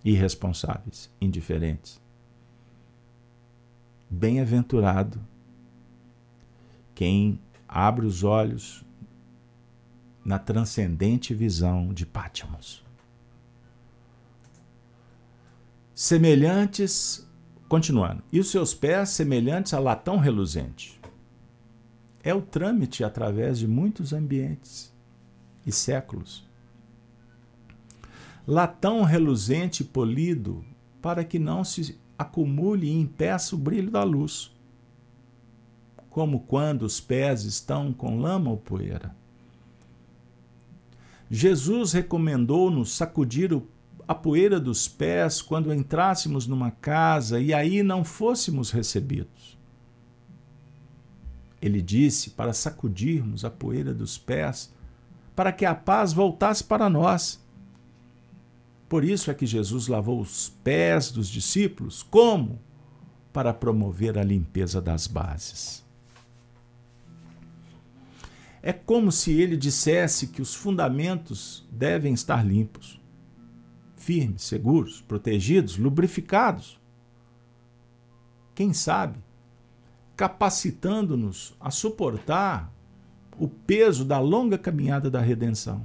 irresponsáveis, 0.02 1.12
indiferentes. 1.20 2.00
Bem-aventurado 4.08 5.20
quem 6.94 7.38
abre 7.68 8.06
os 8.06 8.24
olhos 8.24 8.82
na 10.24 10.38
transcendente 10.38 11.34
visão 11.34 11.92
de 11.92 12.06
Pátimos. 12.06 12.82
Semelhantes, 16.02 17.28
continuando, 17.68 18.22
e 18.32 18.40
os 18.40 18.50
seus 18.50 18.72
pés 18.72 19.10
semelhantes 19.10 19.74
a 19.74 19.78
latão 19.78 20.16
reluzente 20.16 20.98
é 22.24 22.32
o 22.32 22.40
trâmite 22.40 23.04
através 23.04 23.58
de 23.58 23.68
muitos 23.68 24.14
ambientes 24.14 24.90
e 25.66 25.70
séculos. 25.70 26.42
Latão 28.46 29.02
reluzente 29.02 29.84
polido 29.84 30.64
para 31.02 31.22
que 31.22 31.38
não 31.38 31.62
se 31.62 32.00
acumule 32.16 32.86
e 32.86 32.98
impeça 32.98 33.54
o 33.54 33.58
brilho 33.58 33.90
da 33.90 34.02
luz, 34.02 34.50
como 36.08 36.40
quando 36.40 36.80
os 36.80 36.98
pés 36.98 37.44
estão 37.44 37.92
com 37.92 38.18
lama 38.18 38.48
ou 38.48 38.56
poeira. 38.56 39.14
Jesus 41.30 41.92
recomendou-nos 41.92 42.90
sacudir 42.90 43.52
a 44.10 44.14
poeira 44.16 44.58
dos 44.58 44.88
pés 44.88 45.40
quando 45.40 45.72
entrássemos 45.72 46.44
numa 46.44 46.72
casa 46.72 47.38
e 47.38 47.54
aí 47.54 47.80
não 47.80 48.02
fôssemos 48.02 48.72
recebidos. 48.72 49.56
Ele 51.62 51.80
disse 51.80 52.30
para 52.30 52.52
sacudirmos 52.52 53.44
a 53.44 53.50
poeira 53.52 53.94
dos 53.94 54.18
pés, 54.18 54.74
para 55.36 55.52
que 55.52 55.64
a 55.64 55.76
paz 55.76 56.12
voltasse 56.12 56.64
para 56.64 56.90
nós. 56.90 57.40
Por 58.88 59.04
isso 59.04 59.30
é 59.30 59.34
que 59.34 59.46
Jesus 59.46 59.86
lavou 59.86 60.20
os 60.20 60.48
pés 60.64 61.12
dos 61.12 61.28
discípulos. 61.28 62.02
Como? 62.02 62.58
Para 63.32 63.54
promover 63.54 64.18
a 64.18 64.24
limpeza 64.24 64.82
das 64.82 65.06
bases. 65.06 65.84
É 68.60 68.72
como 68.72 69.12
se 69.12 69.30
ele 69.40 69.56
dissesse 69.56 70.26
que 70.26 70.42
os 70.42 70.52
fundamentos 70.52 71.64
devem 71.70 72.12
estar 72.12 72.44
limpos, 72.44 72.99
firmes, 74.00 74.42
seguros, 74.42 75.02
protegidos, 75.02 75.76
lubrificados. 75.76 76.80
Quem 78.54 78.72
sabe 78.72 79.18
capacitando-nos 80.16 81.56
a 81.58 81.70
suportar 81.70 82.70
o 83.38 83.48
peso 83.48 84.04
da 84.04 84.18
longa 84.18 84.58
caminhada 84.58 85.10
da 85.10 85.20
redenção. 85.20 85.82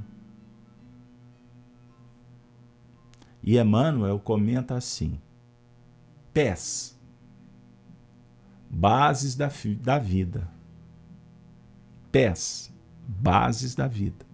E 3.41 3.57
Emmanuel 3.57 4.19
comenta 4.19 4.75
assim: 4.75 5.19
pés, 6.33 6.99
bases 8.69 9.35
da, 9.35 9.49
da 9.79 9.99
vida. 9.99 10.49
Pés, 12.11 12.73
bases 13.07 13.73
da 13.73 13.87
vida. 13.87 14.24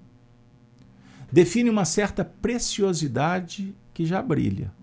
Define 1.32 1.70
uma 1.70 1.86
certa 1.86 2.26
preciosidade 2.26 3.74
que 3.94 4.06
já 4.06 4.22
brilha 4.22 4.74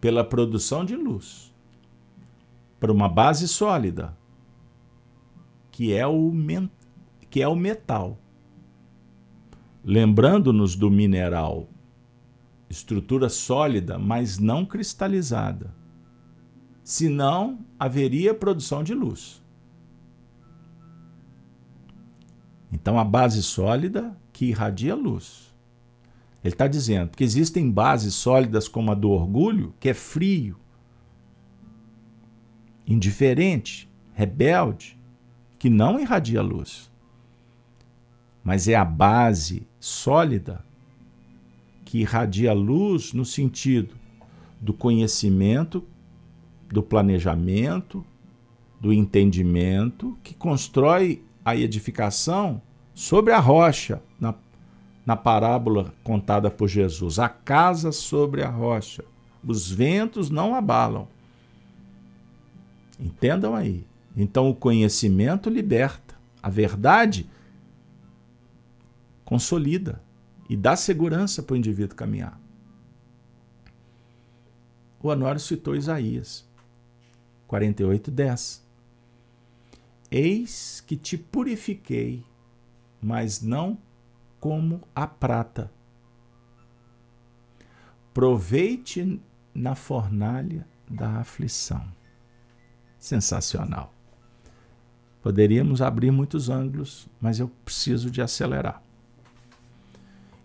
pela 0.00 0.24
produção 0.24 0.84
de 0.84 0.96
luz 0.96 1.54
para 2.80 2.92
uma 2.92 3.08
base 3.08 3.48
sólida, 3.48 4.16
que 5.70 5.92
é 5.92 6.06
o, 6.06 6.32
que 7.30 7.42
é 7.42 7.48
o 7.48 7.54
metal. 7.54 8.18
Lembrando-nos 9.82 10.76
do 10.76 10.90
mineral, 10.90 11.68
estrutura 12.68 13.28
sólida, 13.28 13.98
mas 13.98 14.38
não 14.38 14.64
cristalizada. 14.64 15.74
Senão, 16.82 17.58
haveria 17.78 18.34
produção 18.34 18.82
de 18.82 18.94
luz. 18.94 19.42
Então, 22.70 22.98
a 22.98 23.04
base 23.04 23.42
sólida 23.42 24.14
que 24.34 24.46
irradia 24.46 24.96
luz. 24.96 25.54
Ele 26.42 26.52
está 26.52 26.66
dizendo 26.66 27.16
que 27.16 27.24
existem 27.24 27.70
bases 27.70 28.14
sólidas 28.14 28.68
como 28.68 28.90
a 28.90 28.94
do 28.94 29.08
orgulho, 29.10 29.72
que 29.80 29.88
é 29.88 29.94
frio, 29.94 30.58
indiferente, 32.86 33.88
rebelde, 34.12 34.98
que 35.58 35.70
não 35.70 35.98
irradia 35.98 36.42
luz. 36.42 36.90
Mas 38.42 38.68
é 38.68 38.74
a 38.74 38.84
base 38.84 39.66
sólida 39.80 40.62
que 41.84 42.00
irradia 42.00 42.52
luz 42.52 43.14
no 43.14 43.24
sentido 43.24 43.94
do 44.60 44.74
conhecimento, 44.74 45.82
do 46.68 46.82
planejamento, 46.82 48.04
do 48.80 48.92
entendimento, 48.92 50.18
que 50.22 50.34
constrói 50.34 51.22
a 51.44 51.56
edificação 51.56 52.60
sobre 52.94 53.32
a 53.32 53.38
rocha, 53.38 54.02
na, 54.20 54.34
na 55.04 55.16
parábola 55.16 55.92
contada 56.02 56.50
por 56.50 56.68
Jesus. 56.68 57.18
A 57.18 57.28
casa 57.28 57.92
sobre 57.92 58.42
a 58.42 58.48
rocha. 58.48 59.04
Os 59.46 59.70
ventos 59.70 60.30
não 60.30 60.54
abalam. 60.54 61.08
Entendam 62.98 63.54
aí. 63.54 63.84
Então 64.16 64.48
o 64.48 64.54
conhecimento 64.54 65.50
liberta, 65.50 66.14
a 66.42 66.48
verdade 66.48 67.28
consolida 69.24 70.00
e 70.48 70.56
dá 70.56 70.76
segurança 70.76 71.42
para 71.42 71.54
o 71.54 71.56
indivíduo 71.56 71.96
caminhar. 71.96 72.38
O 75.02 75.08
Honório 75.08 75.40
citou 75.40 75.74
Isaías 75.74 76.46
48, 77.46 78.10
10. 78.10 78.64
Eis 80.10 80.82
que 80.86 80.96
te 80.96 81.18
purifiquei, 81.18 82.24
mas 83.04 83.42
não 83.42 83.76
como 84.40 84.80
a 84.94 85.06
prata. 85.06 85.70
Proveite 88.14 89.20
na 89.54 89.74
fornalha 89.74 90.66
da 90.88 91.18
aflição 91.18 91.86
sensacional. 92.98 93.92
Poderíamos 95.20 95.82
abrir 95.82 96.10
muitos 96.10 96.48
ângulos, 96.48 97.06
mas 97.20 97.38
eu 97.38 97.48
preciso 97.62 98.10
de 98.10 98.22
acelerar. 98.22 98.82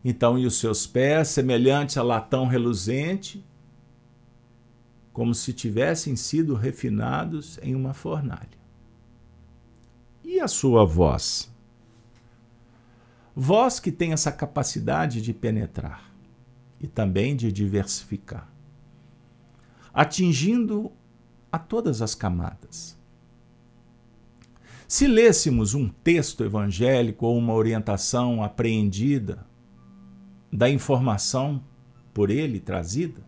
Então, 0.04 0.38
e 0.38 0.46
os 0.46 0.60
seus 0.60 0.86
pés, 0.86 1.30
semelhantes 1.30 1.96
a 1.96 2.04
latão 2.04 2.46
reluzente, 2.46 3.46
como 5.14 5.34
se 5.34 5.54
tivessem 5.54 6.18
sido 6.18 6.56
refinados 6.56 7.58
em 7.62 7.74
uma 7.74 7.94
fornalha. 7.94 8.60
E 10.26 10.42
a 10.42 10.48
sua 10.48 10.86
voz? 10.86 11.50
Voz 13.42 13.80
que 13.80 13.90
tem 13.90 14.12
essa 14.12 14.34
capacidade 14.34 15.22
de 15.22 15.34
penetrar 15.34 16.14
e 16.78 16.86
também 16.86 17.38
de 17.38 17.54
diversificar, 17.54 18.52
atingindo 19.94 20.92
a 21.50 21.58
todas 21.58 22.02
as 22.02 22.14
camadas. 22.14 23.00
Se 24.90 25.08
lêssemos 25.08 25.74
um 25.74 25.88
texto 25.88 26.44
evangélico 26.44 27.28
ou 27.28 27.38
uma 27.38 27.54
orientação 27.54 28.44
apreendida 28.44 29.48
da 30.52 30.70
informação 30.70 31.64
por 32.14 32.30
ele 32.30 32.60
trazida 32.60 33.22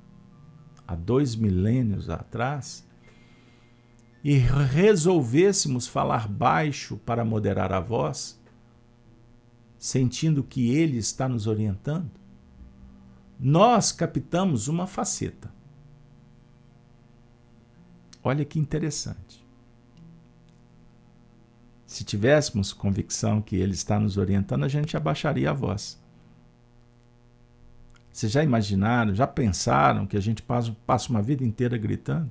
há 0.86 0.94
dois 0.94 1.38
milênios 1.38 2.10
atrás 2.10 2.86
e 4.22 4.34
resolvêssemos 4.34 5.88
falar 5.88 6.28
baixo 6.28 6.98
para 6.98 7.24
moderar 7.24 7.72
a 7.72 7.80
voz, 7.80 8.41
sentindo 9.82 10.44
que 10.44 10.76
ele 10.76 10.98
está 10.98 11.28
nos 11.28 11.48
orientando, 11.48 12.12
nós 13.40 13.92
captamos 13.92 14.68
uma 14.68 14.86
faceta. 14.86 15.52
Olha 18.24 18.46
que 18.46 18.60
interessante. 18.60 19.44
Se 21.88 22.04
tivéssemos 22.04 22.72
convicção 22.72 23.42
que 23.42 23.56
ele 23.56 23.74
está 23.74 24.00
nos 24.00 24.18
orientando, 24.18 24.66
a 24.66 24.68
gente 24.68 24.96
abaixaria 24.96 25.50
a 25.50 25.54
voz. 25.54 26.00
Vocês 28.14 28.32
já 28.32 28.44
imaginaram, 28.44 29.16
já 29.16 29.26
pensaram 29.26 30.06
que 30.06 30.16
a 30.16 30.22
gente 30.22 30.44
passa, 30.44 30.76
passa 30.86 31.10
uma 31.10 31.24
vida 31.24 31.44
inteira 31.44 31.76
gritando 31.76 32.30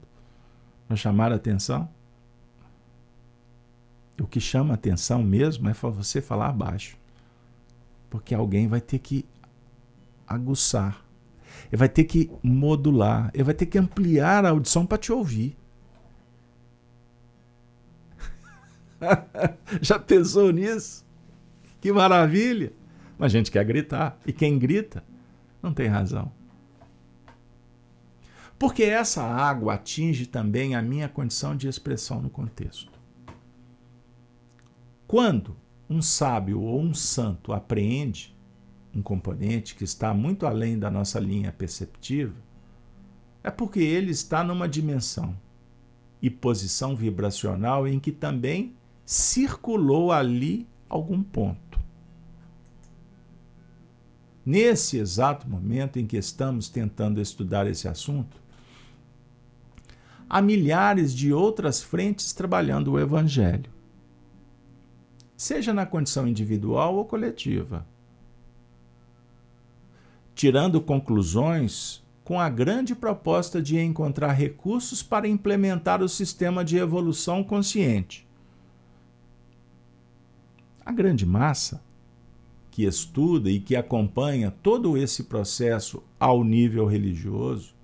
para 0.87 0.97
chamar 0.97 1.33
a 1.33 1.35
atenção? 1.35 1.89
O 4.21 4.27
que 4.27 4.39
chama 4.39 4.75
atenção 4.75 5.21
mesmo 5.21 5.69
é 5.69 5.73
você 5.73 6.23
falar 6.23 6.53
baixo. 6.53 7.00
Porque 8.11 8.35
alguém 8.35 8.67
vai 8.67 8.81
ter 8.81 8.99
que 8.99 9.25
aguçar, 10.27 11.05
ele 11.69 11.79
vai 11.79 11.89
ter 11.89 12.05
que 12.05 12.31
modular, 12.43 13.31
ele 13.33 13.45
vai 13.45 13.55
ter 13.55 13.67
que 13.67 13.79
ampliar 13.79 14.45
a 14.45 14.51
audição 14.51 14.85
para 14.85 14.99
te 14.99 15.13
ouvir. 15.13 15.57
Já 19.81 19.99
pensou 19.99 20.51
nisso? 20.51 21.07
Que 21.81 21.93
maravilha! 21.93 22.73
Mas 23.17 23.33
a 23.35 23.39
gente 23.39 23.51
quer 23.51 23.65
gritar. 23.65 24.19
E 24.27 24.33
quem 24.33 24.59
grita 24.59 25.05
não 25.63 25.73
tem 25.73 25.89
razão. 25.89 26.33
Porque 28.59 28.83
essa 28.83 29.23
água 29.23 29.75
atinge 29.75 30.27
também 30.27 30.75
a 30.75 30.83
minha 30.83 31.09
condição 31.09 31.57
de 31.57 31.67
expressão 31.67 32.21
no 32.21 32.29
contexto. 32.29 32.93
Quando 35.07 35.57
um 35.91 36.01
sábio 36.01 36.61
ou 36.63 36.81
um 36.81 36.95
santo 36.95 37.53
apreende 37.53 38.33
um 38.95 39.03
componente 39.03 39.75
que 39.75 39.83
está 39.83 40.15
muito 40.15 40.47
além 40.47 40.79
da 40.79 40.89
nossa 40.89 41.19
linha 41.19 41.51
perceptiva, 41.51 42.35
é 43.43 43.51
porque 43.51 43.81
ele 43.81 44.13
está 44.13 44.45
numa 44.45 44.69
dimensão 44.69 45.37
e 46.23 46.31
posição 46.31 46.95
vibracional 46.95 47.89
em 47.89 47.99
que 47.99 48.13
também 48.13 48.75
circulou 49.05 50.13
ali 50.13 50.69
algum 50.89 51.23
ponto. 51.23 51.81
Nesse 54.47 54.99
exato 54.99 55.49
momento 55.49 55.99
em 55.99 56.07
que 56.07 56.17
estamos 56.17 56.69
tentando 56.69 57.21
estudar 57.21 57.67
esse 57.67 57.89
assunto, 57.89 58.41
há 60.29 60.41
milhares 60.41 61.15
de 61.15 61.33
outras 61.33 61.83
frentes 61.83 62.33
trabalhando 62.33 62.93
o 62.93 63.01
Evangelho, 63.01 63.71
seja 65.41 65.73
na 65.73 65.87
condição 65.87 66.29
individual 66.29 66.97
ou 66.97 67.05
coletiva, 67.07 67.87
tirando 70.35 70.83
conclusões 70.83 72.05
com 72.23 72.39
a 72.39 72.51
grande 72.51 72.95
proposta 72.95 73.63
de 73.63 73.79
encontrar 73.79 74.33
recursos 74.33 75.03
para 75.03 75.27
implementar 75.27 76.03
o 76.03 76.09
sistema 76.11 76.63
de 76.63 76.77
evolução 76.77 77.43
consciente. 77.43 78.29
A 80.85 80.93
grande 80.93 81.25
massa 81.25 81.83
que 82.71 82.85
estuda 82.85 83.51
e 83.51 83.61
que 83.61 83.75
acompanha 83.75 84.51
todo 84.63 84.95
esse 84.95 85.25
processo 85.25 86.03
ao 86.19 86.45
nível 86.45 86.85
religioso, 86.85 87.75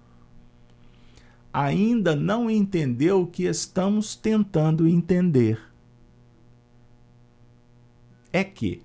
ainda 1.51 2.15
não 2.15 2.51
entendeu 2.51 3.23
o 3.23 3.27
que 3.27 3.45
estamos 3.45 4.15
tentando 4.15 4.87
entender. 4.87 5.66
É 8.37 8.45
que 8.45 8.83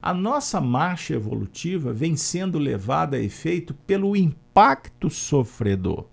a 0.00 0.14
nossa 0.14 0.60
marcha 0.60 1.12
evolutiva 1.12 1.92
vem 1.92 2.14
sendo 2.14 2.56
levada 2.56 3.16
a 3.16 3.20
efeito 3.20 3.74
pelo 3.74 4.14
impacto 4.14 5.10
sofredor. 5.10 6.06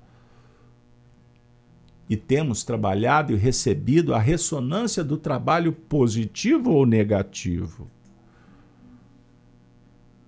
E 2.10 2.18
temos 2.18 2.64
trabalhado 2.64 3.32
e 3.32 3.36
recebido 3.36 4.12
a 4.12 4.18
ressonância 4.18 5.04
do 5.04 5.18
trabalho 5.18 5.72
positivo 5.72 6.72
ou 6.72 6.84
negativo. 6.84 7.88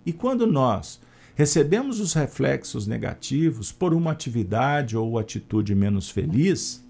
E 0.06 0.14
quando 0.14 0.46
nós 0.46 1.02
recebemos 1.34 2.00
os 2.00 2.14
reflexos 2.14 2.86
negativos 2.86 3.72
por 3.72 3.92
uma 3.92 4.12
atividade 4.12 4.96
ou 4.96 5.18
atitude 5.18 5.74
menos 5.74 6.12
feliz, 6.12 6.85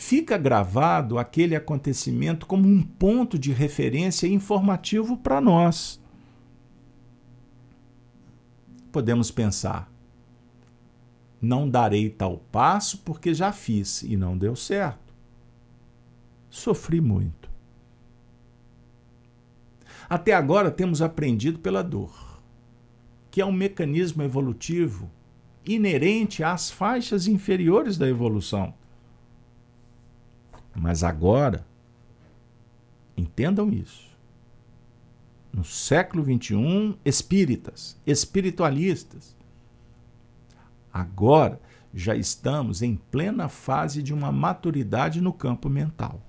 fica 0.00 0.38
gravado 0.38 1.18
aquele 1.18 1.54
acontecimento 1.54 2.46
como 2.46 2.66
um 2.66 2.82
ponto 2.82 3.38
de 3.38 3.52
referência 3.52 4.26
informativo 4.26 5.18
para 5.18 5.42
nós. 5.42 6.00
Podemos 8.90 9.30
pensar: 9.30 9.92
não 11.40 11.68
darei 11.68 12.08
tal 12.08 12.38
passo 12.50 12.96
porque 13.04 13.34
já 13.34 13.52
fiz 13.52 14.02
e 14.02 14.16
não 14.16 14.38
deu 14.38 14.56
certo. 14.56 15.12
Sofri 16.48 16.98
muito. 16.98 17.50
Até 20.08 20.32
agora 20.32 20.70
temos 20.70 21.02
aprendido 21.02 21.58
pela 21.58 21.82
dor, 21.82 22.40
que 23.30 23.42
é 23.42 23.44
um 23.44 23.52
mecanismo 23.52 24.22
evolutivo 24.22 25.10
inerente 25.64 26.42
às 26.42 26.70
faixas 26.70 27.26
inferiores 27.26 27.98
da 27.98 28.08
evolução. 28.08 28.79
Mas 30.74 31.02
agora, 31.02 31.66
entendam 33.16 33.70
isso. 33.70 34.08
No 35.52 35.64
século 35.64 36.24
XXI, 36.24 36.96
espíritas, 37.04 37.96
espiritualistas, 38.06 39.36
agora 40.92 41.60
já 41.92 42.14
estamos 42.14 42.82
em 42.82 42.96
plena 43.10 43.48
fase 43.48 44.02
de 44.02 44.14
uma 44.14 44.30
maturidade 44.30 45.20
no 45.20 45.32
campo 45.32 45.68
mental. 45.68 46.20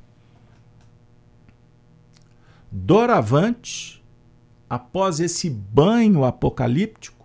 Doravante, 2.72 4.04
após 4.70 5.20
esse 5.20 5.50
banho 5.50 6.24
apocalíptico, 6.24 7.22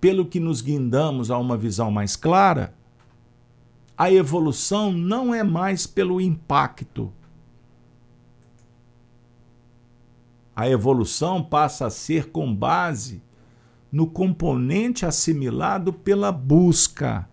pelo 0.00 0.24
que 0.24 0.40
nos 0.40 0.62
guindamos 0.62 1.30
a 1.30 1.38
uma 1.38 1.56
visão 1.56 1.90
mais 1.90 2.16
clara, 2.16 2.74
a 3.96 4.10
evolução 4.10 4.92
não 4.92 5.34
é 5.34 5.42
mais 5.42 5.86
pelo 5.86 6.20
impacto. 6.20 7.12
A 10.54 10.68
evolução 10.68 11.42
passa 11.42 11.86
a 11.86 11.90
ser 11.90 12.30
com 12.30 12.54
base 12.54 13.22
no 13.90 14.06
componente 14.06 15.04
assimilado 15.04 15.92
pela 15.92 16.32
busca. 16.32 17.28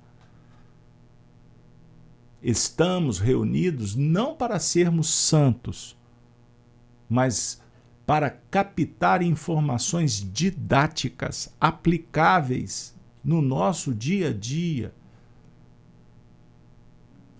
Estamos 2.41 3.19
reunidos 3.19 3.95
não 3.95 4.35
para 4.35 4.59
sermos 4.59 5.09
santos, 5.09 5.97
mas 7.09 7.61
para 8.05 8.29
captar 8.29 9.21
informações 9.21 10.19
didáticas 10.33 11.53
aplicáveis 11.59 12.95
no 13.23 13.41
nosso 13.41 13.93
dia 13.93 14.29
a 14.29 14.33
dia. 14.33 14.93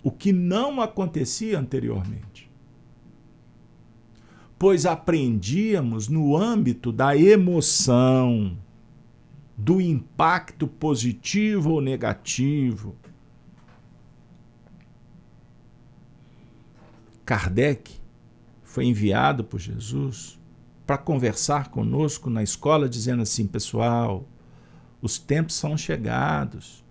O 0.04 0.12
que 0.12 0.32
não 0.32 0.82
acontecia 0.82 1.60
anteriormente. 1.60 2.50
Pois 4.58 4.86
aprendíamos 4.86 6.08
no 6.08 6.36
âmbito 6.36 6.92
da 6.92 7.16
emoção, 7.16 8.58
do 9.58 9.82
impacto 9.82 10.68
positivo 10.68 11.72
ou 11.72 11.82
negativo, 11.82 12.96
Kardec 17.30 18.00
foi 18.64 18.86
enviado 18.86 19.44
por 19.44 19.60
Jesus 19.60 20.40
para 20.84 20.98
conversar 20.98 21.70
conosco 21.70 22.28
na 22.28 22.42
escola, 22.42 22.90
dizendo 22.90 23.22
assim: 23.22 23.46
pessoal, 23.46 24.28
os 25.00 25.20
tempos 25.20 25.54
são 25.54 25.78
chegados. 25.78 26.84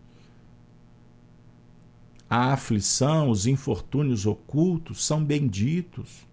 A 2.31 2.53
aflição, 2.53 3.31
os 3.31 3.47
infortúnios 3.47 4.27
ocultos 4.27 5.05
são 5.05 5.25
benditos. 5.25 6.27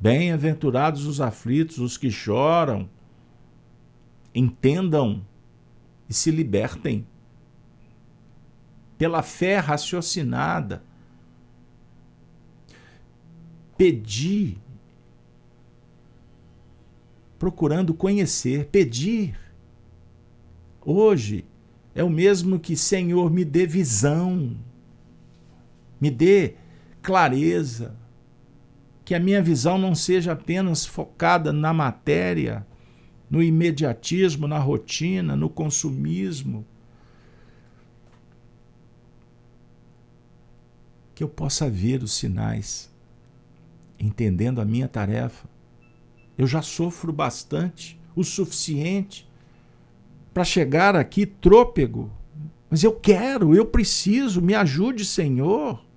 Bem-aventurados 0.00 1.04
os 1.06 1.20
aflitos, 1.20 1.78
os 1.78 1.98
que 1.98 2.10
choram. 2.10 2.88
Entendam 4.34 5.24
e 6.08 6.14
se 6.14 6.30
libertem. 6.30 7.06
Pela 8.96 9.22
fé 9.22 9.58
raciocinada, 9.58 10.82
pedir, 13.76 14.58
procurando 17.38 17.92
conhecer, 17.92 18.66
pedir. 18.66 19.36
Hoje 20.80 21.44
é 21.94 22.02
o 22.02 22.08
mesmo 22.08 22.58
que 22.58 22.76
Senhor 22.76 23.30
me 23.30 23.44
dê 23.44 23.66
visão, 23.66 24.56
me 26.02 26.10
dê 26.10 26.56
clareza, 27.00 27.94
que 29.04 29.14
a 29.14 29.20
minha 29.20 29.40
visão 29.40 29.78
não 29.78 29.94
seja 29.94 30.32
apenas 30.32 30.84
focada 30.84 31.52
na 31.52 31.72
matéria, 31.72 32.66
no 33.30 33.40
imediatismo, 33.40 34.48
na 34.48 34.58
rotina, 34.58 35.36
no 35.36 35.48
consumismo. 35.48 36.66
Que 41.14 41.22
eu 41.22 41.28
possa 41.28 41.70
ver 41.70 42.02
os 42.02 42.14
sinais, 42.14 42.92
entendendo 43.96 44.60
a 44.60 44.64
minha 44.64 44.88
tarefa. 44.88 45.48
Eu 46.36 46.48
já 46.48 46.62
sofro 46.62 47.12
bastante, 47.12 47.96
o 48.16 48.24
suficiente 48.24 49.30
para 50.34 50.42
chegar 50.42 50.96
aqui 50.96 51.24
trôpego, 51.24 52.10
mas 52.68 52.82
eu 52.82 52.92
quero, 52.92 53.54
eu 53.54 53.66
preciso, 53.66 54.42
me 54.42 54.52
ajude, 54.56 55.04
Senhor. 55.04 55.91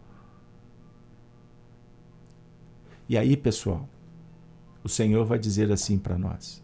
E 3.08 3.18
aí, 3.18 3.38
pessoal, 3.38 3.88
o 4.84 4.90
Senhor 4.90 5.26
vai 5.26 5.38
dizer 5.38 5.72
assim 5.72 5.98
para 5.98 6.18
nós: 6.18 6.64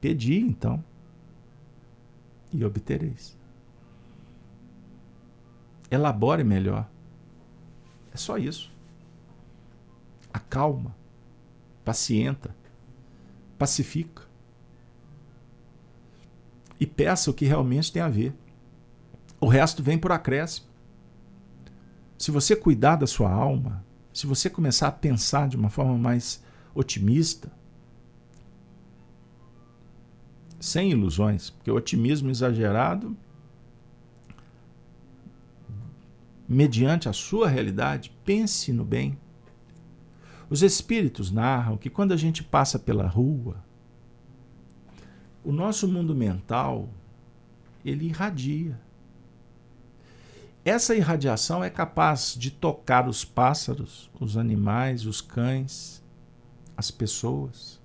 Pedi 0.00 0.38
então, 0.38 0.82
e 2.52 2.64
obtereis. 2.64 3.36
Elabore 5.90 6.44
melhor. 6.44 6.88
É 8.12 8.16
só 8.16 8.36
isso. 8.36 8.70
Acalma, 10.32 10.94
pacienta, 11.84 12.54
pacifica. 13.58 14.22
E 16.78 16.86
peça 16.86 17.30
o 17.30 17.34
que 17.34 17.44
realmente 17.44 17.92
tem 17.92 18.02
a 18.02 18.08
ver. 18.08 18.34
O 19.40 19.46
resto 19.46 19.82
vem 19.82 19.98
por 19.98 20.12
acréscimo. 20.12 20.68
Se 22.16 22.30
você 22.30 22.54
cuidar 22.54 22.96
da 22.96 23.06
sua 23.06 23.30
alma, 23.30 23.84
se 24.18 24.26
você 24.26 24.50
começar 24.50 24.88
a 24.88 24.90
pensar 24.90 25.48
de 25.48 25.56
uma 25.56 25.70
forma 25.70 25.96
mais 25.96 26.42
otimista, 26.74 27.52
sem 30.58 30.90
ilusões, 30.90 31.50
porque 31.50 31.70
o 31.70 31.76
otimismo 31.76 32.28
exagerado, 32.28 33.16
mediante 36.48 37.08
a 37.08 37.12
sua 37.12 37.48
realidade, 37.48 38.10
pense 38.24 38.72
no 38.72 38.84
bem. 38.84 39.16
Os 40.50 40.62
espíritos 40.62 41.30
narram 41.30 41.76
que 41.76 41.88
quando 41.88 42.10
a 42.10 42.16
gente 42.16 42.42
passa 42.42 42.76
pela 42.76 43.06
rua, 43.06 43.64
o 45.44 45.52
nosso 45.52 45.86
mundo 45.86 46.12
mental 46.12 46.88
ele 47.84 48.06
irradia. 48.06 48.80
Essa 50.64 50.94
irradiação 50.94 51.62
é 51.62 51.70
capaz 51.70 52.34
de 52.36 52.50
tocar 52.50 53.08
os 53.08 53.24
pássaros, 53.24 54.10
os 54.20 54.36
animais, 54.36 55.06
os 55.06 55.20
cães, 55.20 56.02
as 56.76 56.90
pessoas, 56.90 57.80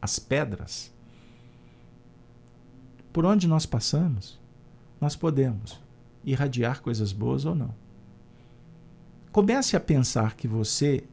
as 0.00 0.18
pedras. 0.18 0.92
Por 3.12 3.24
onde 3.24 3.46
nós 3.46 3.66
passamos, 3.66 4.40
nós 5.00 5.14
podemos 5.14 5.80
irradiar 6.24 6.82
coisas 6.82 7.12
boas 7.12 7.44
ou 7.44 7.54
não. 7.54 7.74
Comece 9.30 9.76
a 9.76 9.80
pensar 9.80 10.34
que 10.34 10.48
você 10.48 11.04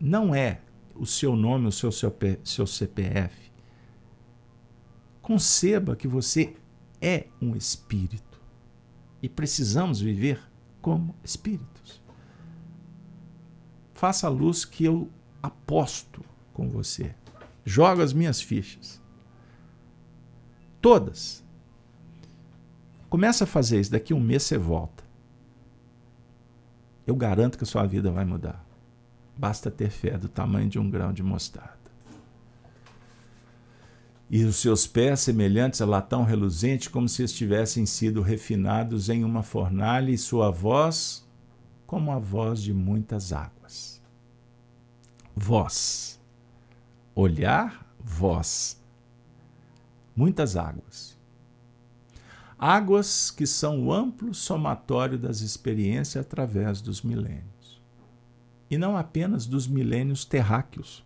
não 0.00 0.34
é 0.34 0.60
o 0.94 1.06
seu 1.06 1.34
nome, 1.34 1.66
o 1.66 1.72
seu, 1.72 1.90
seu, 1.90 2.14
seu 2.44 2.66
CPF. 2.66 3.50
Conceba 5.20 5.96
que 5.96 6.08
você 6.08 6.56
é 7.00 7.26
um 7.40 7.56
espírito 7.56 8.31
e 9.22 9.28
precisamos 9.28 10.00
viver 10.00 10.40
como 10.80 11.14
espíritos. 11.22 12.02
Faça 13.94 14.26
a 14.26 14.30
luz 14.30 14.64
que 14.64 14.84
eu 14.84 15.08
aposto 15.42 16.24
com 16.52 16.68
você. 16.68 17.14
Joga 17.64 18.02
as 18.02 18.12
minhas 18.12 18.42
fichas. 18.42 19.00
Todas. 20.80 21.44
Começa 23.08 23.44
a 23.44 23.46
fazer 23.46 23.80
isso, 23.80 23.92
daqui 23.92 24.12
a 24.12 24.16
um 24.16 24.20
mês 24.20 24.42
você 24.42 24.58
volta. 24.58 25.04
Eu 27.06 27.14
garanto 27.14 27.56
que 27.56 27.64
a 27.64 27.66
sua 27.66 27.86
vida 27.86 28.10
vai 28.10 28.24
mudar. 28.24 28.64
Basta 29.36 29.70
ter 29.70 29.90
fé 29.90 30.18
do 30.18 30.28
tamanho 30.28 30.68
de 30.68 30.78
um 30.78 30.90
grão 30.90 31.12
de 31.12 31.22
mostarda 31.22 31.81
e 34.32 34.44
os 34.44 34.56
seus 34.56 34.86
pés 34.86 35.20
semelhantes 35.20 35.82
a 35.82 35.84
latão 35.84 36.24
reluzente, 36.24 36.88
como 36.88 37.06
se 37.06 37.22
estivessem 37.22 37.84
sido 37.84 38.22
refinados 38.22 39.10
em 39.10 39.24
uma 39.24 39.42
fornalha, 39.42 40.10
e 40.10 40.16
sua 40.16 40.50
voz 40.50 41.28
como 41.86 42.10
a 42.10 42.18
voz 42.18 42.62
de 42.62 42.72
muitas 42.72 43.30
águas. 43.30 44.00
Voz. 45.36 46.18
Olhar, 47.14 47.86
voz. 48.02 48.82
Muitas 50.16 50.56
águas. 50.56 51.14
Águas 52.58 53.30
que 53.30 53.46
são 53.46 53.84
o 53.84 53.92
amplo 53.92 54.32
somatório 54.32 55.18
das 55.18 55.42
experiências 55.42 56.24
através 56.24 56.80
dos 56.80 57.02
milênios. 57.02 57.82
E 58.70 58.78
não 58.78 58.96
apenas 58.96 59.44
dos 59.44 59.68
milênios 59.68 60.24
terráqueos 60.24 61.04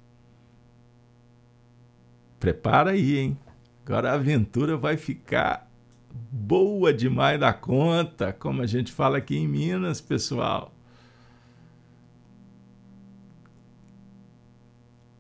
Prepara 2.46 2.92
aí, 2.92 3.18
hein? 3.18 3.38
Agora 3.84 4.12
a 4.12 4.14
aventura 4.14 4.76
vai 4.76 4.96
ficar 4.96 5.68
boa 6.30 6.94
demais 6.94 7.40
da 7.40 7.52
conta, 7.52 8.32
como 8.32 8.62
a 8.62 8.66
gente 8.66 8.92
fala 8.92 9.18
aqui 9.18 9.36
em 9.36 9.48
Minas, 9.48 10.00
pessoal. 10.00 10.72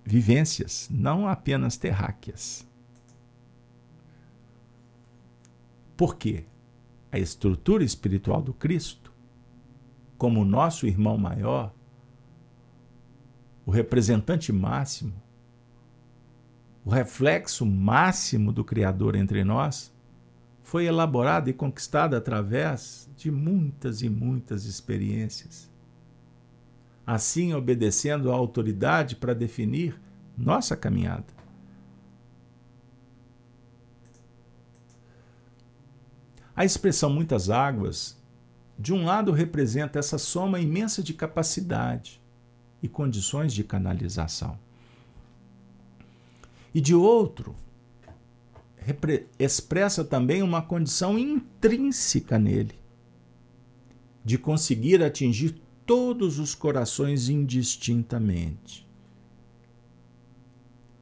Vivências, 0.04 0.88
não 0.88 1.26
apenas 1.26 1.76
terráqueas. 1.76 2.64
Por 5.96 6.14
quê? 6.14 6.44
A 7.10 7.18
estrutura 7.18 7.82
espiritual 7.82 8.40
do 8.40 8.54
Cristo, 8.54 9.12
como 10.16 10.44
nosso 10.44 10.86
irmão 10.86 11.18
maior, 11.18 11.74
o 13.66 13.72
representante 13.72 14.52
máximo, 14.52 15.25
o 16.86 16.90
reflexo 16.90 17.66
máximo 17.66 18.52
do 18.52 18.62
Criador 18.62 19.16
entre 19.16 19.42
nós, 19.42 19.92
foi 20.62 20.84
elaborado 20.86 21.50
e 21.50 21.52
conquistado 21.52 22.14
através 22.14 23.10
de 23.16 23.28
muitas 23.28 24.02
e 24.02 24.08
muitas 24.08 24.66
experiências. 24.66 25.68
Assim, 27.04 27.52
obedecendo 27.52 28.30
à 28.30 28.36
autoridade 28.36 29.16
para 29.16 29.34
definir 29.34 30.00
nossa 30.38 30.76
caminhada. 30.76 31.26
A 36.54 36.64
expressão 36.64 37.10
muitas 37.10 37.50
águas, 37.50 38.16
de 38.78 38.94
um 38.94 39.04
lado, 39.04 39.32
representa 39.32 39.98
essa 39.98 40.18
soma 40.18 40.60
imensa 40.60 41.02
de 41.02 41.12
capacidade 41.12 42.22
e 42.80 42.88
condições 42.88 43.52
de 43.52 43.64
canalização 43.64 44.56
e 46.76 46.80
de 46.82 46.94
outro, 46.94 47.56
expressa 49.38 50.04
também 50.04 50.42
uma 50.42 50.60
condição 50.60 51.18
intrínseca 51.18 52.38
nele, 52.38 52.78
de 54.22 54.36
conseguir 54.36 55.02
atingir 55.02 55.58
todos 55.86 56.38
os 56.38 56.54
corações 56.54 57.30
indistintamente, 57.30 58.86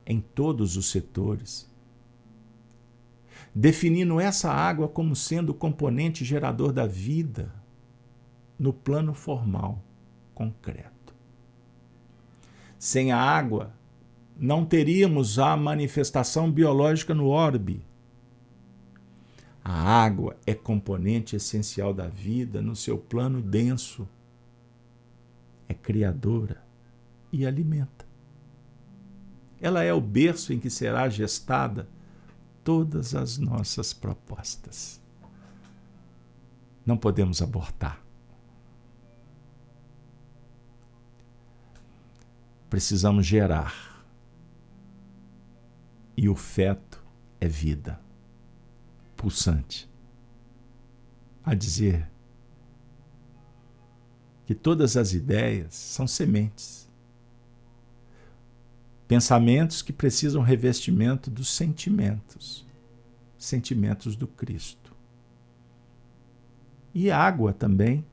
em 0.06 0.20
todos 0.20 0.76
os 0.76 0.92
setores, 0.92 1.68
definindo 3.52 4.20
essa 4.20 4.52
água 4.52 4.86
como 4.86 5.16
sendo 5.16 5.50
o 5.50 5.54
componente 5.54 6.24
gerador 6.24 6.72
da 6.72 6.86
vida 6.86 7.52
no 8.56 8.72
plano 8.72 9.12
formal, 9.12 9.82
concreto. 10.36 11.12
Sem 12.78 13.10
a 13.10 13.18
água, 13.18 13.74
não 14.36 14.64
teríamos 14.64 15.38
a 15.38 15.56
manifestação 15.56 16.50
biológica 16.50 17.14
no 17.14 17.28
orbe. 17.28 17.84
A 19.62 19.72
água 19.72 20.36
é 20.44 20.52
componente 20.52 21.36
essencial 21.36 21.94
da 21.94 22.08
vida 22.08 22.60
no 22.60 22.76
seu 22.76 22.98
plano 22.98 23.40
denso. 23.40 24.06
É 25.68 25.72
criadora 25.72 26.62
e 27.32 27.46
alimenta. 27.46 28.04
Ela 29.60 29.82
é 29.82 29.94
o 29.94 30.00
berço 30.00 30.52
em 30.52 30.58
que 30.58 30.68
será 30.68 31.08
gestada 31.08 31.88
todas 32.62 33.14
as 33.14 33.38
nossas 33.38 33.94
propostas. 33.94 35.00
Não 36.84 36.96
podemos 36.96 37.40
abortar. 37.40 38.02
Precisamos 42.68 43.24
gerar. 43.24 43.93
E 46.16 46.28
o 46.28 46.34
feto 46.34 47.04
é 47.40 47.48
vida 47.48 48.00
pulsante. 49.16 49.90
A 51.42 51.54
dizer 51.54 52.10
que 54.46 54.54
todas 54.54 54.96
as 54.96 55.12
ideias 55.12 55.74
são 55.74 56.06
sementes. 56.06 56.90
Pensamentos 59.08 59.82
que 59.82 59.92
precisam 59.92 60.42
revestimento 60.42 61.30
dos 61.30 61.48
sentimentos, 61.48 62.66
sentimentos 63.38 64.16
do 64.16 64.26
Cristo. 64.26 64.94
E 66.94 67.10
água 67.10 67.52
também 67.52 68.04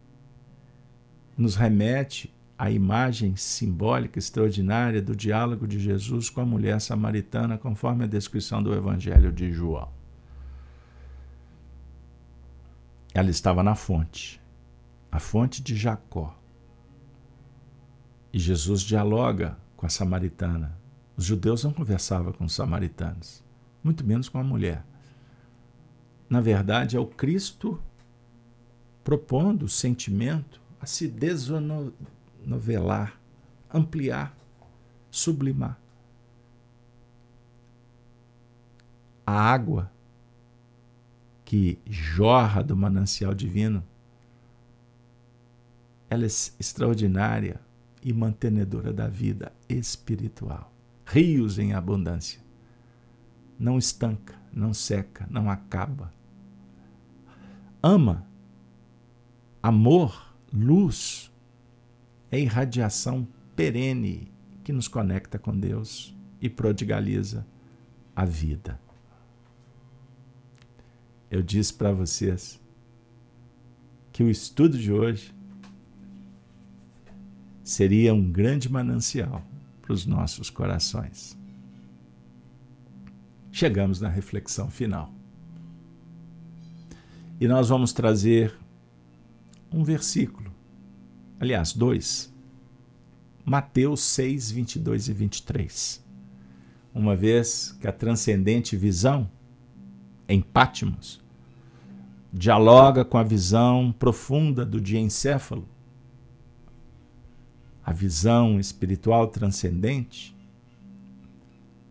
nos 1.38 1.56
remete 1.56 2.34
à 2.62 2.70
imagem 2.70 3.36
simbólica 3.36 4.20
extraordinária 4.20 5.02
do 5.02 5.16
diálogo 5.16 5.68
de 5.68 5.80
Jesus 5.80 6.30
com 6.30 6.42
a 6.42 6.46
mulher 6.46 6.80
samaritana, 6.80 7.58
conforme 7.58 8.04
a 8.04 8.08
descrição 8.08 8.62
do 8.62 8.72
Evangelho 8.72 9.34
de 9.34 9.52
João. 9.52 9.90
Ela 13.16 13.32
estava 13.32 13.64
na 13.64 13.74
fonte, 13.74 14.40
a 15.12 15.20
fonte 15.20 15.60
de 15.60 15.76
Jacó. 15.76 16.40
E 18.32 18.38
Jesus 18.38 18.82
dialoga 18.82 19.58
com 19.76 19.88
a 19.88 19.90
samaritana. 19.90 20.78
Os 21.18 21.26
judeus 21.26 21.64
não 21.64 21.74
conversavam 21.74 22.32
com 22.32 22.46
os 22.46 22.54
samaritanos, 22.54 23.44
muito 23.84 24.06
menos 24.06 24.30
com 24.30 24.38
a 24.38 24.44
mulher. 24.44 24.86
Na 26.30 26.40
verdade, 26.40 26.96
é 26.96 27.00
o 27.00 27.08
Cristo 27.08 27.82
propondo 29.04 29.64
o 29.64 29.68
sentimento 29.68 30.62
a 30.80 30.86
se 30.86 31.08
desnovelar, 32.41 33.19
ampliar, 33.72 34.35
sublimar. 35.09 35.80
A 39.26 39.34
água 39.34 39.91
que 41.45 41.80
jorra 41.85 42.63
do 42.63 42.76
manancial 42.76 43.34
divino, 43.34 43.84
ela 46.09 46.23
é 46.23 46.27
extraordinária 46.27 47.59
e 48.03 48.11
mantenedora 48.11 48.91
da 48.91 49.07
vida 49.07 49.53
espiritual. 49.69 50.73
Rios 51.05 51.59
em 51.59 51.73
abundância. 51.73 52.41
Não 53.57 53.77
estanca, 53.77 54.35
não 54.51 54.73
seca, 54.73 55.27
não 55.30 55.49
acaba. 55.49 56.11
Ama, 57.81 58.26
amor, 59.61 60.35
luz, 60.51 61.31
é 62.32 62.40
irradiação 62.40 63.28
perene 63.56 64.32
que 64.64 64.72
nos 64.72 64.88
conecta 64.88 65.38
com 65.38 65.58
Deus 65.58 66.16
e 66.41 66.49
prodigaliza 66.49 67.45
a 68.16 68.26
vida 68.26 68.80
eu 71.32 71.41
disse 71.41 71.74
para 71.74 71.94
vocês 71.94 72.60
que 74.12 74.22
o 74.22 74.30
estudo 74.30 74.78
de 74.78 74.91
hoje 74.91 75.34
seria 77.64 78.14
um 78.14 78.30
grande 78.30 78.70
manancial 78.70 79.41
para 79.82 79.94
os 79.94 80.06
nossos 80.06 80.49
corações. 80.49 81.38
Chegamos 83.49 84.02
na 84.02 84.10
reflexão 84.10 84.70
final. 84.70 85.14
E 87.40 87.48
nós 87.48 87.70
vamos 87.70 87.94
trazer 87.94 88.53
um 89.72 89.86
versículo, 89.86 90.51
aliás, 91.41 91.73
dois. 91.73 92.31
Mateus 93.43 94.01
6, 94.01 94.51
22 94.51 95.09
e 95.09 95.13
23. 95.13 96.05
Uma 96.93 97.15
vez 97.15 97.76
que 97.81 97.88
a 97.88 97.91
transcendente 97.91 98.77
visão 98.77 99.30
em 100.27 100.39
Pátimos 100.39 101.19
dialoga 102.31 103.03
com 103.03 103.18
a 103.18 103.23
visão 103.23 103.93
profunda 103.97 104.63
do 104.63 104.80
diencéfalo, 104.80 105.68
a 107.84 107.91
visão 107.91 108.59
espiritual 108.59 109.27
transcendente. 109.27 110.35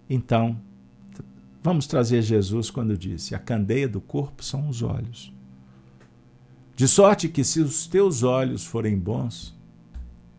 Então, 0.09 0.59
vamos 1.63 1.87
trazer 1.87 2.23
Jesus 2.23 2.71
quando 2.71 2.97
disse: 2.97 3.35
a 3.35 3.39
candeia 3.39 3.89
do 3.89 4.01
corpo 4.01 4.45
são 4.45 4.69
os 4.69 4.83
olhos. 4.83 5.33
De 6.81 6.89
sorte 6.89 7.29
que, 7.29 7.45
se 7.45 7.61
os 7.61 7.87
teus 7.87 8.23
olhos 8.23 8.65
forem 8.65 8.99
bons, 8.99 9.55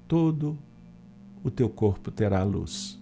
todo 0.07 0.57
o 1.43 1.51
teu 1.51 1.69
corpo 1.69 2.09
terá 2.09 2.43
luz. 2.43 2.99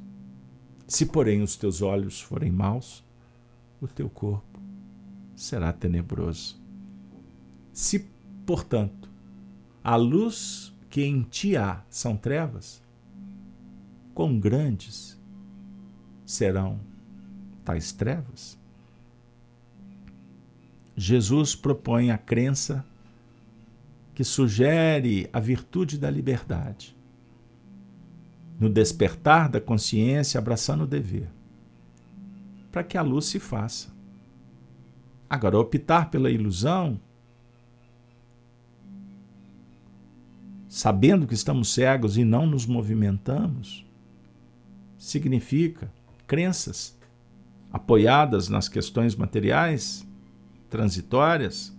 Se, 0.86 1.06
porém, 1.06 1.42
os 1.42 1.56
teus 1.56 1.82
olhos 1.82 2.20
forem 2.20 2.52
maus, 2.52 3.02
o 3.80 3.88
teu 3.88 4.10
corpo 4.10 4.60
será 5.38 5.72
tenebroso. 5.72 6.60
Se, 7.72 8.10
portanto, 8.46 9.10
a 9.82 9.96
luz 9.96 10.74
que 10.90 11.06
em 11.06 11.22
ti 11.22 11.56
há 11.56 11.82
são 11.90 12.18
trevas, 12.18 12.84
quão 14.14 14.38
grandes 14.38 15.18
serão 16.26 16.78
tais 17.64 17.94
trevas? 17.94 18.60
Jesus 20.94 21.56
propõe 21.56 22.12
a 22.12 22.18
crença 22.18 22.86
que 24.20 24.24
sugere 24.26 25.30
a 25.32 25.40
virtude 25.40 25.98
da 25.98 26.12
liberdade, 26.12 26.94
no 28.60 28.70
despertar 28.70 29.48
da 29.48 29.62
consciência, 29.62 30.38
abraçando 30.38 30.84
o 30.84 30.86
dever, 30.86 31.30
para 32.70 32.84
que 32.84 32.98
a 32.98 33.02
luz 33.02 33.28
se 33.28 33.40
faça. 33.40 33.88
Agora, 35.30 35.58
optar 35.58 36.12
pela 36.12 36.30
ilusão 36.30 37.00
sabendo 40.68 41.26
que 41.26 41.34
estamos 41.34 41.74
cegos 41.74 42.18
e 42.18 42.26
não 42.26 42.46
nos 42.46 42.66
movimentamos, 42.66 43.86
significa 44.98 45.90
crenças 46.28 47.00
apoiadas 47.72 48.50
nas 48.50 48.68
questões 48.68 49.16
materiais, 49.16 50.06
transitórias, 50.70 51.74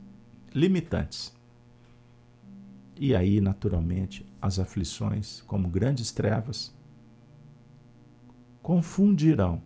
limitantes. 0.54 1.38
E 3.02 3.16
aí, 3.16 3.40
naturalmente, 3.40 4.26
as 4.42 4.58
aflições, 4.58 5.40
como 5.46 5.70
grandes 5.70 6.12
trevas, 6.12 6.70
confundirão, 8.60 9.62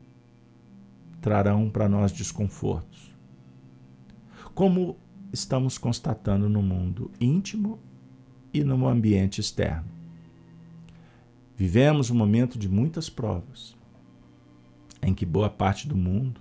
trarão 1.21 1.69
para 1.69 1.89
nós 1.89 2.13
desconfortos. 2.13 3.13
Como 4.55 4.97
estamos 5.33 5.77
constatando 5.77 6.49
no 6.49 6.63
mundo 6.63 7.11
íntimo 7.21 7.81
e 8.53 8.63
no 8.63 8.87
ambiente 8.87 9.41
externo. 9.41 9.89
Vivemos 11.57 12.11
um 12.11 12.15
momento 12.15 12.57
de 12.57 12.69
muitas 12.69 13.11
provas, 13.11 13.77
em 15.03 15.13
que 15.13 15.27
boa 15.27 15.51
parte 15.51 15.89
do 15.89 15.97
mundo 15.97 16.41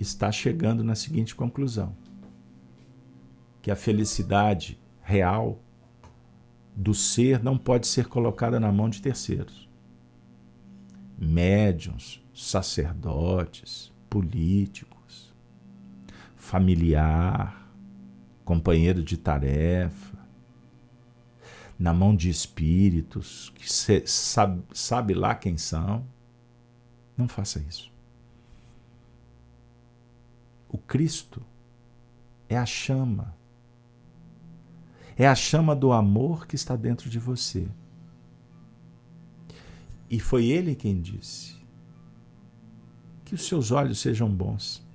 está 0.00 0.32
chegando 0.32 0.82
na 0.82 0.94
seguinte 0.94 1.34
conclusão: 1.34 1.94
que 3.60 3.70
a 3.70 3.76
felicidade 3.76 4.80
real 5.08 5.58
do 6.76 6.92
ser 6.92 7.42
não 7.42 7.56
pode 7.56 7.86
ser 7.86 8.08
colocada 8.08 8.60
na 8.60 8.70
mão 8.70 8.90
de 8.90 9.00
terceiros. 9.00 9.66
Médiuns, 11.18 12.22
sacerdotes, 12.34 13.90
políticos, 14.10 15.34
familiar, 16.36 17.72
companheiro 18.44 19.02
de 19.02 19.16
tarefa, 19.16 20.18
na 21.78 21.94
mão 21.94 22.14
de 22.14 22.28
espíritos 22.28 23.50
que 23.54 23.66
sabe, 24.06 24.62
sabe 24.74 25.14
lá 25.14 25.34
quem 25.34 25.56
são. 25.56 26.04
Não 27.16 27.26
faça 27.26 27.58
isso. 27.60 27.90
O 30.68 30.76
Cristo 30.76 31.42
é 32.46 32.58
a 32.58 32.66
chama. 32.66 33.37
É 35.18 35.26
a 35.26 35.34
chama 35.34 35.74
do 35.74 35.90
amor 35.90 36.46
que 36.46 36.54
está 36.54 36.76
dentro 36.76 37.10
de 37.10 37.18
você. 37.18 37.68
E 40.08 40.20
foi 40.20 40.46
ele 40.46 40.76
quem 40.76 41.00
disse: 41.00 41.56
Que 43.24 43.34
os 43.34 43.44
seus 43.46 43.72
olhos 43.72 43.98
sejam 43.98 44.32
bons. 44.32 44.86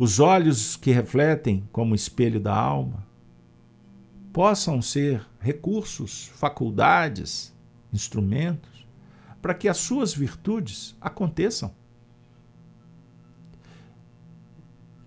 Os 0.00 0.18
olhos 0.18 0.76
que 0.76 0.90
refletem 0.90 1.68
como 1.70 1.94
espelho 1.94 2.40
da 2.40 2.54
alma 2.54 3.06
possam 4.32 4.82
ser 4.82 5.24
recursos, 5.40 6.26
faculdades, 6.34 7.54
instrumentos 7.92 8.86
para 9.40 9.54
que 9.54 9.68
as 9.68 9.76
suas 9.76 10.12
virtudes 10.12 10.96
aconteçam. 11.00 11.72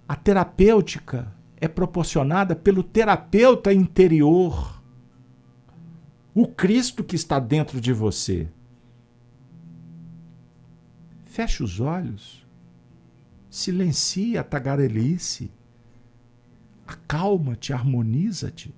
A 0.08 0.16
terapêutica 0.16 1.34
é 1.62 1.68
proporcionada 1.68 2.56
pelo 2.56 2.82
terapeuta 2.82 3.72
interior, 3.72 4.82
o 6.34 6.48
Cristo 6.48 7.04
que 7.04 7.16
está 7.16 7.38
dentro 7.38 7.80
de 7.80 7.94
você. 7.94 8.50
Feche 11.24 11.62
os 11.62 11.80
olhos, 11.80 12.48
silencie 13.48 14.40
a 14.40 14.44
tagarelice, 14.44 15.52
acalma-te, 16.88 17.72
harmoniza-te. 17.72 18.74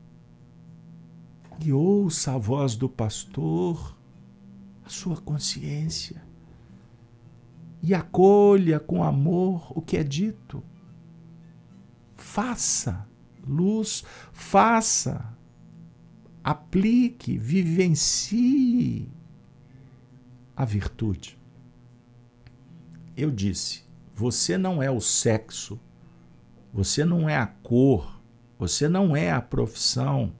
E 1.63 1.71
ouça 1.71 2.33
a 2.33 2.37
voz 2.37 2.75
do 2.75 2.89
pastor, 2.89 3.95
a 4.83 4.89
sua 4.89 5.15
consciência, 5.15 6.21
e 7.81 7.93
acolha 7.93 8.79
com 8.79 9.03
amor 9.03 9.71
o 9.73 9.81
que 9.81 9.95
é 9.95 10.03
dito. 10.03 10.61
Faça 12.23 13.07
luz, 13.47 14.03
faça, 14.31 15.35
aplique, 16.43 17.37
vivencie 17.37 19.09
a 20.55 20.65
virtude. 20.65 21.37
Eu 23.15 23.29
disse: 23.29 23.83
você 24.13 24.57
não 24.57 24.81
é 24.81 24.89
o 24.89 24.99
sexo, 24.99 25.79
você 26.73 27.05
não 27.05 27.29
é 27.29 27.37
a 27.37 27.47
cor, 27.47 28.21
você 28.57 28.87
não 28.87 29.15
é 29.15 29.31
a 29.31 29.41
profissão, 29.41 30.33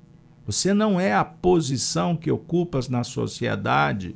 você 0.46 0.74
não 0.74 1.00
é 1.00 1.14
a 1.14 1.24
posição 1.24 2.16
que 2.16 2.32
ocupas 2.32 2.90
na 2.90 3.04
sociedade. 3.04 4.16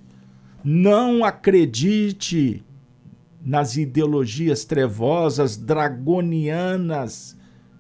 Não 0.64 1.24
acredite 1.24 2.66
nas 3.40 3.78
ideologias 3.78 4.66
trevosas, 4.66 5.56
dragonianas 5.56 7.37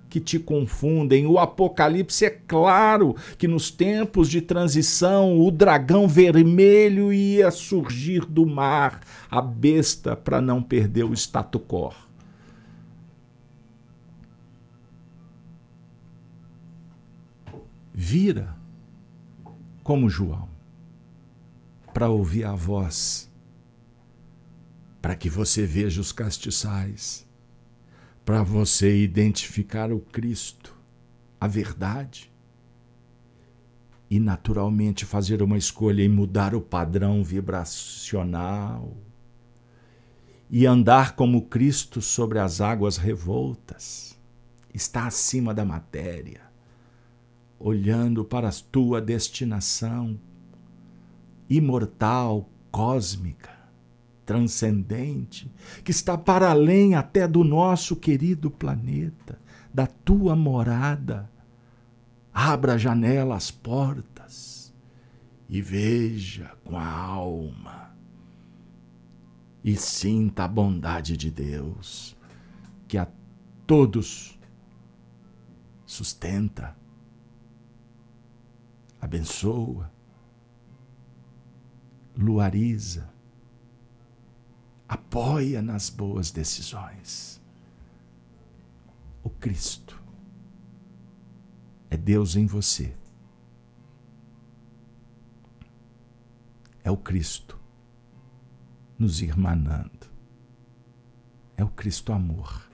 que 0.09 0.19
te 0.19 0.39
confundem. 0.39 1.25
O 1.25 1.37
Apocalipse 1.37 2.25
é 2.25 2.29
claro 2.29 3.15
que 3.37 3.47
nos 3.47 3.69
tempos 3.69 4.29
de 4.29 4.41
transição 4.41 5.39
o 5.39 5.51
dragão 5.51 6.07
vermelho 6.07 7.11
ia 7.11 7.51
surgir 7.51 8.25
do 8.25 8.45
mar, 8.45 9.01
a 9.29 9.41
besta 9.41 10.15
para 10.15 10.41
não 10.41 10.61
perder 10.61 11.03
o 11.03 11.13
status 11.13 11.61
quo. 11.67 11.93
Vira 17.93 18.55
como 19.83 20.09
João 20.09 20.47
para 21.93 22.09
ouvir 22.09 22.43
a 22.43 22.53
voz, 22.53 23.27
para 25.01 25.15
que 25.15 25.29
você 25.29 25.65
veja 25.65 25.99
os 25.99 26.11
castiçais 26.11 27.26
para 28.27 28.43
você 28.43 29.01
identificar 29.01 29.89
o 29.89 30.01
Cristo, 30.01 30.75
a 31.39 31.47
verdade, 31.47 32.29
e 34.09 34.19
naturalmente 34.19 35.05
fazer 35.05 35.41
uma 35.41 35.57
escolha 35.57 36.03
em 36.03 36.09
mudar 36.09 36.53
o 36.53 36.59
padrão 36.59 37.23
vibracional 37.23 38.97
e 40.49 40.65
andar 40.65 41.15
como 41.15 41.43
Cristo 41.43 42.01
sobre 42.01 42.37
as 42.37 42.59
águas 42.59 42.97
revoltas, 42.97 44.19
está 44.73 45.07
acima 45.07 45.53
da 45.53 45.63
matéria, 45.63 46.41
olhando 47.57 48.25
para 48.25 48.49
a 48.49 48.53
tua 48.69 48.99
destinação 48.99 50.19
imortal, 51.49 52.49
cósmica 52.69 53.56
transcendente, 54.27 55.49
que 55.85 55.91
está 55.91 56.17
para 56.17 56.51
além 56.51 56.95
até 56.95 57.25
do 57.25 57.45
nosso 57.45 57.95
querido 57.95 58.51
planeta, 58.51 59.39
da 59.73 59.87
tua 59.87 60.35
morada. 60.35 61.31
Abra 62.33 62.73
a 62.73 62.77
janela, 62.77 63.37
as 63.37 63.49
portas 63.49 64.75
e 65.47 65.61
veja 65.61 66.51
com 66.65 66.77
a 66.77 66.85
alma 66.85 67.95
e 69.63 69.77
sinta 69.77 70.43
a 70.43 70.47
bondade 70.47 71.15
de 71.15 71.31
Deus 71.31 72.15
que 72.85 72.97
a 72.97 73.07
todos 73.65 74.37
sustenta, 75.85 76.75
abençoa, 78.99 79.89
luariza 82.17 83.16
apoia 84.87 85.61
nas 85.61 85.89
boas 85.89 86.31
decisões. 86.31 87.41
O 89.23 89.29
Cristo 89.29 90.01
é 91.89 91.97
Deus 91.97 92.35
em 92.35 92.45
você. 92.45 92.93
É 96.83 96.91
o 96.91 96.95
Cristo 96.95 97.59
nos 98.97 99.21
irmanando. 99.21 100.07
É 101.57 101.63
o 101.63 101.69
Cristo 101.69 102.13
amor. 102.13 102.65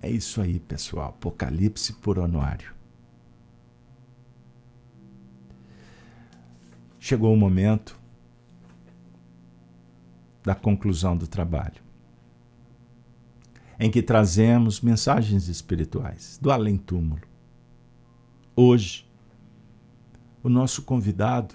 É 0.00 0.08
isso 0.08 0.40
aí, 0.40 0.58
pessoal. 0.60 1.10
Apocalipse 1.10 1.92
por 1.94 2.18
Honório. 2.18 2.72
Chegou 6.98 7.34
o 7.34 7.36
momento 7.36 7.97
da 10.48 10.54
conclusão 10.54 11.14
do 11.14 11.26
trabalho, 11.26 11.82
em 13.78 13.90
que 13.90 14.00
trazemos 14.00 14.80
mensagens 14.80 15.46
espirituais 15.46 16.38
do 16.40 16.50
além-túmulo. 16.50 17.20
Hoje, 18.56 19.06
o 20.42 20.48
nosso 20.48 20.80
convidado, 20.84 21.54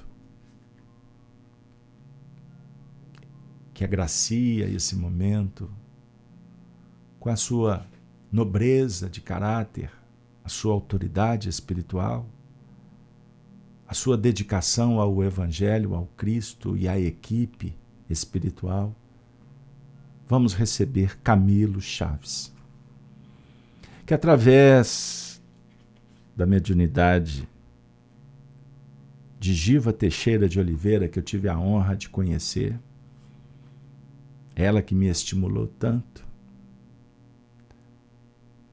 que 3.74 3.84
agracia 3.84 4.70
esse 4.70 4.95
momento 4.95 5.68
com 7.20 7.32
a 7.32 7.36
sua 7.36 7.88
nobreza 8.32 9.10
de 9.10 9.22
caráter, 9.22 9.90
a 10.44 10.49
sua 10.49 10.72
autoridade 10.72 11.49
espiritual, 11.49 12.28
a 13.88 13.95
sua 13.95 14.15
dedicação 14.15 14.99
ao 14.99 15.24
Evangelho, 15.24 15.95
ao 15.95 16.06
Cristo 16.15 16.78
e 16.78 16.88
à 16.88 16.99
equipe 16.99 17.82
espiritual, 18.10 18.96
vamos 20.28 20.54
receber 20.54 21.18
Camilo 21.20 21.82
Chaves, 21.82 22.54
que 24.06 24.14
através 24.14 25.42
da 26.36 26.46
mediunidade 26.46 27.48
de 29.40 29.54
Giva 29.54 29.92
Teixeira 29.92 30.48
de 30.48 30.60
Oliveira, 30.60 31.08
que 31.08 31.20
eu 31.20 31.24
tive 31.24 31.50
a 31.50 31.60
honra 31.60 31.96
de 31.96 32.10
conhecer, 32.10 32.80
ela 34.56 34.82
que 34.82 34.96
me 34.96 35.08
estimulou 35.08 35.68
tanto 35.68 36.26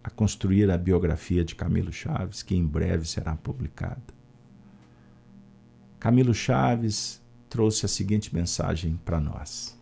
a 0.02 0.10
construir 0.10 0.70
a 0.70 0.78
biografia 0.78 1.44
de 1.44 1.54
Camilo 1.54 1.92
Chaves, 1.92 2.42
que 2.42 2.54
em 2.54 2.66
breve 2.66 3.06
será 3.06 3.36
publicada. 3.36 4.20
Camilo 5.98 6.32
Chaves 6.32 7.20
trouxe 7.50 7.84
a 7.84 7.88
seguinte 7.88 8.32
mensagem 8.32 8.98
para 9.04 9.20
nós, 9.20 9.76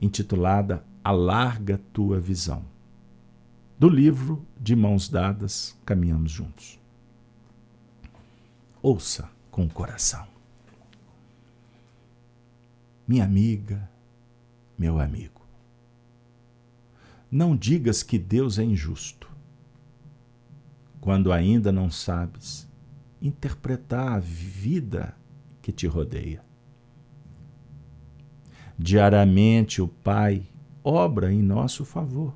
intitulada 0.00 0.84
Alarga 1.02 1.80
Tua 1.92 2.20
Visão, 2.20 2.64
do 3.76 3.88
livro 3.88 4.46
De 4.58 4.76
Mãos 4.76 5.08
Dadas 5.08 5.76
Caminhamos 5.84 6.30
Juntos. 6.30 6.78
Ouça 8.80 9.28
com 9.50 9.66
o 9.66 9.68
coração. 9.68 10.24
Minha 13.06 13.24
amiga, 13.24 13.90
meu 14.78 15.00
amigo, 15.00 15.40
não 17.28 17.56
digas 17.56 18.04
que 18.04 18.16
Deus 18.16 18.60
é 18.60 18.64
injusto, 18.64 19.28
quando 21.00 21.32
ainda 21.32 21.72
não 21.72 21.90
sabes 21.90 22.66
interpretar 23.20 24.12
a 24.12 24.18
vida 24.20 25.16
que 25.66 25.72
te 25.72 25.88
rodeia. 25.88 26.44
Diariamente 28.78 29.82
o 29.82 29.88
Pai 29.88 30.46
obra 30.84 31.32
em 31.32 31.42
nosso 31.42 31.84
favor, 31.84 32.32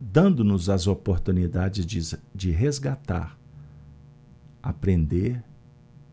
dando-nos 0.00 0.70
as 0.70 0.86
oportunidades 0.86 1.84
de, 1.84 2.16
de 2.32 2.52
resgatar, 2.52 3.36
aprender 4.62 5.42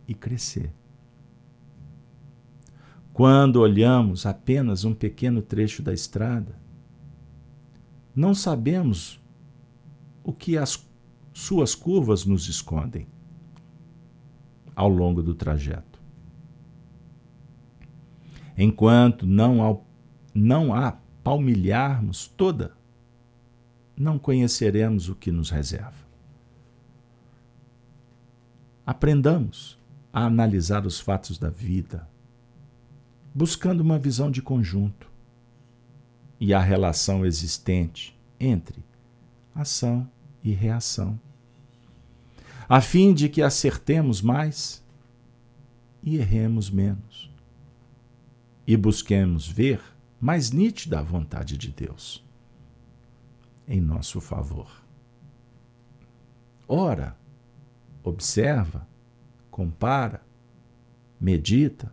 e 0.07 0.15
crescer. 0.15 0.73
quando 3.13 3.57
olhamos 3.57 4.25
apenas 4.25 4.83
um 4.83 4.95
pequeno 4.95 5.43
trecho 5.43 5.83
da 5.83 5.93
estrada, 5.93 6.59
não 8.15 8.33
sabemos 8.33 9.21
o 10.23 10.33
que 10.33 10.57
as 10.57 10.83
suas 11.33 11.75
curvas 11.75 12.25
nos 12.25 12.47
escondem 12.47 13.07
ao 14.77 14.87
longo 14.87 15.23
do 15.23 15.33
trajeto. 15.33 15.99
Enquanto 18.55 19.25
não, 19.25 19.63
ao, 19.63 19.83
não 20.35 20.71
a 20.71 20.99
palmilharmos 21.23 22.27
toda, 22.27 22.77
não 23.97 24.19
conheceremos 24.19 25.09
o 25.09 25.15
que 25.15 25.31
nos 25.31 25.49
reserva. 25.49 26.05
Aprendamos 28.85 29.79
a 30.13 30.25
analisar 30.25 30.85
os 30.85 30.99
fatos 30.99 31.39
da 31.39 31.49
vida, 31.49 32.07
buscando 33.33 33.81
uma 33.81 33.97
visão 33.97 34.29
de 34.29 34.43
conjunto 34.43 35.11
e 36.39 36.53
a 36.53 36.59
relação 36.59 37.25
existente 37.25 38.15
entre 38.39 38.85
ação 39.55 40.07
e 40.43 40.51
reação, 40.51 41.19
a 42.69 42.81
fim 42.81 43.13
de 43.13 43.29
que 43.29 43.41
acertemos 43.41 44.21
mais 44.21 44.83
e 46.03 46.17
erremos 46.17 46.69
menos, 46.69 47.31
e 48.65 48.75
busquemos 48.75 49.47
ver 49.47 49.81
mais 50.19 50.51
nítida 50.51 50.99
a 50.99 51.03
vontade 51.03 51.57
de 51.57 51.71
Deus 51.71 52.25
em 53.67 53.79
nosso 53.79 54.19
favor. 54.19 54.69
Ora, 56.67 57.15
observa, 58.03 58.85
compara, 59.49 60.21
medita 61.19 61.91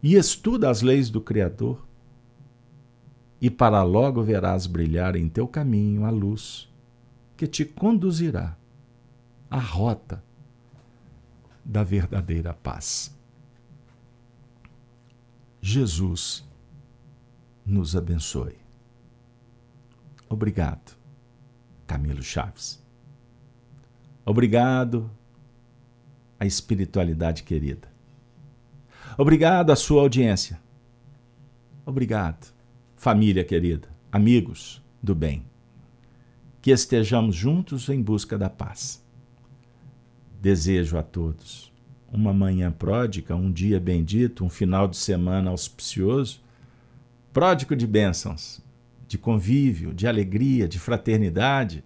e 0.00 0.14
estuda 0.14 0.70
as 0.70 0.82
leis 0.82 1.10
do 1.10 1.20
Criador, 1.20 1.84
e 3.40 3.50
para 3.50 3.82
logo 3.82 4.22
verás 4.22 4.68
brilhar 4.68 5.16
em 5.16 5.28
teu 5.28 5.48
caminho 5.48 6.04
a 6.04 6.10
luz 6.10 6.72
que 7.36 7.48
te 7.48 7.64
conduzirá 7.64 8.56
à 9.52 9.58
rota 9.58 10.24
da 11.62 11.84
verdadeira 11.84 12.54
paz. 12.54 13.14
Jesus 15.60 16.42
nos 17.64 17.94
abençoe. 17.94 18.56
Obrigado, 20.26 20.96
Camilo 21.86 22.22
Chaves. 22.22 22.82
Obrigado 24.24 25.10
à 26.40 26.46
espiritualidade 26.46 27.42
querida. 27.42 27.92
Obrigado 29.18 29.70
à 29.70 29.76
sua 29.76 30.00
audiência. 30.00 30.58
Obrigado, 31.84 32.54
família 32.96 33.44
querida, 33.44 33.88
amigos 34.10 34.82
do 35.02 35.14
bem. 35.14 35.44
Que 36.62 36.70
estejamos 36.70 37.36
juntos 37.36 37.90
em 37.90 38.00
busca 38.00 38.38
da 38.38 38.48
paz. 38.48 39.01
Desejo 40.42 40.98
a 40.98 41.04
todos 41.04 41.72
uma 42.12 42.32
manhã 42.32 42.72
pródica, 42.72 43.36
um 43.36 43.52
dia 43.52 43.78
bendito, 43.78 44.44
um 44.44 44.48
final 44.48 44.88
de 44.88 44.96
semana 44.96 45.50
auspicioso, 45.50 46.42
pródigo 47.32 47.76
de 47.76 47.86
bênçãos, 47.86 48.60
de 49.06 49.16
convívio, 49.16 49.94
de 49.94 50.04
alegria, 50.04 50.66
de 50.66 50.80
fraternidade. 50.80 51.84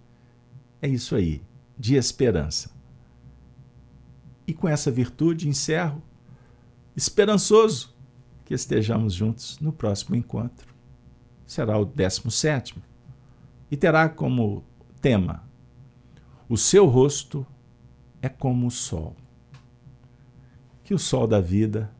É 0.81 0.87
isso 0.87 1.15
aí 1.15 1.43
de 1.77 1.97
esperança. 1.97 2.71
E 4.47 4.55
com 4.55 4.67
essa 4.67 4.89
virtude 4.89 5.47
encerro, 5.47 6.01
esperançoso 6.95 7.95
que 8.43 8.55
estejamos 8.55 9.13
juntos 9.13 9.59
no 9.59 9.71
próximo 9.71 10.15
encontro. 10.15 10.73
Será 11.45 11.77
o 11.77 11.85
17 11.85 12.75
e 13.69 13.77
terá 13.77 14.09
como 14.09 14.63
tema: 14.99 15.43
O 16.49 16.57
seu 16.57 16.87
rosto 16.87 17.45
é 18.21 18.29
como 18.29 18.67
o 18.67 18.71
sol. 18.71 19.15
Que 20.83 20.93
o 20.93 20.99
sol 20.99 21.27
da 21.27 21.41
vida 21.41 21.91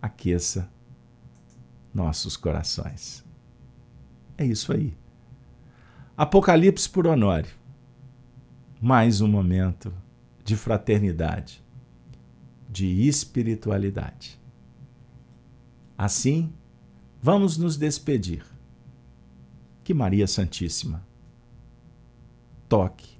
aqueça 0.00 0.70
nossos 1.94 2.36
corações. 2.36 3.24
É 4.36 4.44
isso 4.44 4.72
aí. 4.72 4.96
Apocalipse 6.16 6.88
por 6.88 7.06
Honório 7.06 7.58
mais 8.80 9.20
um 9.20 9.26
momento 9.26 9.92
de 10.44 10.56
fraternidade, 10.56 11.64
de 12.68 13.08
espiritualidade. 13.08 14.40
Assim, 15.96 16.52
vamos 17.20 17.58
nos 17.58 17.76
despedir. 17.76 18.44
Que 19.82 19.92
Maria 19.92 20.26
Santíssima 20.26 21.04
toque 22.68 23.17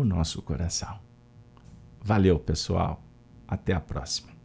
o 0.00 0.04
nosso 0.04 0.40
coração. 0.42 0.98
Valeu, 2.02 2.38
pessoal. 2.38 3.02
Até 3.46 3.72
a 3.74 3.80
próxima. 3.80 4.39